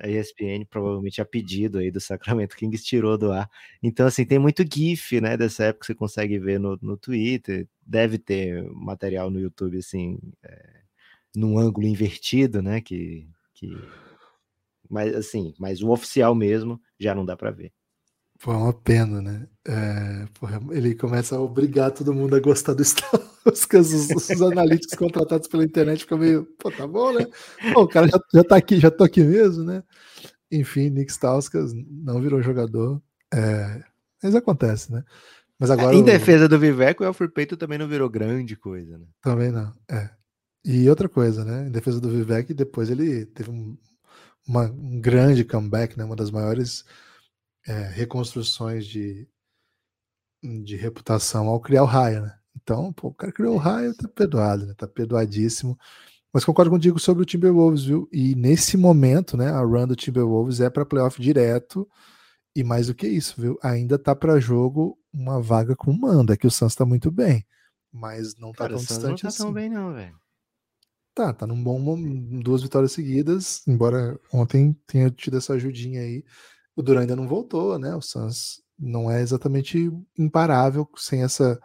a 0.00 0.08
ESPN 0.08 0.64
provavelmente 0.68 1.20
a 1.20 1.24
pedido 1.24 1.78
aí 1.78 1.90
do 1.90 2.00
Sacramento 2.00 2.56
Kings 2.56 2.84
tirou 2.84 3.16
do 3.16 3.30
ar. 3.30 3.48
Então, 3.80 4.06
assim, 4.06 4.24
tem 4.24 4.38
muito 4.38 4.64
GIF, 4.64 5.20
né, 5.20 5.36
dessa 5.36 5.66
época 5.66 5.80
que 5.80 5.86
você 5.86 5.94
consegue 5.94 6.38
ver 6.40 6.58
no, 6.58 6.76
no 6.82 6.96
Twitter, 6.96 7.68
deve 7.86 8.18
ter 8.18 8.68
material 8.72 9.30
no 9.30 9.38
YouTube, 9.38 9.78
assim, 9.78 10.18
é, 10.42 10.81
num 11.34 11.58
ângulo 11.58 11.86
invertido, 11.86 12.62
né? 12.62 12.80
Que, 12.80 13.28
que... 13.54 13.76
Mas 14.88 15.14
assim, 15.14 15.54
mas 15.58 15.82
o 15.82 15.90
oficial 15.90 16.34
mesmo 16.34 16.80
já 16.98 17.14
não 17.14 17.24
dá 17.24 17.36
para 17.36 17.50
ver. 17.50 17.72
Pô, 18.40 18.52
é 18.52 18.56
uma 18.56 18.72
pena, 18.72 19.22
né? 19.22 19.48
É, 19.66 20.26
porra, 20.38 20.60
ele 20.72 20.94
começa 20.94 21.36
a 21.36 21.40
obrigar 21.40 21.92
todo 21.92 22.12
mundo 22.12 22.34
a 22.34 22.40
gostar 22.40 22.74
do 22.74 22.84
Star 22.84 23.08
os, 23.44 23.66
os, 23.72 24.30
os 24.30 24.42
analíticos 24.42 24.96
contratados 24.96 25.48
pela 25.48 25.64
internet 25.64 26.00
ficam 26.00 26.18
meio, 26.18 26.44
pô, 26.58 26.70
tá 26.70 26.86
bom, 26.86 27.12
né? 27.12 27.26
Pô, 27.72 27.82
o 27.82 27.88
cara 27.88 28.08
já, 28.08 28.18
já 28.32 28.44
tá 28.44 28.56
aqui, 28.56 28.78
já 28.78 28.90
tô 28.90 29.04
aqui 29.04 29.22
mesmo, 29.22 29.64
né? 29.64 29.82
Enfim, 30.50 30.90
Nick 30.90 31.12
Stauskas 31.12 31.72
não 31.74 32.20
virou 32.20 32.42
jogador. 32.42 33.02
É, 33.32 33.82
mas 34.22 34.34
acontece, 34.34 34.92
né? 34.92 35.02
Mas 35.58 35.70
agora. 35.70 35.94
Em 35.94 36.02
defesa 36.02 36.48
do 36.48 36.58
Viveco, 36.58 37.02
o 37.02 37.06
Alfred 37.06 37.32
Peito 37.32 37.56
também 37.56 37.78
não 37.78 37.88
virou 37.88 38.08
grande 38.08 38.56
coisa, 38.56 38.98
né? 38.98 39.06
Também 39.22 39.50
não, 39.50 39.72
é. 39.90 40.10
E 40.64 40.88
outra 40.88 41.08
coisa, 41.08 41.44
né? 41.44 41.66
Em 41.68 41.70
defesa 41.70 42.00
do 42.00 42.08
Vivek, 42.10 42.54
depois 42.54 42.90
ele 42.90 43.26
teve 43.26 43.50
um, 43.50 43.76
uma, 44.46 44.64
um 44.70 45.00
grande 45.00 45.44
comeback, 45.44 45.96
né? 45.98 46.04
Uma 46.04 46.16
das 46.16 46.30
maiores 46.30 46.84
é, 47.66 47.88
reconstruções 47.88 48.86
de, 48.86 49.28
de 50.64 50.76
reputação 50.76 51.48
ao 51.48 51.60
criar 51.60 51.82
o 51.82 51.86
Raya, 51.86 52.20
né? 52.20 52.38
Então, 52.56 52.92
pô, 52.92 53.08
o 53.08 53.14
cara 53.14 53.32
criou 53.32 53.54
o 53.54 53.58
Raya, 53.58 53.94
tá 53.94 54.08
perdoado, 54.08 54.66
né? 54.66 54.74
Tá 54.76 54.86
perdoadíssimo. 54.86 55.78
Mas 56.32 56.44
concordo 56.44 56.70
contigo 56.70 56.98
sobre 56.98 57.22
o 57.22 57.26
Timberwolves, 57.26 57.84
viu? 57.84 58.08
E 58.12 58.34
nesse 58.34 58.76
momento, 58.76 59.36
né, 59.36 59.50
a 59.50 59.60
run 59.60 59.86
do 59.86 59.96
Timberwolves 59.96 60.60
é 60.60 60.70
para 60.70 60.86
playoff 60.86 61.20
direto. 61.20 61.88
E 62.54 62.64
mais 62.64 62.86
do 62.86 62.94
que 62.94 63.06
isso, 63.08 63.40
viu? 63.40 63.58
Ainda 63.62 63.98
tá 63.98 64.14
para 64.14 64.40
jogo 64.40 64.98
uma 65.12 65.40
vaga 65.40 65.76
com 65.76 65.92
manda, 65.92 66.36
que 66.36 66.46
o 66.46 66.50
Suns 66.50 66.74
tá 66.74 66.84
muito 66.86 67.10
bem, 67.10 67.46
mas 67.92 68.36
não 68.36 68.52
tá 68.52 68.68
Cara, 68.68 68.74
tão 68.74 68.82
o 68.82 68.86
distante 68.86 69.10
não 69.10 69.16
tá 69.18 69.28
assim. 69.28 69.38
tão 69.38 69.52
bem 69.52 69.70
não, 69.70 69.92
velho. 69.94 70.21
Tá, 71.14 71.32
tá 71.32 71.46
num 71.46 71.62
bom 71.62 71.78
momento, 71.78 72.42
duas 72.42 72.62
vitórias 72.62 72.92
seguidas, 72.92 73.62
embora 73.66 74.18
ontem 74.32 74.74
tenha 74.86 75.10
tido 75.10 75.36
essa 75.36 75.52
ajudinha 75.54 76.00
aí. 76.00 76.24
O 76.74 76.82
Duran 76.82 77.02
ainda 77.02 77.16
não 77.16 77.28
voltou, 77.28 77.78
né? 77.78 77.94
O 77.94 78.00
Suns 78.00 78.62
não 78.78 79.10
é 79.10 79.20
exatamente 79.20 79.90
imparável 80.18 80.88
sem 80.96 81.22
essa 81.22 81.60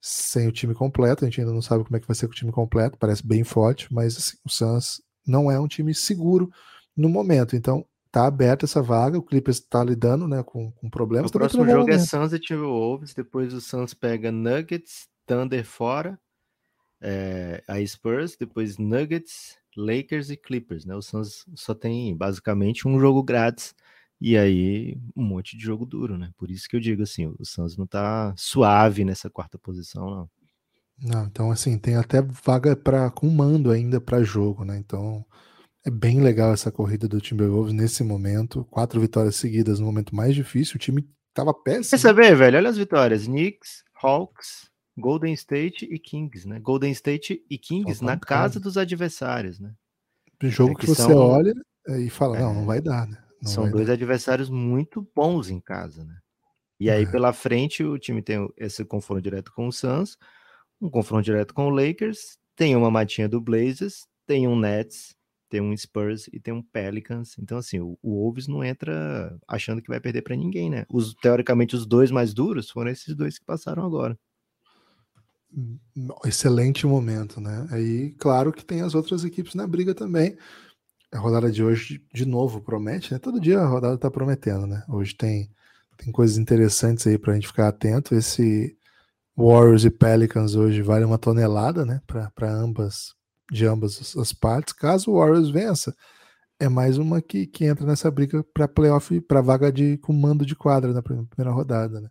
sem 0.00 0.48
o 0.48 0.52
time 0.52 0.74
completo. 0.74 1.24
A 1.24 1.28
gente 1.28 1.40
ainda 1.40 1.52
não 1.52 1.62
sabe 1.62 1.84
como 1.84 1.96
é 1.96 2.00
que 2.00 2.08
vai 2.08 2.16
ser 2.16 2.26
com 2.26 2.32
o 2.32 2.36
time 2.36 2.50
completo, 2.50 2.98
parece 2.98 3.24
bem 3.24 3.44
forte, 3.44 3.86
mas 3.92 4.16
assim, 4.16 4.36
o 4.44 4.50
Suns 4.50 5.00
não 5.24 5.50
é 5.50 5.60
um 5.60 5.68
time 5.68 5.94
seguro 5.94 6.50
no 6.96 7.08
momento. 7.08 7.54
Então, 7.54 7.86
tá 8.10 8.26
aberta 8.26 8.66
essa 8.66 8.82
vaga, 8.82 9.16
o 9.16 9.22
Clippers 9.22 9.60
tá 9.60 9.82
lidando, 9.82 10.26
né, 10.26 10.42
com, 10.42 10.72
com 10.72 10.90
problemas. 10.90 11.30
O 11.30 11.32
próximo 11.32 11.64
jogo 11.64 11.88
é 11.88 11.94
momento. 11.94 12.08
Suns 12.08 12.32
e 12.32 12.38
Timberwolves, 12.38 13.14
depois 13.14 13.54
o 13.54 13.60
Suns 13.60 13.94
pega 13.94 14.32
Nuggets, 14.32 15.06
Thunder 15.24 15.64
fora, 15.64 16.18
é, 17.02 17.62
aí 17.66 17.86
Spurs, 17.86 18.36
depois 18.36 18.78
Nuggets, 18.78 19.58
Lakers 19.76 20.30
e 20.30 20.36
Clippers, 20.36 20.84
né? 20.84 20.94
O 20.94 21.02
Suns 21.02 21.44
só 21.54 21.74
tem 21.74 22.16
basicamente 22.16 22.86
um 22.86 23.00
jogo 23.00 23.22
grátis 23.22 23.74
e 24.20 24.36
aí 24.36 24.96
um 25.16 25.24
monte 25.24 25.56
de 25.56 25.64
jogo 25.64 25.84
duro, 25.84 26.16
né? 26.16 26.30
Por 26.38 26.50
isso 26.50 26.68
que 26.68 26.76
eu 26.76 26.80
digo 26.80 27.02
assim, 27.02 27.26
o 27.26 27.44
Suns 27.44 27.76
não 27.76 27.86
tá 27.86 28.32
suave 28.36 29.04
nessa 29.04 29.28
quarta 29.28 29.58
posição, 29.58 30.08
não. 30.08 30.30
Não, 31.04 31.24
então 31.24 31.50
assim, 31.50 31.76
tem 31.78 31.96
até 31.96 32.22
vaga 32.22 32.76
para 32.76 33.10
com 33.10 33.28
mando 33.28 33.72
ainda 33.72 34.00
para 34.00 34.22
jogo, 34.22 34.64
né? 34.64 34.78
Então 34.78 35.24
é 35.84 35.90
bem 35.90 36.20
legal 36.20 36.52
essa 36.52 36.70
corrida 36.70 37.08
do 37.08 37.20
Timberwolves 37.20 37.72
nesse 37.72 38.04
momento, 38.04 38.64
quatro 38.66 39.00
vitórias 39.00 39.34
seguidas 39.34 39.80
no 39.80 39.86
momento 39.86 40.14
mais 40.14 40.34
difícil, 40.34 40.76
o 40.76 40.78
time 40.78 41.08
tava 41.34 41.52
Quer 41.52 41.62
péssimo. 41.64 41.98
saber, 41.98 42.36
velho? 42.36 42.58
Olha 42.58 42.70
as 42.70 42.76
vitórias: 42.76 43.26
Knicks, 43.26 43.82
Hawks, 44.00 44.70
Golden 44.96 45.32
State 45.32 45.84
e 45.90 45.98
Kings, 45.98 46.46
né? 46.46 46.58
Golden 46.60 46.90
State 46.92 47.44
e 47.48 47.58
Kings 47.58 48.04
na 48.04 48.18
casa 48.18 48.60
dos 48.60 48.76
adversários, 48.76 49.58
né? 49.58 49.74
jogo 50.42 50.72
é 50.72 50.74
que, 50.74 50.80
que 50.82 50.86
você 50.88 51.02
são- 51.02 51.16
olha 51.16 51.54
é, 51.88 52.00
e 52.00 52.10
fala, 52.10 52.38
não, 52.38 52.54
não 52.54 52.62
É. 52.62 52.66
vai 52.66 52.80
dar, 52.80 53.06
né? 53.06 53.18
Não 53.42 53.50
São 53.50 53.70
dois 53.70 53.86
dar. 53.86 53.94
adversários 53.94 54.48
muito 54.50 55.06
bons 55.14 55.50
em 55.50 55.60
casa, 55.60 56.04
né? 56.04 56.16
E 56.78 56.90
aí, 56.90 57.04
É. 57.04 57.06
pela 57.10 57.32
frente, 57.32 57.82
o 57.84 57.98
time 57.98 58.20
tem 58.22 58.48
esse 58.56 58.84
confronto 58.84 59.22
direto 59.22 59.52
com 59.52 59.68
o 59.68 59.72
Suns, 59.72 60.16
um 60.80 60.90
confronto 60.90 61.24
direto 61.24 61.54
com 61.54 61.66
o 61.66 61.70
Lakers, 61.70 62.38
tem 62.56 62.74
uma 62.76 62.90
matinha 62.90 63.28
do 63.28 63.40
Blazers, 63.40 64.06
tem 64.26 64.46
um 64.48 64.58
Nets, 64.58 65.14
tem 65.48 65.60
um 65.60 65.76
Spurs 65.76 66.28
e 66.32 66.40
tem 66.40 66.52
um 66.52 66.62
Pelicans. 66.62 67.36
Então, 67.38 67.58
assim, 67.58 67.78
o, 67.80 67.98
o 68.02 68.14
Wolves 68.22 68.48
não 68.48 68.64
entra 68.64 69.36
achando 69.46 69.80
que 69.82 69.88
vai 69.88 70.00
perder 70.00 70.22
para 70.22 70.34
ninguém, 70.36 70.70
né? 70.70 70.84
Os, 70.88 71.14
teoricamente, 71.14 71.76
os 71.76 71.86
dois 71.86 72.10
mais 72.10 72.32
duros 72.34 72.70
foram 72.70 72.90
esses 72.90 73.14
dois 73.14 73.38
que 73.38 73.44
passaram 73.44 73.84
agora. 73.84 74.18
Excelente 76.24 76.86
momento, 76.86 77.40
né? 77.40 77.66
Aí, 77.70 78.12
claro 78.18 78.52
que 78.52 78.64
tem 78.64 78.80
as 78.82 78.94
outras 78.94 79.24
equipes 79.24 79.54
na 79.54 79.66
briga 79.66 79.94
também. 79.94 80.36
A 81.12 81.18
rodada 81.18 81.50
de 81.52 81.62
hoje, 81.64 82.02
de 82.14 82.26
novo, 82.26 82.60
promete, 82.62 83.12
né? 83.12 83.18
Todo 83.18 83.40
dia 83.40 83.60
a 83.60 83.66
rodada 83.66 83.98
tá 83.98 84.10
prometendo, 84.10 84.66
né? 84.66 84.84
Hoje 84.88 85.14
tem, 85.16 85.50
tem 85.98 86.12
coisas 86.12 86.38
interessantes 86.38 87.06
aí 87.06 87.18
pra 87.18 87.34
gente 87.34 87.48
ficar 87.48 87.68
atento. 87.68 88.14
Esse 88.14 88.76
Warriors 89.36 89.84
e 89.84 89.90
Pelicans 89.90 90.54
hoje 90.56 90.82
vale 90.82 91.04
uma 91.04 91.18
tonelada, 91.18 91.84
né? 91.86 92.00
Para 92.06 92.52
ambas, 92.52 93.14
de 93.52 93.66
ambas 93.66 94.16
as- 94.16 94.32
partes. 94.34 94.74
Caso 94.74 95.10
o 95.12 95.18
Warriors 95.18 95.50
vença, 95.50 95.94
é 96.60 96.68
mais 96.68 96.98
uma 96.98 97.22
que, 97.22 97.46
que 97.46 97.64
entra 97.66 97.86
nessa 97.86 98.10
briga 98.10 98.44
para 98.54 98.68
playoff, 98.68 99.20
para 99.22 99.40
vaga 99.42 99.72
de 99.72 99.98
comando 99.98 100.46
de 100.46 100.56
quadra 100.56 100.92
na 100.92 101.02
prim- 101.02 101.26
primeira 101.26 101.52
rodada, 101.54 102.00
né? 102.00 102.08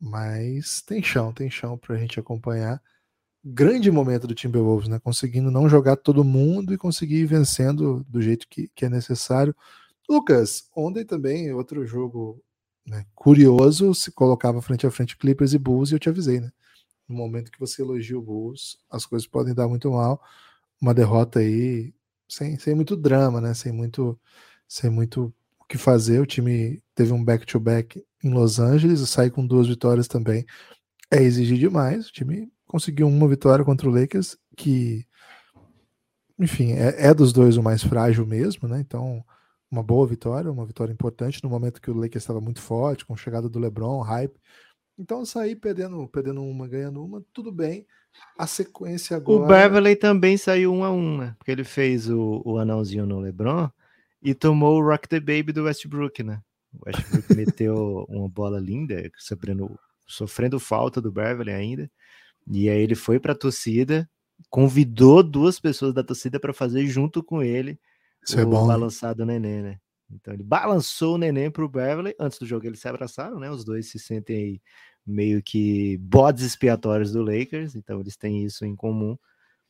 Mas 0.00 0.80
tem 0.82 1.02
chão, 1.02 1.32
tem 1.32 1.50
chão 1.50 1.76
pra 1.76 1.96
gente 1.96 2.18
acompanhar. 2.18 2.82
Grande 3.44 3.90
momento 3.90 4.26
do 4.26 4.34
Timberwolves, 4.34 4.88
né? 4.88 4.98
Conseguindo 4.98 5.50
não 5.50 5.68
jogar 5.68 5.96
todo 5.96 6.24
mundo 6.24 6.72
e 6.74 6.78
conseguir 6.78 7.16
ir 7.16 7.26
vencendo 7.26 8.04
do 8.08 8.20
jeito 8.22 8.46
que, 8.48 8.68
que 8.74 8.86
é 8.86 8.88
necessário. 8.88 9.54
Lucas, 10.08 10.68
ontem 10.74 11.04
também, 11.04 11.52
outro 11.52 11.86
jogo 11.86 12.42
né, 12.86 13.06
curioso, 13.14 13.94
se 13.94 14.10
colocava 14.10 14.62
frente 14.62 14.86
a 14.86 14.90
frente 14.90 15.16
Clippers 15.16 15.54
e 15.54 15.58
Bulls, 15.58 15.90
e 15.90 15.94
eu 15.94 15.98
te 15.98 16.08
avisei, 16.08 16.40
né? 16.40 16.50
No 17.08 17.16
momento 17.16 17.50
que 17.50 17.60
você 17.60 17.82
elogia 17.82 18.18
o 18.18 18.22
Bulls, 18.22 18.78
as 18.90 19.06
coisas 19.06 19.26
podem 19.28 19.54
dar 19.54 19.68
muito 19.68 19.90
mal. 19.90 20.22
Uma 20.80 20.94
derrota 20.94 21.40
aí 21.40 21.94
sem, 22.28 22.58
sem 22.58 22.74
muito 22.74 22.96
drama, 22.96 23.40
né? 23.40 23.54
Sem 23.54 23.72
muito, 23.72 24.18
sem 24.68 24.90
muito 24.90 25.32
o 25.60 25.64
que 25.64 25.78
fazer. 25.78 26.20
O 26.20 26.26
time 26.26 26.82
teve 26.94 27.12
um 27.12 27.24
back-to-back 27.24 28.04
em 28.22 28.30
Los 28.30 28.58
Angeles, 28.58 29.08
sair 29.08 29.30
com 29.30 29.46
duas 29.46 29.66
vitórias 29.66 30.06
também 30.06 30.44
é 31.10 31.22
exigir 31.22 31.58
demais. 31.58 32.08
O 32.08 32.12
time 32.12 32.50
conseguiu 32.66 33.08
uma 33.08 33.26
vitória 33.26 33.64
contra 33.64 33.88
o 33.88 33.92
Lakers, 33.92 34.38
que, 34.56 35.04
enfim, 36.38 36.72
é, 36.72 37.08
é 37.08 37.14
dos 37.14 37.32
dois 37.32 37.56
o 37.56 37.62
mais 37.62 37.82
frágil 37.82 38.24
mesmo, 38.24 38.68
né? 38.68 38.80
Então, 38.80 39.24
uma 39.70 39.82
boa 39.82 40.06
vitória, 40.06 40.50
uma 40.50 40.66
vitória 40.66 40.92
importante 40.92 41.42
no 41.42 41.50
momento 41.50 41.80
que 41.80 41.90
o 41.90 41.94
Lakers 41.94 42.22
estava 42.22 42.40
muito 42.40 42.60
forte, 42.60 43.04
com 43.04 43.14
a 43.14 43.16
chegada 43.16 43.48
do 43.48 43.58
LeBron, 43.58 44.00
hype. 44.02 44.38
Então, 44.98 45.24
sair 45.24 45.56
perdendo, 45.56 46.06
perdendo 46.08 46.42
uma, 46.42 46.68
ganhando 46.68 47.02
uma, 47.02 47.24
tudo 47.32 47.50
bem. 47.50 47.86
A 48.38 48.46
sequência 48.46 49.16
agora. 49.16 49.44
O 49.44 49.46
Beverly 49.46 49.96
também 49.96 50.36
saiu 50.36 50.74
um 50.74 50.84
a 50.84 50.90
um, 50.90 51.18
né? 51.18 51.34
Porque 51.38 51.50
ele 51.50 51.64
fez 51.64 52.08
o, 52.08 52.42
o 52.44 52.58
anãozinho 52.58 53.06
no 53.06 53.20
LeBron 53.20 53.70
e 54.22 54.34
tomou 54.34 54.78
o 54.78 54.84
Rock 54.84 55.08
the 55.08 55.20
Baby 55.20 55.52
do 55.52 55.64
Westbrook, 55.64 56.22
né? 56.22 56.42
O 56.72 56.86
Westbrook 56.86 57.34
meteu 57.34 58.06
uma 58.08 58.28
bola 58.28 58.58
linda, 58.60 59.10
sofrendo, 59.16 59.78
sofrendo 60.06 60.60
falta 60.60 61.00
do 61.00 61.10
Beverly 61.10 61.52
ainda. 61.52 61.90
E 62.50 62.68
aí 62.68 62.80
ele 62.80 62.94
foi 62.94 63.18
pra 63.18 63.34
torcida, 63.34 64.08
convidou 64.48 65.22
duas 65.22 65.60
pessoas 65.60 65.92
da 65.92 66.02
torcida 66.02 66.38
para 66.40 66.52
fazer 66.52 66.86
junto 66.86 67.22
com 67.22 67.42
ele 67.42 67.78
Isso 68.22 68.36
o 68.36 68.40
é 68.40 68.44
bom. 68.44 68.62
né? 68.62 68.68
balançado 68.68 69.26
neném, 69.26 69.62
né? 69.62 69.80
Então 70.10 70.34
ele 70.34 70.42
balançou 70.42 71.14
o 71.14 71.18
neném 71.18 71.50
pro 71.50 71.68
Beverly. 71.68 72.14
Antes 72.18 72.38
do 72.38 72.46
jogo 72.46 72.66
eles 72.66 72.80
se 72.80 72.88
abraçaram, 72.88 73.38
né? 73.38 73.50
Os 73.50 73.64
dois 73.64 73.90
se 73.90 73.98
sentem 73.98 74.36
aí 74.36 74.62
meio 75.06 75.42
que 75.42 75.96
bodes 75.98 76.44
expiatórios 76.44 77.12
do 77.12 77.22
Lakers, 77.22 77.74
então 77.74 78.00
eles 78.00 78.16
têm 78.16 78.44
isso 78.44 78.64
em 78.64 78.74
comum. 78.74 79.16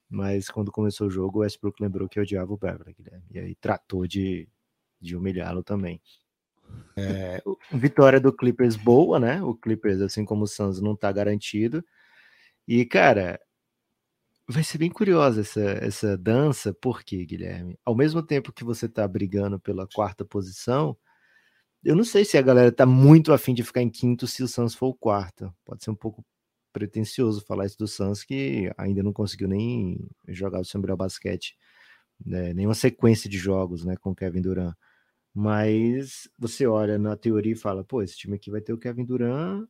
Mas 0.08 0.48
quando 0.48 0.72
começou 0.72 1.06
o 1.06 1.10
jogo, 1.10 1.38
o 1.38 1.42
Westbrook 1.42 1.80
lembrou 1.80 2.08
que 2.08 2.18
odiava 2.18 2.52
o 2.52 2.58
Beverly, 2.58 2.94
Guilherme, 2.94 3.24
e 3.30 3.38
aí 3.38 3.54
tratou 3.54 4.06
de, 4.06 4.48
de 5.00 5.14
humilhá-lo 5.14 5.62
também. 5.62 6.00
É, 6.96 7.42
vitória 7.72 8.20
do 8.20 8.32
Clippers 8.32 8.76
boa, 8.76 9.18
né? 9.18 9.42
O 9.42 9.54
Clippers, 9.54 10.00
assim 10.00 10.24
como 10.24 10.44
o 10.44 10.46
Suns, 10.46 10.80
não 10.80 10.96
tá 10.96 11.10
garantido. 11.10 11.84
E, 12.66 12.84
cara, 12.84 13.40
vai 14.48 14.64
ser 14.64 14.78
bem 14.78 14.90
curiosa 14.90 15.40
essa, 15.42 15.60
essa 15.60 16.18
dança, 16.18 16.74
porque, 16.74 17.24
Guilherme, 17.24 17.78
ao 17.84 17.94
mesmo 17.94 18.22
tempo 18.22 18.52
que 18.52 18.64
você 18.64 18.88
tá 18.88 19.06
brigando 19.06 19.58
pela 19.60 19.86
quarta 19.86 20.24
posição, 20.24 20.96
eu 21.82 21.96
não 21.96 22.04
sei 22.04 22.24
se 22.24 22.36
a 22.36 22.42
galera 22.42 22.70
tá 22.70 22.84
muito 22.84 23.32
afim 23.32 23.54
de 23.54 23.62
ficar 23.62 23.80
em 23.82 23.88
quinto 23.88 24.26
se 24.26 24.42
o 24.42 24.48
Suns 24.48 24.74
for 24.74 24.88
o 24.88 24.94
quarto. 24.94 25.54
Pode 25.64 25.82
ser 25.82 25.90
um 25.90 25.94
pouco 25.94 26.24
pretencioso 26.72 27.44
falar 27.46 27.66
isso 27.66 27.78
do 27.78 27.88
Suns, 27.88 28.22
que 28.24 28.70
ainda 28.76 29.02
não 29.02 29.12
conseguiu 29.12 29.48
nem 29.48 30.08
jogar 30.28 30.60
o 30.60 30.78
melhor 30.78 30.96
basquete, 30.96 31.56
né? 32.24 32.52
nenhuma 32.52 32.74
sequência 32.74 33.30
de 33.30 33.38
jogos 33.38 33.84
né, 33.84 33.96
com 33.96 34.10
o 34.10 34.14
Kevin 34.14 34.42
Durant. 34.42 34.74
Mas 35.34 36.28
você 36.38 36.66
olha 36.66 36.98
na 36.98 37.16
teoria 37.16 37.52
e 37.52 37.56
fala, 37.56 37.84
pô, 37.84 38.02
esse 38.02 38.16
time 38.16 38.36
aqui 38.36 38.50
vai 38.50 38.60
ter 38.60 38.72
o 38.72 38.78
Kevin 38.78 39.04
Durant, 39.04 39.66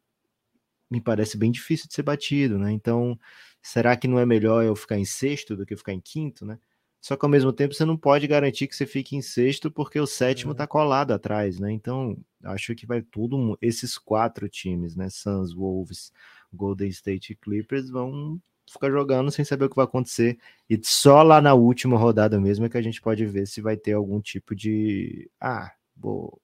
me 0.90 1.00
parece 1.00 1.36
bem 1.36 1.50
difícil 1.50 1.88
de 1.88 1.94
ser 1.94 2.02
batido, 2.02 2.58
né? 2.58 2.72
Então, 2.72 3.18
será 3.62 3.96
que 3.96 4.08
não 4.08 4.18
é 4.18 4.26
melhor 4.26 4.64
eu 4.64 4.74
ficar 4.76 4.98
em 4.98 5.04
sexto 5.04 5.56
do 5.56 5.66
que 5.66 5.76
ficar 5.76 5.92
em 5.92 6.00
quinto, 6.00 6.44
né? 6.44 6.58
Só 7.00 7.16
que 7.16 7.24
ao 7.24 7.30
mesmo 7.30 7.52
tempo 7.52 7.74
você 7.74 7.84
não 7.84 7.96
pode 7.96 8.26
garantir 8.26 8.66
que 8.68 8.76
você 8.76 8.86
fique 8.86 9.16
em 9.16 9.22
sexto 9.22 9.70
porque 9.70 9.98
o 10.00 10.06
sétimo 10.06 10.52
É. 10.52 10.54
tá 10.54 10.66
colado 10.66 11.12
atrás, 11.12 11.58
né? 11.60 11.72
Então, 11.72 12.16
acho 12.44 12.74
que 12.74 12.86
vai 12.86 13.02
tudo 13.02 13.56
esses 13.62 13.96
quatro 13.98 14.48
times, 14.48 14.96
né? 14.96 15.08
Suns, 15.10 15.54
Wolves, 15.54 16.12
Golden 16.52 16.88
State 16.90 17.32
e 17.32 17.36
Clippers 17.36 17.88
vão 17.90 18.40
fica 18.70 18.90
jogando 18.90 19.30
sem 19.30 19.44
saber 19.44 19.64
o 19.64 19.70
que 19.70 19.76
vai 19.76 19.84
acontecer. 19.84 20.38
E 20.68 20.78
só 20.82 21.22
lá 21.22 21.40
na 21.40 21.54
última 21.54 21.98
rodada 21.98 22.40
mesmo 22.40 22.64
é 22.64 22.68
que 22.68 22.78
a 22.78 22.82
gente 22.82 23.00
pode 23.00 23.26
ver 23.26 23.46
se 23.46 23.60
vai 23.60 23.76
ter 23.76 23.92
algum 23.92 24.20
tipo 24.20 24.54
de. 24.54 25.30
Ah, 25.40 25.72
vou 25.96 26.40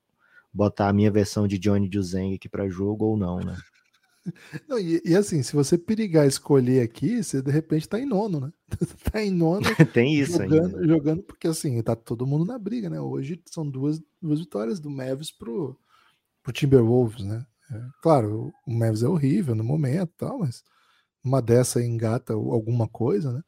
botar 0.53 0.89
a 0.89 0.93
minha 0.93 1.11
versão 1.11 1.47
de 1.47 1.59
Johnny 1.59 1.89
Juzeng 1.93 2.35
aqui 2.35 2.49
para 2.49 2.69
jogo 2.69 3.05
ou 3.05 3.17
não, 3.17 3.41
né? 3.41 3.57
Não, 4.69 4.77
e, 4.77 5.01
e, 5.05 5.15
assim, 5.15 5.41
se 5.41 5.53
você 5.53 5.79
perigar 5.79 6.27
escolher 6.27 6.83
aqui, 6.83 7.23
você 7.23 7.41
de 7.41 7.51
repente 7.53 7.89
tá 7.89 8.01
em 8.01 8.05
nono, 8.05 8.41
né? 8.41 8.53
tá 9.13 9.23
em 9.23 9.31
nono. 9.31 9.65
Tem 9.95 10.17
isso 10.17 10.33
jogando, 10.33 10.77
ainda. 10.79 10.89
Jogando, 10.89 11.23
porque 11.23 11.47
assim, 11.47 11.81
tá 11.81 11.95
todo 11.95 12.27
mundo 12.27 12.45
na 12.45 12.59
briga, 12.59 12.91
né? 12.91 13.01
Hoje 13.01 13.41
são 13.47 13.65
duas, 13.65 14.03
duas 14.21 14.41
vitórias 14.41 14.81
do 14.81 14.91
Mavis 14.91 15.31
pro, 15.31 15.79
pro 16.43 16.53
Timberwolves, 16.53 17.25
né? 17.25 17.47
É, 17.71 17.81
claro, 18.03 18.53
o 18.67 18.73
Mavis 18.73 19.05
é 19.05 19.09
horrível 19.09 19.55
no 19.55 19.63
momento 19.63 20.13
tal, 20.17 20.41
mas 20.41 20.65
uma 21.27 21.43
dessa 21.43 21.83
engata 21.83 22.33
alguma 22.35 22.89
coisa, 22.89 23.33
né? 23.33 23.43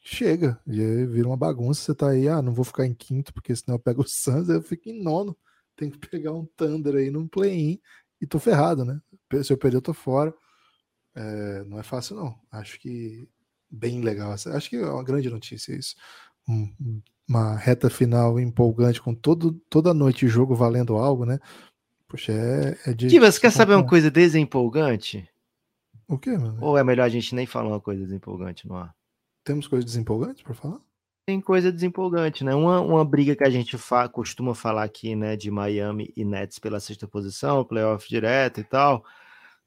Chega, 0.00 0.58
e 0.66 1.06
vira 1.06 1.28
uma 1.28 1.36
bagunça. 1.36 1.82
Você 1.82 1.94
tá 1.94 2.08
aí, 2.08 2.26
ah, 2.26 2.40
não 2.40 2.54
vou 2.54 2.64
ficar 2.64 2.86
em 2.86 2.94
quinto, 2.94 3.34
porque 3.34 3.54
senão 3.54 3.76
eu 3.76 3.78
pego 3.78 4.02
o 4.02 4.08
Suns, 4.08 4.48
eu 4.48 4.62
fico 4.62 4.88
em 4.88 5.02
nono. 5.02 5.36
Tem 5.76 5.90
que 5.90 5.98
pegar 5.98 6.32
um 6.32 6.46
Thunder 6.56 6.96
aí 6.96 7.10
num 7.10 7.28
play-in 7.28 7.78
e 8.20 8.26
tô 8.26 8.38
ferrado, 8.38 8.84
né? 8.84 9.00
Se 9.42 9.52
eu 9.52 9.58
perder, 9.58 9.76
eu 9.76 9.82
tô 9.82 9.92
fora. 9.92 10.34
É, 11.14 11.64
não 11.64 11.78
é 11.78 11.82
fácil, 11.82 12.16
não. 12.16 12.38
Acho 12.50 12.78
que 12.80 13.28
bem 13.70 14.00
legal. 14.00 14.32
Acho 14.32 14.70
que 14.70 14.76
é 14.76 14.86
uma 14.86 15.04
grande 15.04 15.28
notícia 15.28 15.74
isso. 15.74 15.94
Um, 16.48 17.02
uma 17.28 17.56
reta 17.56 17.88
final 17.88 18.40
empolgante 18.40 19.00
com 19.00 19.14
todo, 19.14 19.52
toda 19.68 19.94
noite 19.94 20.26
jogo 20.28 20.54
valendo 20.54 20.96
algo, 20.96 21.24
né? 21.24 21.38
Poxa, 22.08 22.32
é, 22.32 22.90
é 22.90 22.94
de. 22.94 23.18
Você 23.20 23.40
quer 23.40 23.52
saber 23.52 23.74
uma 23.74 23.86
coisa 23.86 24.10
desempolgante? 24.10 25.29
O 26.10 26.18
quê, 26.18 26.36
mano? 26.36 26.58
Ou 26.60 26.76
é 26.76 26.82
melhor 26.82 27.04
a 27.04 27.08
gente 27.08 27.36
nem 27.36 27.46
falar 27.46 27.68
uma 27.68 27.80
coisa 27.80 28.04
desempolgante 28.04 28.66
no 28.66 28.74
ar? 28.74 28.92
Temos 29.44 29.68
coisas 29.68 29.84
desempolgantes 29.84 30.42
para 30.42 30.54
falar? 30.54 30.80
Tem 31.24 31.40
coisa 31.40 31.70
desempolgante, 31.70 32.42
né? 32.42 32.52
Uma, 32.52 32.80
uma 32.80 33.04
briga 33.04 33.36
que 33.36 33.44
a 33.44 33.48
gente 33.48 33.78
fa 33.78 34.08
costuma 34.08 34.52
falar 34.52 34.82
aqui, 34.82 35.14
né, 35.14 35.36
de 35.36 35.52
Miami 35.52 36.12
e 36.16 36.24
Nets 36.24 36.58
pela 36.58 36.80
sexta 36.80 37.06
posição, 37.06 37.64
playoff 37.64 38.08
direto 38.08 38.58
e 38.58 38.64
tal. 38.64 39.04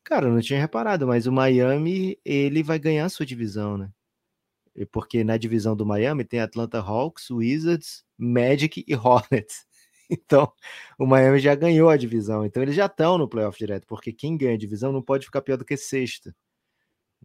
Cara, 0.03 0.27
eu 0.27 0.33
não 0.33 0.41
tinha 0.41 0.59
reparado, 0.59 1.07
mas 1.07 1.27
o 1.27 1.31
Miami, 1.31 2.19
ele 2.25 2.61
vai 2.61 2.77
ganhar 2.77 3.05
a 3.05 3.09
sua 3.09 3.25
divisão, 3.25 3.77
né? 3.77 3.89
Porque 4.91 5.23
na 5.23 5.37
divisão 5.37 5.77
do 5.77 5.85
Miami 5.85 6.25
tem 6.25 6.41
Atlanta 6.41 6.79
Hawks, 6.79 7.31
Wizards, 7.31 8.03
Magic 8.17 8.83
e 8.85 8.95
Hornets. 8.97 9.65
Então, 10.15 10.51
o 10.97 11.05
Miami 11.05 11.39
já 11.39 11.55
ganhou 11.55 11.89
a 11.89 11.97
divisão. 11.97 12.45
Então, 12.45 12.61
eles 12.61 12.75
já 12.75 12.85
estão 12.85 13.17
no 13.17 13.27
playoff 13.27 13.57
direto, 13.57 13.87
porque 13.87 14.13
quem 14.13 14.37
ganha 14.37 14.53
a 14.53 14.57
divisão 14.57 14.91
não 14.91 15.01
pode 15.01 15.25
ficar 15.25 15.41
pior 15.41 15.57
do 15.57 15.65
que 15.65 15.75
sexta. 15.77 16.35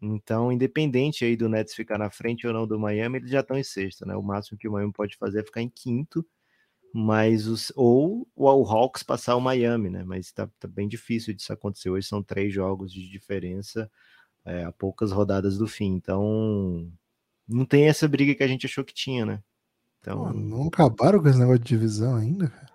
Então, 0.00 0.52
independente 0.52 1.24
aí 1.24 1.36
do 1.36 1.48
Nets 1.48 1.74
ficar 1.74 1.98
na 1.98 2.10
frente 2.10 2.46
ou 2.46 2.52
não 2.52 2.66
do 2.66 2.78
Miami, 2.78 3.18
eles 3.18 3.30
já 3.30 3.40
estão 3.40 3.58
em 3.58 3.64
sexta, 3.64 4.06
né? 4.06 4.16
O 4.16 4.22
máximo 4.22 4.58
que 4.58 4.68
o 4.68 4.72
Miami 4.72 4.92
pode 4.92 5.16
fazer 5.16 5.40
é 5.40 5.44
ficar 5.44 5.60
em 5.60 5.68
quinto, 5.68 6.24
mas 6.92 7.46
os, 7.46 7.72
ou 7.76 8.28
o, 8.34 8.48
Hawks 8.48 9.02
passar 9.02 9.36
o 9.36 9.40
Miami, 9.40 9.90
né? 9.90 10.04
Mas 10.04 10.32
tá, 10.32 10.48
tá, 10.58 10.68
bem 10.68 10.88
difícil 10.88 11.34
disso 11.34 11.52
acontecer. 11.52 11.90
Hoje 11.90 12.06
são 12.06 12.22
três 12.22 12.52
jogos 12.52 12.92
de 12.92 13.08
diferença 13.08 13.90
é, 14.44 14.64
a 14.64 14.72
poucas 14.72 15.12
rodadas 15.12 15.58
do 15.58 15.66
fim. 15.66 15.94
Então, 15.94 16.90
não 17.46 17.64
tem 17.64 17.88
essa 17.88 18.08
briga 18.08 18.34
que 18.34 18.42
a 18.42 18.48
gente 18.48 18.66
achou 18.66 18.84
que 18.84 18.94
tinha, 18.94 19.26
né? 19.26 19.42
Então, 20.00 20.24
Pô, 20.26 20.32
não 20.32 20.68
acabaram 20.68 21.20
com 21.20 21.28
esse 21.28 21.38
negócio 21.38 21.58
de 21.58 21.68
divisão 21.68 22.16
ainda, 22.16 22.48
cara. 22.48 22.67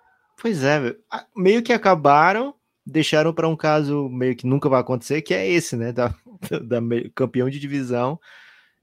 Pois 0.44 0.62
é, 0.62 0.94
meio 1.34 1.62
que 1.62 1.72
acabaram, 1.72 2.54
deixaram 2.84 3.32
para 3.32 3.48
um 3.48 3.56
caso 3.56 4.10
meio 4.10 4.36
que 4.36 4.46
nunca 4.46 4.68
vai 4.68 4.78
acontecer, 4.78 5.22
que 5.22 5.32
é 5.32 5.48
esse, 5.48 5.74
né? 5.74 5.90
Da, 6.50 6.58
da, 6.58 6.80
campeão 7.14 7.48
de 7.48 7.58
divisão 7.58 8.20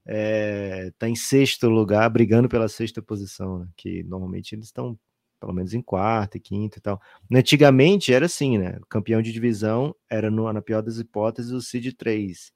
é, 0.04 0.90
tá 0.98 1.08
em 1.08 1.14
sexto 1.14 1.68
lugar, 1.68 2.10
brigando 2.10 2.48
pela 2.48 2.66
sexta 2.68 3.00
posição, 3.00 3.60
né? 3.60 3.68
Que 3.76 4.02
normalmente 4.02 4.56
eles 4.56 4.64
estão 4.64 4.98
pelo 5.38 5.52
menos 5.52 5.72
em 5.72 5.80
quarto 5.80 6.36
e 6.36 6.40
quinto 6.40 6.78
e 6.78 6.80
tal. 6.80 7.00
Antigamente 7.32 8.12
era 8.12 8.26
assim, 8.26 8.58
né? 8.58 8.80
Campeão 8.88 9.22
de 9.22 9.32
divisão 9.32 9.94
era, 10.10 10.32
no, 10.32 10.52
na 10.52 10.60
pior 10.60 10.82
das 10.82 10.98
hipóteses, 10.98 11.52
o 11.52 11.62
Seed 11.62 11.94
3. 11.96 12.52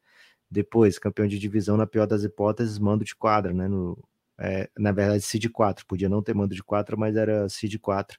Depois, 0.50 0.98
campeão 0.98 1.28
de 1.28 1.38
divisão, 1.38 1.76
na 1.76 1.86
pior 1.86 2.08
das 2.08 2.24
hipóteses, 2.24 2.76
mando 2.76 3.04
de 3.04 3.14
quadra, 3.14 3.54
né? 3.54 3.68
No, 3.68 3.96
é, 4.36 4.68
na 4.76 4.90
verdade, 4.90 5.22
Seed 5.22 5.48
4. 5.48 5.86
Podia 5.86 6.08
não 6.08 6.24
ter 6.24 6.34
mando 6.34 6.56
de 6.56 6.64
4, 6.64 6.98
mas 6.98 7.14
era 7.14 7.48
Seed 7.48 7.78
4. 7.78 8.18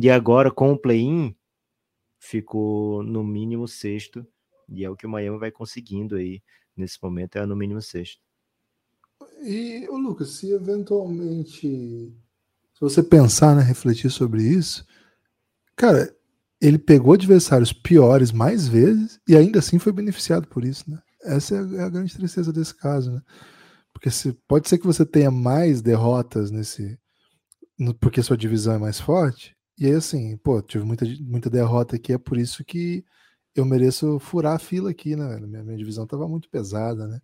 E 0.00 0.10
agora, 0.10 0.50
com 0.50 0.72
o 0.72 0.78
play-in, 0.78 1.34
ficou 2.18 3.02
no 3.02 3.22
mínimo 3.22 3.68
sexto. 3.68 4.26
E 4.68 4.84
é 4.84 4.90
o 4.90 4.96
que 4.96 5.06
o 5.06 5.10
Miami 5.10 5.38
vai 5.38 5.50
conseguindo 5.50 6.16
aí 6.16 6.42
nesse 6.76 6.98
momento, 7.02 7.36
é 7.36 7.44
no 7.44 7.56
mínimo 7.56 7.82
sexto. 7.82 8.22
E, 9.42 9.86
o 9.88 9.96
Lucas, 9.96 10.30
se 10.30 10.52
eventualmente 10.52 12.12
se 12.80 12.80
você 12.80 13.02
pensar, 13.02 13.54
né, 13.54 13.62
refletir 13.62 14.10
sobre 14.10 14.42
isso, 14.42 14.86
cara, 15.76 16.16
ele 16.58 16.78
pegou 16.78 17.12
adversários 17.12 17.74
piores 17.74 18.32
mais 18.32 18.66
vezes 18.66 19.20
e 19.28 19.36
ainda 19.36 19.58
assim 19.58 19.78
foi 19.78 19.92
beneficiado 19.92 20.48
por 20.48 20.64
isso, 20.64 20.90
né? 20.90 20.98
Essa 21.22 21.56
é 21.56 21.58
a, 21.58 21.86
é 21.86 21.90
grande 21.90 22.14
tristeza 22.14 22.50
desse 22.50 22.74
caso, 22.74 23.12
né? 23.12 23.20
Porque 23.92 24.10
se, 24.10 24.32
pode 24.48 24.66
ser 24.66 24.78
que 24.78 24.86
você 24.86 25.04
tenha 25.04 25.30
mais 25.30 25.82
derrotas 25.82 26.50
nesse. 26.50 26.98
No, 27.78 27.94
porque 27.94 28.22
sua 28.22 28.36
divisão 28.36 28.72
é 28.74 28.78
mais 28.78 28.98
forte. 28.98 29.54
E 29.80 29.86
aí, 29.86 29.94
assim, 29.94 30.36
pô, 30.36 30.60
tive 30.62 30.84
muita, 30.84 31.06
muita 31.20 31.50
derrota 31.50 31.96
aqui, 31.96 32.12
é 32.12 32.18
por 32.18 32.36
isso 32.36 32.62
que 32.64 33.04
eu 33.56 33.64
mereço 33.64 34.18
furar 34.20 34.54
a 34.54 34.58
fila 34.58 34.90
aqui, 34.90 35.16
né? 35.16 35.40
Minha, 35.40 35.64
minha 35.64 35.78
divisão 35.78 36.06
tava 36.06 36.28
muito 36.28 36.48
pesada, 36.48 37.08
né? 37.08 37.20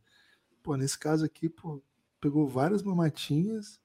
Pô, 0.62 0.74
nesse 0.74 0.98
caso 0.98 1.24
aqui, 1.24 1.48
pô, 1.48 1.82
pegou 2.20 2.48
várias 2.48 2.82
mamatinhas 2.82 3.78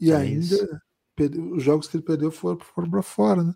e 0.00 0.12
é 0.12 0.16
ainda 0.16 0.38
isso 0.40 0.82
os 1.20 1.62
jogos 1.62 1.88
que 1.88 1.96
ele 1.96 2.04
perdeu 2.04 2.30
foram, 2.30 2.58
foram 2.58 2.90
para 2.90 3.02
fora, 3.02 3.42
né? 3.42 3.54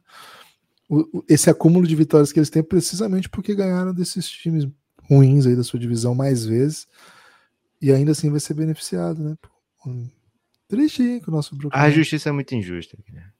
O, 0.89 1.25
esse 1.29 1.51
acúmulo 1.51 1.87
de 1.87 1.97
vitórias 1.97 2.33
que 2.33 2.39
eles 2.39 2.51
têm 2.51 2.63
precisamente 2.63 3.29
porque 3.29 3.55
ganharam 3.55 3.93
desses 3.93 4.29
times 4.29 4.69
ruins 5.03 5.47
aí 5.47 5.57
da 5.57 5.65
sua 5.65 5.81
divisão 5.81 6.15
mais 6.15 6.45
vezes 6.45 6.87
e 7.81 7.93
ainda 7.93 8.13
assim 8.13 8.31
vai 8.31 8.41
ser 8.41 8.55
beneficiado, 8.55 9.23
né? 9.23 9.37
triste 10.69 11.03
hein, 11.03 11.21
que 11.21 11.29
o 11.29 11.33
nosso 11.33 11.55
Brooklyn... 11.57 11.81
A 11.81 11.91
justiça 11.91 12.29
é 12.29 12.33
muito 12.33 12.55
injusta. 12.55 12.97
Né? 13.13 13.33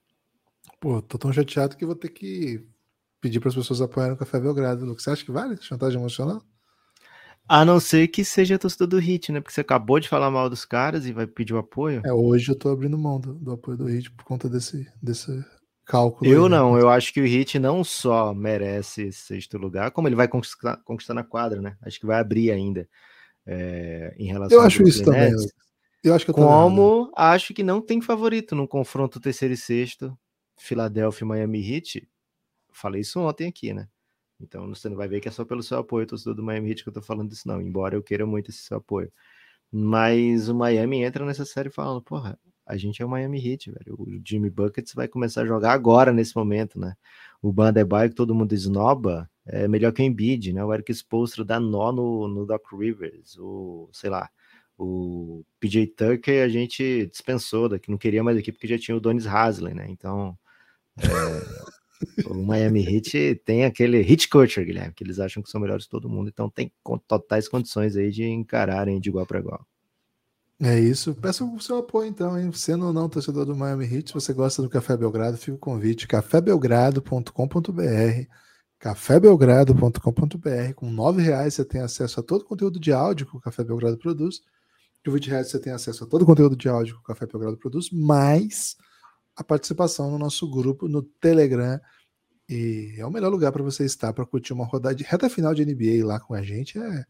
Pô, 0.79 1.01
tô 1.01 1.17
tão 1.17 1.33
chateado 1.33 1.75
que 1.75 1.85
vou 1.85 1.95
ter 1.95 2.09
que 2.09 2.65
pedir 3.19 3.39
para 3.39 3.49
as 3.49 3.55
pessoas 3.55 3.81
apoiarem 3.81 4.13
o 4.13 4.17
Café 4.17 4.39
Belgrado. 4.39 4.85
Lucas, 4.85 5.03
você 5.03 5.09
acha 5.11 5.25
que 5.25 5.31
vale 5.31 5.57
chantagem 5.57 5.99
emocional? 5.99 6.41
A 7.49 7.63
não 7.63 7.79
ser 7.79 8.09
que 8.09 8.25
seja 8.25 8.55
a 8.55 8.59
torcida 8.59 8.85
do 8.85 8.99
Hit, 8.99 9.31
né? 9.31 9.39
Porque 9.39 9.53
você 9.53 9.61
acabou 9.61 9.99
de 9.99 10.09
falar 10.09 10.29
mal 10.29 10.49
dos 10.49 10.65
caras 10.65 11.05
e 11.05 11.13
vai 11.13 11.25
pedir 11.25 11.53
o 11.53 11.57
apoio. 11.57 12.01
É, 12.05 12.11
hoje 12.11 12.51
eu 12.51 12.55
tô 12.55 12.69
abrindo 12.69 12.97
mão 12.97 13.19
do, 13.19 13.33
do 13.33 13.51
apoio 13.53 13.77
do 13.77 13.85
Hit 13.85 14.11
por 14.11 14.25
conta 14.25 14.49
desse, 14.49 14.85
desse 15.01 15.43
cálculo. 15.85 16.29
Eu 16.29 16.43
aí, 16.43 16.49
né? 16.49 16.57
não, 16.57 16.77
eu 16.77 16.89
acho 16.89 17.13
que 17.13 17.21
o 17.21 17.25
Hit 17.25 17.57
não 17.57 17.85
só 17.85 18.33
merece 18.33 19.13
sexto 19.13 19.57
lugar, 19.57 19.91
como 19.91 20.09
ele 20.09 20.15
vai 20.15 20.27
conquistar, 20.27 20.77
conquistar 20.83 21.13
na 21.13 21.23
quadra, 21.23 21.61
né? 21.61 21.77
Acho 21.81 21.99
que 21.99 22.05
vai 22.05 22.19
abrir 22.19 22.51
ainda 22.51 22.87
é, 23.45 24.13
em 24.17 24.27
relação 24.27 24.57
Eu 24.57 24.63
acho 24.63 24.83
isso 24.83 25.03
também. 25.03 25.33
Eu 26.03 26.13
acho 26.13 26.25
que 26.25 26.31
eu 26.31 26.35
Como 26.35 27.11
acho 27.15 27.53
que 27.53 27.63
não 27.63 27.81
tem 27.81 28.01
favorito 28.01 28.55
no 28.55 28.67
confronto 28.67 29.19
terceiro 29.19 29.53
e 29.53 29.57
sexto, 29.57 30.17
Philadelphia 30.57 31.25
e 31.25 31.27
Miami 31.27 31.71
Heat. 31.71 32.07
Falei 32.71 33.01
isso 33.01 33.19
ontem 33.19 33.47
aqui, 33.47 33.73
né? 33.73 33.87
Então 34.39 34.67
você 34.69 34.89
não 34.89 34.95
vai 34.97 35.07
ver 35.07 35.19
que 35.19 35.27
é 35.27 35.31
só 35.31 35.45
pelo 35.45 35.63
seu 35.63 35.79
apoio, 35.79 36.05
torcedor 36.05 36.35
do 36.35 36.43
Miami 36.43 36.69
Heat, 36.69 36.83
que 36.83 36.89
eu 36.89 36.93
tô 36.93 37.01
falando 37.01 37.31
isso, 37.31 37.47
não. 37.47 37.61
Embora 37.61 37.95
eu 37.95 38.03
queira 38.03 38.25
muito 38.25 38.49
esse 38.51 38.59
seu 38.59 38.77
apoio. 38.77 39.11
Mas 39.71 40.49
o 40.49 40.55
Miami 40.55 41.03
entra 41.03 41.25
nessa 41.25 41.45
série 41.45 41.69
falando, 41.69 42.01
porra, 42.01 42.39
a 42.65 42.77
gente 42.77 43.01
é 43.01 43.05
o 43.05 43.09
Miami 43.09 43.39
Heat, 43.45 43.71
velho. 43.71 43.95
O 43.97 44.21
Jimmy 44.25 44.49
Buckets 44.49 44.93
vai 44.93 45.07
começar 45.07 45.41
a 45.43 45.45
jogar 45.45 45.73
agora, 45.73 46.11
nesse 46.13 46.35
momento, 46.35 46.79
né? 46.79 46.95
O 47.41 47.51
Bandebaio, 47.51 48.09
que 48.09 48.15
todo 48.15 48.35
mundo 48.35 48.53
esnoba, 48.53 49.29
é 49.45 49.67
melhor 49.67 49.93
que 49.93 50.01
o 50.01 50.05
Embiid, 50.05 50.53
né? 50.53 50.63
O 50.63 50.73
Eric 50.73 50.91
Spoelstra 50.93 51.45
dá 51.45 51.59
nó 51.59 51.91
no, 51.91 52.27
no 52.27 52.45
Doc 52.45 52.63
Rivers, 52.73 53.37
o, 53.37 53.89
sei 53.93 54.09
lá, 54.09 54.29
o 54.77 55.43
PJ 55.59 55.87
Tucker 55.87 56.43
a 56.43 56.49
gente 56.49 57.07
dispensou 57.07 57.69
daqui, 57.69 57.89
não 57.89 57.97
queria 57.97 58.23
mais 58.23 58.37
aqui 58.37 58.51
porque 58.51 58.67
já 58.67 58.77
tinha 58.77 58.95
o 58.95 58.99
Donis 58.99 59.25
Hasley, 59.25 59.73
né? 59.73 59.87
Então, 59.89 60.37
é, 60.99 61.67
o 62.27 62.43
Miami 62.43 62.85
Heat 62.85 63.41
tem 63.43 63.65
aquele 63.65 64.01
hit 64.01 64.29
culture, 64.29 64.65
Guilherme, 64.65 64.93
que 64.93 65.03
eles 65.03 65.19
acham 65.19 65.41
que 65.41 65.49
são 65.49 65.61
melhores 65.61 65.83
de 65.83 65.89
todo 65.89 66.09
mundo, 66.09 66.29
então 66.29 66.49
tem 66.49 66.71
totais 67.07 67.47
condições 67.47 67.95
aí 67.95 68.11
de 68.11 68.25
encararem 68.25 68.99
de 68.99 69.09
igual 69.09 69.25
para 69.25 69.39
igual. 69.39 69.65
É 70.59 70.79
isso. 70.79 71.13
Peço 71.13 71.45
o 71.45 71.59
seu 71.59 71.77
apoio, 71.77 72.09
então, 72.09 72.37
hein? 72.37 72.51
Sendo 72.51 72.87
ou 72.87 72.93
não 72.93 73.07
torcedor 73.07 73.45
do 73.45 73.55
Miami 73.55 73.85
Heat, 73.85 74.09
se 74.09 74.13
você 74.13 74.33
gosta 74.33 74.61
do 74.61 74.69
Café 74.69 74.97
Belgrado, 74.97 75.37
fica 75.37 75.55
o 75.55 75.59
convite: 75.59 76.07
cafébelgrado.com.br. 76.07 78.27
cafébelgrado.com.br. 78.79 80.73
Com 80.75 80.89
nove 80.89 81.21
reais 81.21 81.53
você 81.53 81.63
tem 81.63 81.81
acesso 81.81 82.19
a 82.19 82.23
todo 82.23 82.41
o 82.41 82.45
conteúdo 82.45 82.79
de 82.79 82.91
áudio 82.91 83.27
que 83.27 83.37
o 83.37 83.39
Café 83.39 83.63
Belgrado 83.63 83.97
produz. 83.97 84.41
Com 85.05 85.11
20 85.11 85.29
reais 85.29 85.47
você 85.47 85.59
tem 85.59 85.71
acesso 85.71 86.03
a 86.03 86.07
todo 86.07 86.23
o 86.23 86.25
conteúdo 86.25 86.55
de 86.55 86.67
áudio 86.67 86.95
que 86.95 87.01
o 87.01 87.03
Café 87.03 87.27
Belgrado 87.27 87.57
produz, 87.57 87.91
mais 87.91 88.75
a 89.37 89.43
participação 89.43 90.09
no 90.11 90.17
nosso 90.17 90.49
grupo 90.49 90.87
no 90.87 91.01
Telegram. 91.01 91.79
E 92.49 92.95
é 92.97 93.05
o 93.05 93.11
melhor 93.11 93.29
lugar 93.29 93.51
para 93.51 93.63
você 93.63 93.85
estar 93.85 94.11
para 94.13 94.25
curtir 94.25 94.53
uma 94.53 94.65
rodada 94.65 94.95
de 94.95 95.03
reta 95.03 95.29
final 95.29 95.53
de 95.53 95.63
NBA 95.63 96.05
lá 96.05 96.19
com 96.19 96.33
a 96.33 96.41
gente. 96.41 96.79
É 96.79 97.05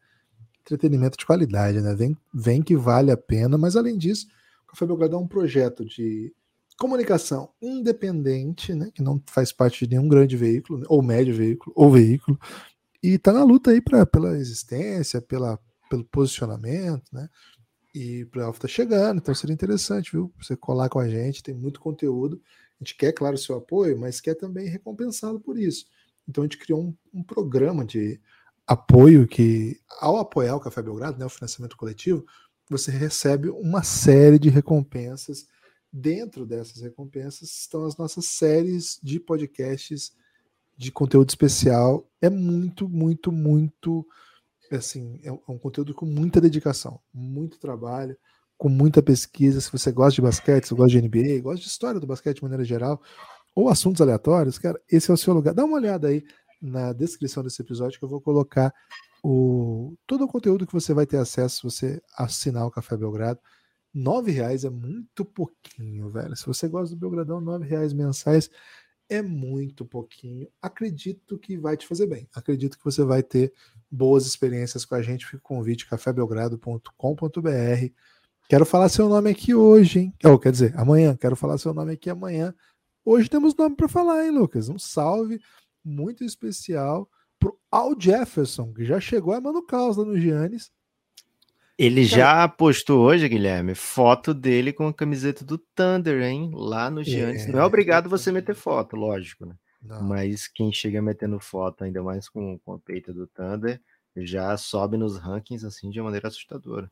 entretenimento 0.61 1.17
de 1.17 1.25
qualidade, 1.25 1.79
né? 1.79 1.95
Vem, 1.95 2.17
vem 2.33 2.61
que 2.61 2.75
vale 2.75 3.09
a 3.09 3.17
pena, 3.17 3.57
mas 3.57 3.77
além 3.77 3.97
disso, 3.97 4.27
o 4.63 4.71
Café 4.71 4.85
Belgrado 4.85 5.15
é 5.15 5.19
um 5.19 5.27
projeto 5.27 5.85
de 5.85 6.33
comunicação 6.77 7.49
independente, 7.61 8.73
né? 8.73 8.91
Que 8.93 9.01
não 9.01 9.21
faz 9.27 9.53
parte 9.53 9.85
de 9.85 9.95
nenhum 9.95 10.09
grande 10.09 10.35
veículo, 10.35 10.83
ou 10.89 11.01
médio 11.01 11.33
veículo, 11.33 11.71
ou 11.75 11.91
veículo, 11.91 12.37
e 13.01 13.17
tá 13.17 13.31
na 13.31 13.43
luta 13.43 13.71
aí 13.71 13.79
pra, 13.79 14.05
pela 14.05 14.37
existência, 14.37 15.21
pela, 15.21 15.57
pelo 15.89 16.03
posicionamento, 16.03 17.05
né? 17.13 17.29
E 17.97 18.21
o 18.21 18.27
playoff 18.27 18.59
tá 18.59 18.67
chegando, 18.67 19.17
então 19.17 19.33
seria 19.33 19.55
interessante, 19.55 20.11
viu? 20.11 20.31
Você 20.39 20.55
colar 20.55 20.87
com 20.87 20.99
a 20.99 21.09
gente, 21.09 21.41
tem 21.41 21.55
muito 21.55 21.79
conteúdo. 21.79 22.39
A 22.79 22.83
gente 22.83 22.95
quer, 22.95 23.11
claro, 23.11 23.35
seu 23.39 23.55
apoio, 23.55 23.97
mas 23.97 24.21
quer 24.21 24.35
também 24.35 24.67
recompensá-lo 24.67 25.39
por 25.39 25.57
isso. 25.57 25.87
Então 26.29 26.43
a 26.43 26.45
gente 26.45 26.59
criou 26.59 26.79
um, 26.79 26.95
um, 27.11 27.23
programa 27.23 27.83
de 27.83 28.21
apoio 28.67 29.27
que, 29.27 29.81
ao 29.99 30.17
apoiar 30.17 30.55
o 30.55 30.59
Café 30.59 30.83
Belgrado, 30.83 31.17
né, 31.17 31.25
o 31.25 31.29
financiamento 31.29 31.75
coletivo, 31.75 32.23
você 32.69 32.91
recebe 32.91 33.49
uma 33.49 33.81
série 33.81 34.37
de 34.37 34.49
recompensas. 34.49 35.47
Dentro 35.91 36.45
dessas 36.45 36.83
recompensas 36.83 37.49
estão 37.49 37.83
as 37.83 37.97
nossas 37.97 38.25
séries 38.25 38.99
de 39.01 39.19
podcasts 39.19 40.11
de 40.77 40.91
conteúdo 40.91 41.29
especial. 41.29 42.07
É 42.21 42.29
muito, 42.29 42.87
muito, 42.87 43.31
muito 43.31 44.05
assim, 44.75 45.19
é 45.23 45.31
um 45.31 45.55
é 45.55 45.59
conteúdo 45.59 45.93
com 45.93 46.05
muita 46.05 46.41
dedicação, 46.41 46.99
muito 47.13 47.59
trabalho, 47.59 48.17
com 48.57 48.69
muita 48.69 49.01
pesquisa. 49.01 49.61
Se 49.61 49.71
você 49.71 49.91
gosta 49.91 50.15
de 50.15 50.21
basquete, 50.21 50.67
se 50.67 50.75
gosta 50.75 50.99
de 50.99 51.07
NBA, 51.07 51.41
gosta 51.41 51.61
de 51.61 51.67
história 51.67 51.99
do 51.99 52.07
basquete 52.07 52.37
de 52.37 52.43
maneira 52.43 52.63
geral, 52.63 53.01
ou 53.55 53.69
assuntos 53.69 54.01
aleatórios, 54.01 54.57
cara, 54.57 54.79
esse 54.91 55.09
é 55.09 55.13
o 55.13 55.17
seu 55.17 55.33
lugar. 55.33 55.53
Dá 55.53 55.65
uma 55.65 55.77
olhada 55.77 56.07
aí 56.07 56.23
na 56.61 56.93
descrição 56.93 57.43
desse 57.43 57.61
episódio 57.61 57.97
que 57.97 58.05
eu 58.05 58.09
vou 58.09 58.21
colocar 58.21 58.73
o, 59.23 59.95
todo 60.05 60.25
o 60.25 60.27
conteúdo 60.27 60.65
que 60.65 60.73
você 60.73 60.93
vai 60.93 61.05
ter 61.05 61.17
acesso 61.17 61.57
se 61.57 61.63
você 61.63 62.01
assinar 62.15 62.65
o 62.65 62.71
Café 62.71 62.95
Belgrado. 62.95 63.39
Nove 63.93 64.31
reais 64.31 64.63
é 64.63 64.69
muito 64.69 65.25
pouquinho, 65.25 66.09
velho. 66.11 66.35
Se 66.35 66.45
você 66.45 66.67
gosta 66.67 66.95
do 66.95 66.99
Belgradão, 66.99 67.41
nove 67.41 67.65
reais 67.65 67.93
mensais 67.93 68.49
é 69.09 69.21
muito 69.21 69.85
pouquinho. 69.85 70.47
Acredito 70.61 71.37
que 71.37 71.57
vai 71.57 71.77
te 71.77 71.87
fazer 71.87 72.07
bem. 72.07 72.27
Acredito 72.33 72.77
que 72.77 72.85
você 72.85 73.03
vai 73.03 73.23
ter 73.23 73.53
boas 73.89 74.25
experiências 74.25 74.85
com 74.85 74.95
a 74.95 75.01
gente. 75.01 75.25
Fica 75.25 75.37
o 75.37 75.41
convite 75.41 75.87
cafébelgrado.com.br. 75.87 77.93
Quero 78.49 78.65
falar 78.65 78.89
seu 78.89 79.09
nome 79.09 79.29
aqui 79.29 79.53
hoje, 79.53 79.99
hein? 79.99 80.13
Ou, 80.23 80.39
quer 80.39 80.51
dizer, 80.51 80.73
amanhã. 80.77 81.15
Quero 81.15 81.35
falar 81.35 81.57
seu 81.57 81.73
nome 81.73 81.93
aqui 81.93 82.09
amanhã 82.09 82.53
Hoje 83.09 83.29
temos 83.29 83.55
nome 83.55 83.73
para 83.73 83.87
falar, 83.87 84.25
hein, 84.25 84.31
Lucas? 84.31 84.67
Um 84.67 84.77
salve 84.77 85.39
muito 85.81 86.25
especial 86.25 87.09
pro 87.39 87.57
Al 87.71 87.97
Jefferson, 87.97 88.73
que 88.73 88.83
já 88.83 88.99
chegou 88.99 89.33
a 89.33 89.39
mano 89.39 89.65
caos 89.65 89.95
lá 89.95 90.03
no 90.03 90.19
Giannis. 90.19 90.69
Ele 91.77 92.03
já 92.05 92.47
postou 92.47 93.05
hoje, 93.05 93.29
Guilherme, 93.29 93.75
foto 93.75 94.33
dele 94.33 94.73
com 94.73 94.87
a 94.87 94.93
camiseta 94.93 95.45
do 95.45 95.59
Thunder, 95.59 96.23
hein? 96.23 96.49
Lá 96.51 96.89
no 96.89 97.03
Giannis. 97.03 97.45
É, 97.45 97.51
Não 97.51 97.59
é 97.59 97.65
obrigado 97.65 98.09
você 98.09 98.31
meter 98.31 98.55
foto, 98.55 98.95
lógico, 98.95 99.45
né? 99.45 99.55
Não. 99.81 100.01
Mas 100.01 100.47
quem 100.47 100.73
chega 100.73 101.01
metendo 101.01 101.39
foto, 101.39 101.83
ainda 101.83 102.01
mais 102.01 102.27
com, 102.27 102.57
com 102.59 102.73
a 102.73 102.79
peita 102.79 103.13
do 103.13 103.27
Thunder, 103.27 103.79
já 104.15 104.57
sobe 104.57 104.97
nos 104.97 105.17
rankings 105.17 105.65
assim 105.65 105.91
de 105.91 105.99
uma 105.99 106.05
maneira 106.05 106.27
assustadora. 106.27 106.91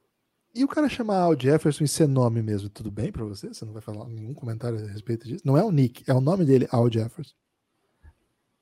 E 0.53 0.63
o 0.63 0.67
cara 0.67 0.88
chamar 0.88 1.17
Al 1.17 1.38
Jefferson 1.38 1.83
e 1.83 1.88
ser 1.88 2.07
nome 2.07 2.41
mesmo, 2.41 2.69
tudo 2.69 2.91
bem 2.91 3.11
para 3.11 3.25
você? 3.25 3.47
Você 3.47 3.65
não 3.65 3.73
vai 3.73 3.81
falar 3.81 4.07
nenhum 4.07 4.33
comentário 4.33 4.77
a 4.77 4.89
respeito 4.89 5.27
disso? 5.27 5.41
Não 5.43 5.57
é 5.57 5.63
o 5.63 5.71
Nick, 5.71 6.03
é 6.07 6.13
o 6.13 6.21
nome 6.21 6.45
dele, 6.45 6.67
Al 6.71 6.89
Jefferson. 6.89 7.33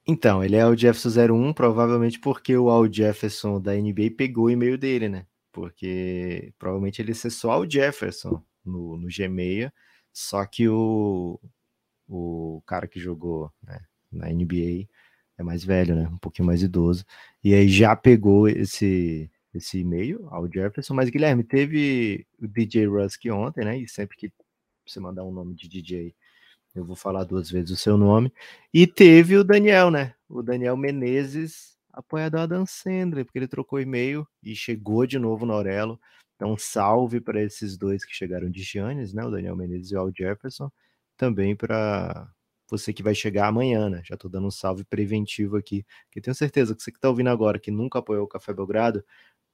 Então, 0.08 0.44
ele 0.44 0.56
é 0.56 0.66
o 0.66 0.76
Jefferson 0.76 1.34
01, 1.34 1.54
provavelmente 1.54 2.20
porque 2.20 2.58
o 2.58 2.70
Al 2.70 2.92
Jefferson 2.92 3.60
da 3.62 3.74
NBA 3.74 4.12
pegou 4.18 4.46
o 4.46 4.50
e-mail 4.50 4.78
dele, 4.78 5.08
né? 5.08 5.26
Porque 5.54 6.54
provavelmente 6.60 7.02
ele 7.02 7.14
ser 7.14 7.30
só 7.30 7.60
o 7.60 7.70
Jefferson 7.70 8.44
no, 8.66 8.98
no 8.98 9.08
Gmail, 9.08 9.72
só 10.12 10.46
que 10.46 10.68
o, 10.68 11.40
o 12.10 12.62
cara 12.66 12.88
que 12.88 13.00
jogou 13.00 13.52
né, 13.64 13.80
na 14.12 14.28
NBA 14.30 14.88
é 15.38 15.44
mais 15.44 15.64
velho, 15.64 15.96
né? 15.96 16.10
Um 16.10 16.18
pouquinho 16.18 16.48
mais 16.48 16.62
idoso. 16.64 17.06
E 17.44 17.54
aí 17.54 17.70
já 17.70 17.96
pegou 17.96 18.50
esse 18.50 19.30
esse 19.54 19.78
e-mail 19.80 20.28
ao 20.32 20.52
Jefferson, 20.52 20.96
mas 20.96 21.12
Guilherme, 21.12 21.44
teve 21.44 22.26
o 22.42 22.48
DJ 22.48 22.88
Rusk 22.88 23.24
ontem, 23.32 23.64
né? 23.64 23.78
E 23.78 23.88
sempre 23.88 24.18
que 24.18 24.34
você 24.86 25.00
mandar 25.00 25.24
um 25.24 25.32
nome 25.32 25.54
de 25.54 25.70
DJ, 25.70 26.16
eu 26.74 26.84
vou 26.84 26.96
falar 26.96 27.24
duas 27.24 27.52
vezes 27.52 27.70
o 27.70 27.76
seu 27.76 27.96
nome. 27.96 28.34
E 28.74 28.88
teve 28.88 29.38
o 29.38 29.44
Daniel, 29.44 29.92
né? 29.92 30.16
O 30.28 30.42
Daniel 30.42 30.76
Menezes, 30.76 31.73
apoiador 31.94 32.48
da 32.48 32.58
Dan 32.58 32.66
Sandler, 32.66 33.26
porque 33.26 33.40
ele 33.40 33.48
trocou 33.48 33.80
e-mail 33.80 34.28
e 34.42 34.56
chegou 34.56 35.06
de 35.06 35.20
novo 35.20 35.46
no 35.46 35.54
Aurelo. 35.54 36.00
Então, 36.36 36.58
salve 36.58 37.22
para 37.22 37.42
esses 37.42 37.78
dois 37.78 38.04
que 38.04 38.14
chegaram 38.14 38.50
de 38.50 38.64
Giannis, 38.64 39.14
né? 39.14 39.24
O 39.24 39.32
Daniel 39.32 39.56
Menezes 39.56 39.92
e 39.92 39.96
o 39.96 40.00
Al 40.00 40.12
Jefferson. 40.16 40.72
Também 41.18 41.56
para 41.56 42.28
você 42.70 42.92
que 42.92 43.04
vai 43.04 43.14
chegar 43.16 43.48
amanhã, 43.48 43.90
né? 43.90 44.02
Já 44.04 44.18
tô 44.18 44.28
dando 44.28 44.48
um 44.48 44.52
salve 44.52 44.84
preventivo 44.84 45.58
aqui, 45.58 45.86
que 46.12 46.20
tenho 46.20 46.36
certeza 46.36 46.76
que 46.76 46.82
você 46.82 46.92
que 46.92 47.00
tá 47.00 47.10
ouvindo 47.10 47.30
agora, 47.30 47.60
que 47.60 47.72
nunca 47.72 48.00
apoiou 48.00 48.26
o 48.26 48.28
Café 48.28 48.54
Belgrado, 48.54 49.04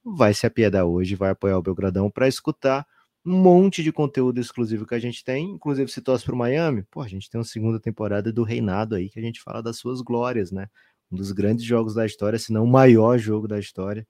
vai 0.04 0.34
se 0.34 0.46
apiedar 0.46 0.86
hoje, 0.86 1.14
vai 1.14 1.30
apoiar 1.30 1.58
o 1.58 1.62
Belgradão 1.62 2.10
para 2.10 2.28
escutar 2.28 2.86
um 3.24 3.36
monte 3.36 3.82
de 3.82 3.92
conteúdo 3.92 4.40
exclusivo 4.40 4.86
que 4.86 4.94
a 4.94 4.98
gente 4.98 5.22
tem, 5.22 5.50
inclusive 5.50 5.90
se 5.90 6.00
torce 6.00 6.24
para 6.24 6.34
o 6.34 6.38
Miami, 6.38 6.82
pô, 6.90 7.02
a 7.02 7.08
gente 7.08 7.28
tem 7.28 7.38
uma 7.38 7.44
segunda 7.44 7.78
temporada 7.78 8.32
do 8.32 8.42
Reinado 8.42 8.94
aí 8.94 9.10
que 9.10 9.18
a 9.18 9.22
gente 9.22 9.42
fala 9.42 9.62
das 9.62 9.76
suas 9.76 10.00
glórias, 10.00 10.50
né? 10.50 10.68
Um 11.10 11.16
dos 11.16 11.32
grandes 11.32 11.64
jogos 11.64 11.94
da 11.94 12.06
história, 12.06 12.38
se 12.38 12.52
não 12.52 12.64
o 12.64 12.70
maior 12.70 13.18
jogo 13.18 13.48
da 13.48 13.58
história, 13.58 14.06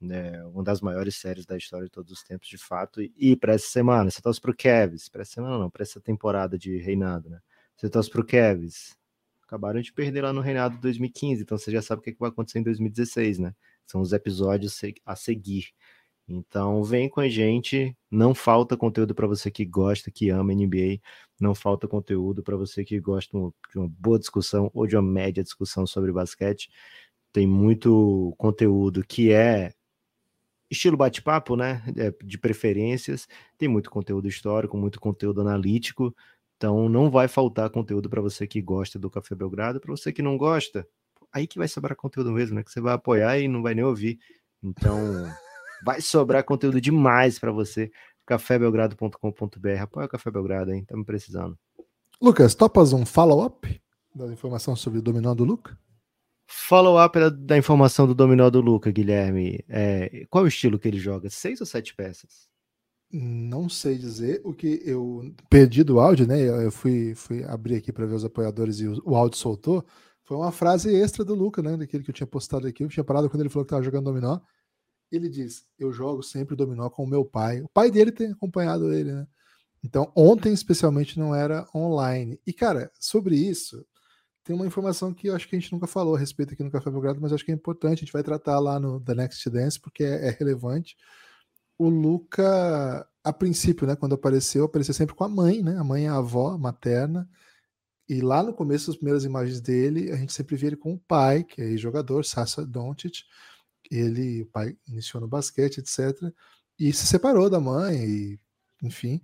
né? 0.00 0.44
uma 0.46 0.62
das 0.62 0.80
maiores 0.80 1.16
séries 1.16 1.46
da 1.46 1.56
história 1.56 1.86
de 1.86 1.90
todos 1.90 2.12
os 2.12 2.22
tempos, 2.22 2.48
de 2.48 2.58
fato. 2.58 3.00
E, 3.02 3.12
e 3.16 3.36
para 3.36 3.54
essa 3.54 3.68
semana, 3.68 4.10
você 4.10 4.20
torce 4.20 4.40
para 4.40 4.50
o 4.50 4.54
Kevs, 4.54 5.08
para 5.08 5.22
essa 5.22 5.32
semana 5.32 5.58
não, 5.58 5.70
para 5.70 5.82
essa 5.82 6.00
temporada 6.00 6.58
de 6.58 6.76
Reinado, 6.78 7.30
né? 7.30 7.40
Você 7.76 7.88
torce 7.88 8.10
para 8.10 8.20
o 8.20 8.24
Kevs, 8.24 8.96
acabaram 9.42 9.80
de 9.80 9.92
perder 9.92 10.22
lá 10.22 10.32
no 10.32 10.40
Reinado 10.40 10.78
2015, 10.78 11.42
então 11.42 11.56
você 11.56 11.70
já 11.70 11.80
sabe 11.80 12.00
o 12.00 12.02
que, 12.02 12.10
é 12.10 12.12
que 12.12 12.18
vai 12.18 12.28
acontecer 12.28 12.58
em 12.58 12.62
2016, 12.62 13.38
né? 13.38 13.54
São 13.86 14.00
os 14.00 14.12
episódios 14.12 14.78
a 15.06 15.16
seguir. 15.16 15.68
Então, 16.28 16.84
vem 16.84 17.08
com 17.08 17.20
a 17.20 17.28
gente. 17.28 17.96
Não 18.10 18.34
falta 18.34 18.76
conteúdo 18.76 19.14
para 19.14 19.26
você 19.26 19.50
que 19.50 19.64
gosta, 19.64 20.10
que 20.10 20.28
ama 20.28 20.52
NBA. 20.52 21.00
Não 21.40 21.54
falta 21.54 21.88
conteúdo 21.88 22.42
para 22.42 22.56
você 22.56 22.84
que 22.84 23.00
gosta 23.00 23.38
de 23.70 23.78
uma 23.78 23.88
boa 23.88 24.18
discussão 24.18 24.70
ou 24.74 24.86
de 24.86 24.94
uma 24.96 25.02
média 25.02 25.42
discussão 25.42 25.86
sobre 25.86 26.12
basquete. 26.12 26.70
Tem 27.32 27.46
muito 27.46 28.34
conteúdo 28.36 29.04
que 29.06 29.32
é 29.32 29.72
estilo 30.70 30.96
bate-papo, 30.98 31.56
né? 31.56 31.82
É, 31.96 32.12
de 32.22 32.38
preferências. 32.38 33.26
Tem 33.56 33.68
muito 33.68 33.90
conteúdo 33.90 34.28
histórico, 34.28 34.76
muito 34.76 35.00
conteúdo 35.00 35.40
analítico. 35.40 36.14
Então, 36.56 36.88
não 36.88 37.10
vai 37.10 37.28
faltar 37.28 37.70
conteúdo 37.70 38.10
para 38.10 38.20
você 38.20 38.46
que 38.46 38.60
gosta 38.60 38.98
do 38.98 39.10
Café 39.10 39.34
Belgrado. 39.34 39.80
Para 39.80 39.92
você 39.92 40.12
que 40.12 40.22
não 40.22 40.36
gosta, 40.36 40.86
aí 41.32 41.46
que 41.46 41.58
vai 41.58 41.68
sobrar 41.68 41.96
conteúdo 41.96 42.32
mesmo, 42.32 42.56
né? 42.56 42.64
Que 42.64 42.70
você 42.72 42.80
vai 42.80 42.94
apoiar 42.94 43.38
e 43.38 43.48
não 43.48 43.62
vai 43.62 43.74
nem 43.74 43.84
ouvir. 43.84 44.18
Então, 44.62 44.98
vai 45.84 46.00
sobrar 46.00 46.44
conteúdo 46.44 46.80
demais 46.80 47.38
para 47.38 47.52
você. 47.52 47.90
cafébelgrado.com.br. 48.26 49.80
Apoia 49.80 50.06
o 50.06 50.08
Café 50.08 50.30
Belgrado, 50.30 50.72
hein? 50.72 50.80
Estamos 50.80 51.06
precisando. 51.06 51.58
Lucas, 52.20 52.54
topas 52.54 52.92
um 52.92 53.06
follow-up 53.06 53.80
da 54.14 54.26
informação 54.26 54.74
sobre 54.74 54.98
o 54.98 55.02
dominó 55.02 55.34
do 55.34 55.44
Luca? 55.44 55.78
Follow-up 56.46 57.30
da 57.30 57.56
informação 57.58 58.06
do 58.06 58.14
dominó 58.14 58.50
do 58.50 58.60
Luca, 58.60 58.90
Guilherme. 58.90 59.64
É, 59.68 60.26
qual 60.30 60.44
é 60.44 60.46
o 60.46 60.48
estilo 60.48 60.78
que 60.78 60.88
ele 60.88 60.98
joga? 60.98 61.30
Seis 61.30 61.60
ou 61.60 61.66
sete 61.66 61.94
peças? 61.94 62.48
Não 63.12 63.68
sei 63.68 63.96
dizer. 63.96 64.40
O 64.44 64.52
que 64.52 64.82
eu 64.84 65.34
perdi 65.48 65.82
do 65.82 66.00
áudio, 66.00 66.26
né? 66.26 66.40
Eu 66.40 66.72
fui, 66.72 67.14
fui 67.14 67.44
abrir 67.44 67.76
aqui 67.76 67.92
para 67.92 68.06
ver 68.06 68.14
os 68.14 68.24
apoiadores 68.24 68.80
e 68.80 68.88
o, 68.88 69.00
o 69.04 69.14
áudio 69.14 69.38
soltou. 69.38 69.84
Foi 70.24 70.36
uma 70.36 70.52
frase 70.52 70.94
extra 70.94 71.24
do 71.24 71.34
Luca, 71.34 71.62
né? 71.62 71.76
Daquele 71.76 72.02
que 72.02 72.10
eu 72.10 72.14
tinha 72.14 72.26
postado 72.26 72.66
aqui. 72.66 72.82
Eu 72.82 72.88
tinha 72.88 73.04
parado 73.04 73.30
quando 73.30 73.40
ele 73.40 73.48
falou 73.48 73.64
que 73.64 73.68
estava 73.68 73.82
jogando 73.82 74.04
dominó. 74.04 74.40
Ele 75.10 75.28
diz: 75.28 75.64
Eu 75.78 75.92
jogo 75.92 76.22
sempre 76.22 76.56
dominó 76.56 76.88
com 76.90 77.04
o 77.04 77.08
meu 77.08 77.24
pai. 77.24 77.60
O 77.62 77.68
pai 77.68 77.90
dele 77.90 78.12
tem 78.12 78.32
acompanhado 78.32 78.92
ele, 78.92 79.12
né? 79.12 79.26
Então, 79.82 80.12
ontem, 80.14 80.52
especialmente, 80.52 81.18
não 81.18 81.34
era 81.34 81.66
online. 81.74 82.40
E, 82.46 82.52
cara, 82.52 82.90
sobre 82.98 83.36
isso, 83.36 83.86
tem 84.44 84.56
uma 84.56 84.66
informação 84.66 85.12
que 85.12 85.28
eu 85.28 85.36
acho 85.36 85.48
que 85.48 85.54
a 85.54 85.58
gente 85.58 85.72
nunca 85.72 85.86
falou 85.86 86.16
a 86.16 86.18
respeito 86.18 86.52
aqui 86.52 86.64
no 86.64 86.70
Café 86.70 86.90
Belgrado, 86.90 87.20
mas 87.20 87.32
acho 87.32 87.44
que 87.44 87.52
é 87.52 87.54
importante. 87.54 87.98
A 87.98 88.04
gente 88.04 88.12
vai 88.12 88.22
tratar 88.22 88.58
lá 88.58 88.80
no 88.80 89.00
The 89.00 89.14
Next 89.14 89.50
Dance, 89.50 89.78
porque 89.78 90.02
é, 90.02 90.28
é 90.28 90.30
relevante. 90.30 90.96
O 91.78 91.88
Luca, 91.88 93.06
a 93.22 93.32
princípio, 93.32 93.86
né, 93.86 93.94
quando 93.94 94.14
apareceu, 94.14 94.64
apareceu 94.64 94.94
sempre 94.94 95.14
com 95.14 95.24
a 95.24 95.28
mãe, 95.28 95.62
né? 95.62 95.76
A 95.78 95.84
mãe 95.84 96.06
é 96.06 96.08
a 96.08 96.16
avó 96.16 96.58
materna. 96.58 97.28
E 98.08 98.20
lá 98.22 98.42
no 98.42 98.54
começo, 98.54 98.90
as 98.90 98.96
primeiras 98.96 99.24
imagens 99.24 99.60
dele, 99.60 100.10
a 100.10 100.16
gente 100.16 100.32
sempre 100.32 100.56
vê 100.56 100.68
ele 100.68 100.76
com 100.76 100.94
o 100.94 100.98
pai, 100.98 101.44
que 101.44 101.60
é 101.60 101.76
jogador, 101.76 102.24
Sasa 102.24 102.64
Doncic. 102.64 103.24
Ele, 103.90 104.42
o 104.42 104.46
pai 104.46 104.76
iniciou 104.86 105.20
no 105.20 105.28
basquete, 105.28 105.78
etc. 105.78 106.32
E 106.78 106.92
se 106.92 107.06
separou 107.06 107.48
da 107.50 107.60
mãe, 107.60 107.96
e, 107.96 108.40
enfim. 108.82 109.20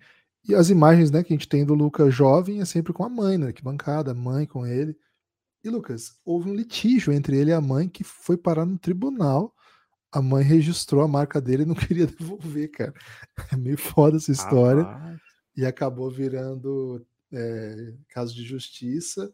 E 0.49 0.55
as 0.55 0.71
imagens 0.71 1.11
né, 1.11 1.23
que 1.23 1.33
a 1.33 1.37
gente 1.37 1.49
tem 1.49 1.65
do 1.65 1.75
Lucas 1.75 2.15
jovem 2.15 2.61
é 2.61 2.65
sempre 2.65 2.93
com 2.93 3.05
a 3.05 3.09
mãe, 3.09 3.39
né? 3.39 3.53
Que 3.53 3.63
bancada, 3.63 4.11
a 4.11 4.15
mãe 4.15 4.47
com 4.47 4.67
ele. 4.67 4.97
E 5.63 5.71
Lucas, 5.71 6.17
houve 6.25 6.51
um 6.51 6.55
litígio 6.55 7.13
entre 7.13 7.39
ele 7.39 7.51
e 7.51 7.55
a 7.55 7.61
mãe 7.61 7.89
que 7.89 8.05
foi 8.05 8.37
parar 8.37 8.67
no 8.67 8.79
tribunal 8.79 9.55
a 10.15 10.23
mãe 10.23 10.45
registrou 10.45 11.03
a 11.03 11.09
marca 11.09 11.41
dele 11.41 11.65
e 11.65 11.67
não 11.67 11.75
queria 11.75 12.07
devolver, 12.07 12.71
cara. 12.71 12.95
É 13.53 13.57
meio 13.57 13.77
foda 13.77 14.17
essa 14.17 14.31
história. 14.31 14.85
Rapaz. 14.85 15.21
E 15.57 15.67
acabou 15.67 16.11
virando 16.11 17.05
é, 17.33 17.95
caso 18.09 18.33
de 18.33 18.45
justiça. 18.45 19.33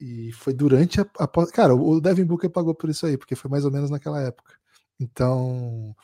E 0.00 0.32
foi 0.32 0.54
durante 0.54 1.00
a, 1.00 1.06
a. 1.18 1.28
Cara, 1.52 1.74
o 1.74 2.00
Devin 2.00 2.24
Booker 2.24 2.50
pagou 2.50 2.74
por 2.74 2.88
isso 2.88 3.06
aí, 3.06 3.18
porque 3.18 3.36
foi 3.36 3.50
mais 3.50 3.64
ou 3.64 3.70
menos 3.70 3.90
naquela 3.90 4.20
época. 4.20 4.54
Então, 4.98 5.94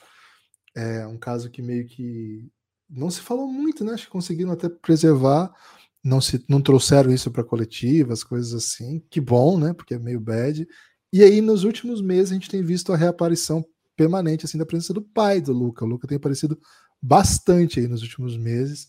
é 0.75 1.07
um 1.07 1.19
caso 1.19 1.51
que 1.51 1.63
meio 1.63 1.87
que 1.87 2.51
não 2.89 3.11
se 3.11 3.21
falou 3.21 3.47
muito, 3.47 3.85
né? 3.85 3.93
Acho 3.93 4.07
que 4.07 4.13
conseguiram 4.13 4.51
até 4.53 4.69
preservar, 4.69 5.55
não 6.03 6.21
se 6.21 6.45
não 6.49 6.61
trouxeram 6.61 7.13
isso 7.13 7.31
para 7.31 7.45
coletivas, 7.45 8.25
coisas 8.25 8.53
assim. 8.55 9.01
Que 9.11 9.21
bom, 9.21 9.59
né? 9.59 9.73
Porque 9.73 9.95
é 9.95 9.99
meio 9.99 10.21
bad. 10.21 10.67
E 11.13 11.23
aí 11.23 11.41
nos 11.41 11.65
últimos 11.65 12.01
meses 12.01 12.31
a 12.31 12.35
gente 12.35 12.51
tem 12.51 12.63
visto 12.63 12.93
a 12.93 12.97
reaparição 12.97 13.65
permanente 13.97 14.45
assim 14.47 14.59
da 14.59 14.67
presença 14.67 14.95
do 14.95 15.03
pai 15.03 15.41
do 15.41 15.53
Luca. 15.53 15.85
O 15.85 15.89
Luca 15.89 16.07
tem 16.07 16.17
aparecido 16.17 16.59
bastante 17.01 17.81
aí 17.81 17.87
nos 17.87 18.03
últimos 18.03 18.37
meses. 18.37 18.89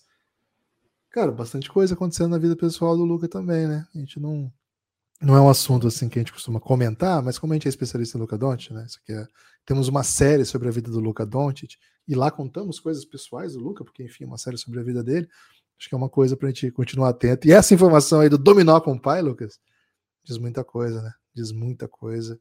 Cara, 1.09 1.31
bastante 1.31 1.69
coisa 1.69 1.93
acontecendo 1.93 2.29
na 2.29 2.37
vida 2.37 2.55
pessoal 2.55 2.95
do 2.95 3.03
Luca 3.03 3.27
também, 3.27 3.67
né? 3.67 3.85
A 3.93 3.97
gente 3.97 4.19
não 4.19 4.51
não 5.21 5.35
é 5.35 5.41
um 5.41 5.49
assunto 5.49 5.87
assim 5.87 6.09
que 6.09 6.17
a 6.17 6.21
gente 6.21 6.33
costuma 6.33 6.59
comentar, 6.59 7.21
mas 7.21 7.37
como 7.37 7.53
a 7.53 7.55
gente 7.55 7.67
é 7.67 7.69
especialista 7.69 8.17
em 8.17 8.21
Luca 8.21 8.37
Doncic, 8.37 8.73
né? 8.73 8.83
Isso 8.85 8.99
aqui 9.03 9.13
é, 9.13 9.25
temos 9.65 9.87
uma 9.87 10.03
série 10.03 10.43
sobre 10.45 10.67
a 10.67 10.71
vida 10.71 10.89
do 10.89 10.99
Luca 10.99 11.25
Doncic 11.25 11.75
e 12.07 12.15
lá 12.15 12.31
contamos 12.31 12.79
coisas 12.79 13.05
pessoais 13.05 13.53
do 13.53 13.59
Luca, 13.59 13.83
porque 13.83 14.03
enfim, 14.03 14.25
uma 14.25 14.37
série 14.37 14.57
sobre 14.57 14.79
a 14.79 14.83
vida 14.83 15.03
dele. 15.03 15.27
Acho 15.79 15.89
que 15.89 15.95
é 15.95 15.97
uma 15.97 16.09
coisa 16.09 16.35
para 16.35 16.47
a 16.47 16.51
gente 16.51 16.71
continuar 16.71 17.09
atento. 17.09 17.47
E 17.47 17.51
essa 17.51 17.73
informação 17.73 18.19
aí 18.19 18.29
do 18.29 18.37
dominó 18.37 18.79
com 18.79 18.93
o 18.93 18.99
pai, 18.99 19.21
Lucas, 19.21 19.59
diz 20.23 20.37
muita 20.37 20.63
coisa, 20.63 21.01
né? 21.01 21.11
Diz 21.33 21.51
muita 21.51 21.87
coisa. 21.87 22.39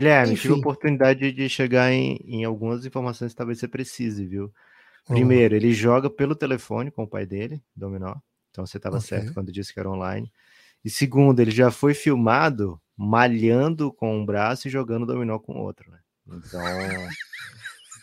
Guilherme, 0.00 0.32
Enfim. 0.32 0.42
tive 0.42 0.54
a 0.54 0.56
oportunidade 0.56 1.32
de 1.32 1.48
chegar 1.48 1.92
em, 1.92 2.16
em 2.24 2.44
algumas 2.44 2.84
informações 2.84 3.32
que 3.32 3.36
talvez 3.36 3.58
você 3.58 3.68
precise, 3.68 4.26
viu? 4.26 4.52
Primeiro, 5.06 5.54
ele 5.54 5.72
joga 5.72 6.08
pelo 6.08 6.34
telefone 6.34 6.90
com 6.90 7.04
o 7.04 7.08
pai 7.08 7.26
dele, 7.26 7.62
dominó. 7.74 8.14
Então 8.50 8.66
você 8.66 8.76
estava 8.76 8.96
Ok. 8.96 9.08
certo 9.08 9.32
quando 9.32 9.52
disse 9.52 9.72
que 9.72 9.80
era 9.80 9.90
online. 9.90 10.30
E 10.84 10.90
segundo, 10.90 11.40
ele 11.40 11.50
já 11.50 11.70
foi 11.70 11.94
filmado 11.94 12.80
malhando 12.96 13.92
com 13.92 14.20
um 14.20 14.24
braço 14.24 14.68
e 14.68 14.70
jogando 14.70 15.06
dominó 15.06 15.38
com 15.38 15.54
o 15.54 15.62
outro, 15.62 15.90
né? 15.90 15.98
Então, 16.26 16.60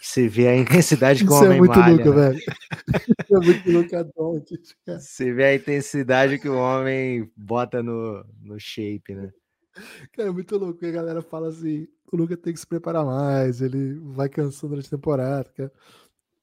você 0.02 0.28
vê 0.28 0.48
a 0.48 0.58
intensidade 0.58 1.24
que 1.24 1.30
o 1.30 1.34
Isso 1.34 1.44
homem 1.44 1.58
é 1.58 1.60
muito 1.60 1.80
malha, 1.80 1.94
Luca, 1.94 2.10
né? 2.10 2.30
velho. 2.30 2.40
Isso 2.40 3.36
é 3.36 3.74
muito 3.74 3.90
cara. 3.90 5.00
Você 5.00 5.34
vê 5.34 5.44
a 5.46 5.56
intensidade 5.56 6.40
que 6.40 6.50
o 6.50 6.58
homem 6.58 7.30
bota 7.36 7.84
no, 7.84 8.26
no 8.42 8.60
shape, 8.60 9.14
né? 9.14 9.32
Cara, 10.14 10.30
é 10.30 10.32
muito 10.32 10.58
louco. 10.58 10.80
que 10.80 10.86
A 10.86 10.92
galera 10.92 11.22
fala 11.22 11.50
assim: 11.50 11.88
o 12.12 12.18
Luca 12.18 12.36
tem 12.36 12.54
que 12.54 12.60
se 12.60 12.68
preparar 12.68 13.06
mais, 13.06 13.62
ele 13.62 14.00
vai 14.00 14.28
cansando 14.30 14.72
durante 14.72 14.88
a 14.88 14.98
temporada, 14.98 15.50
cara. 15.56 15.72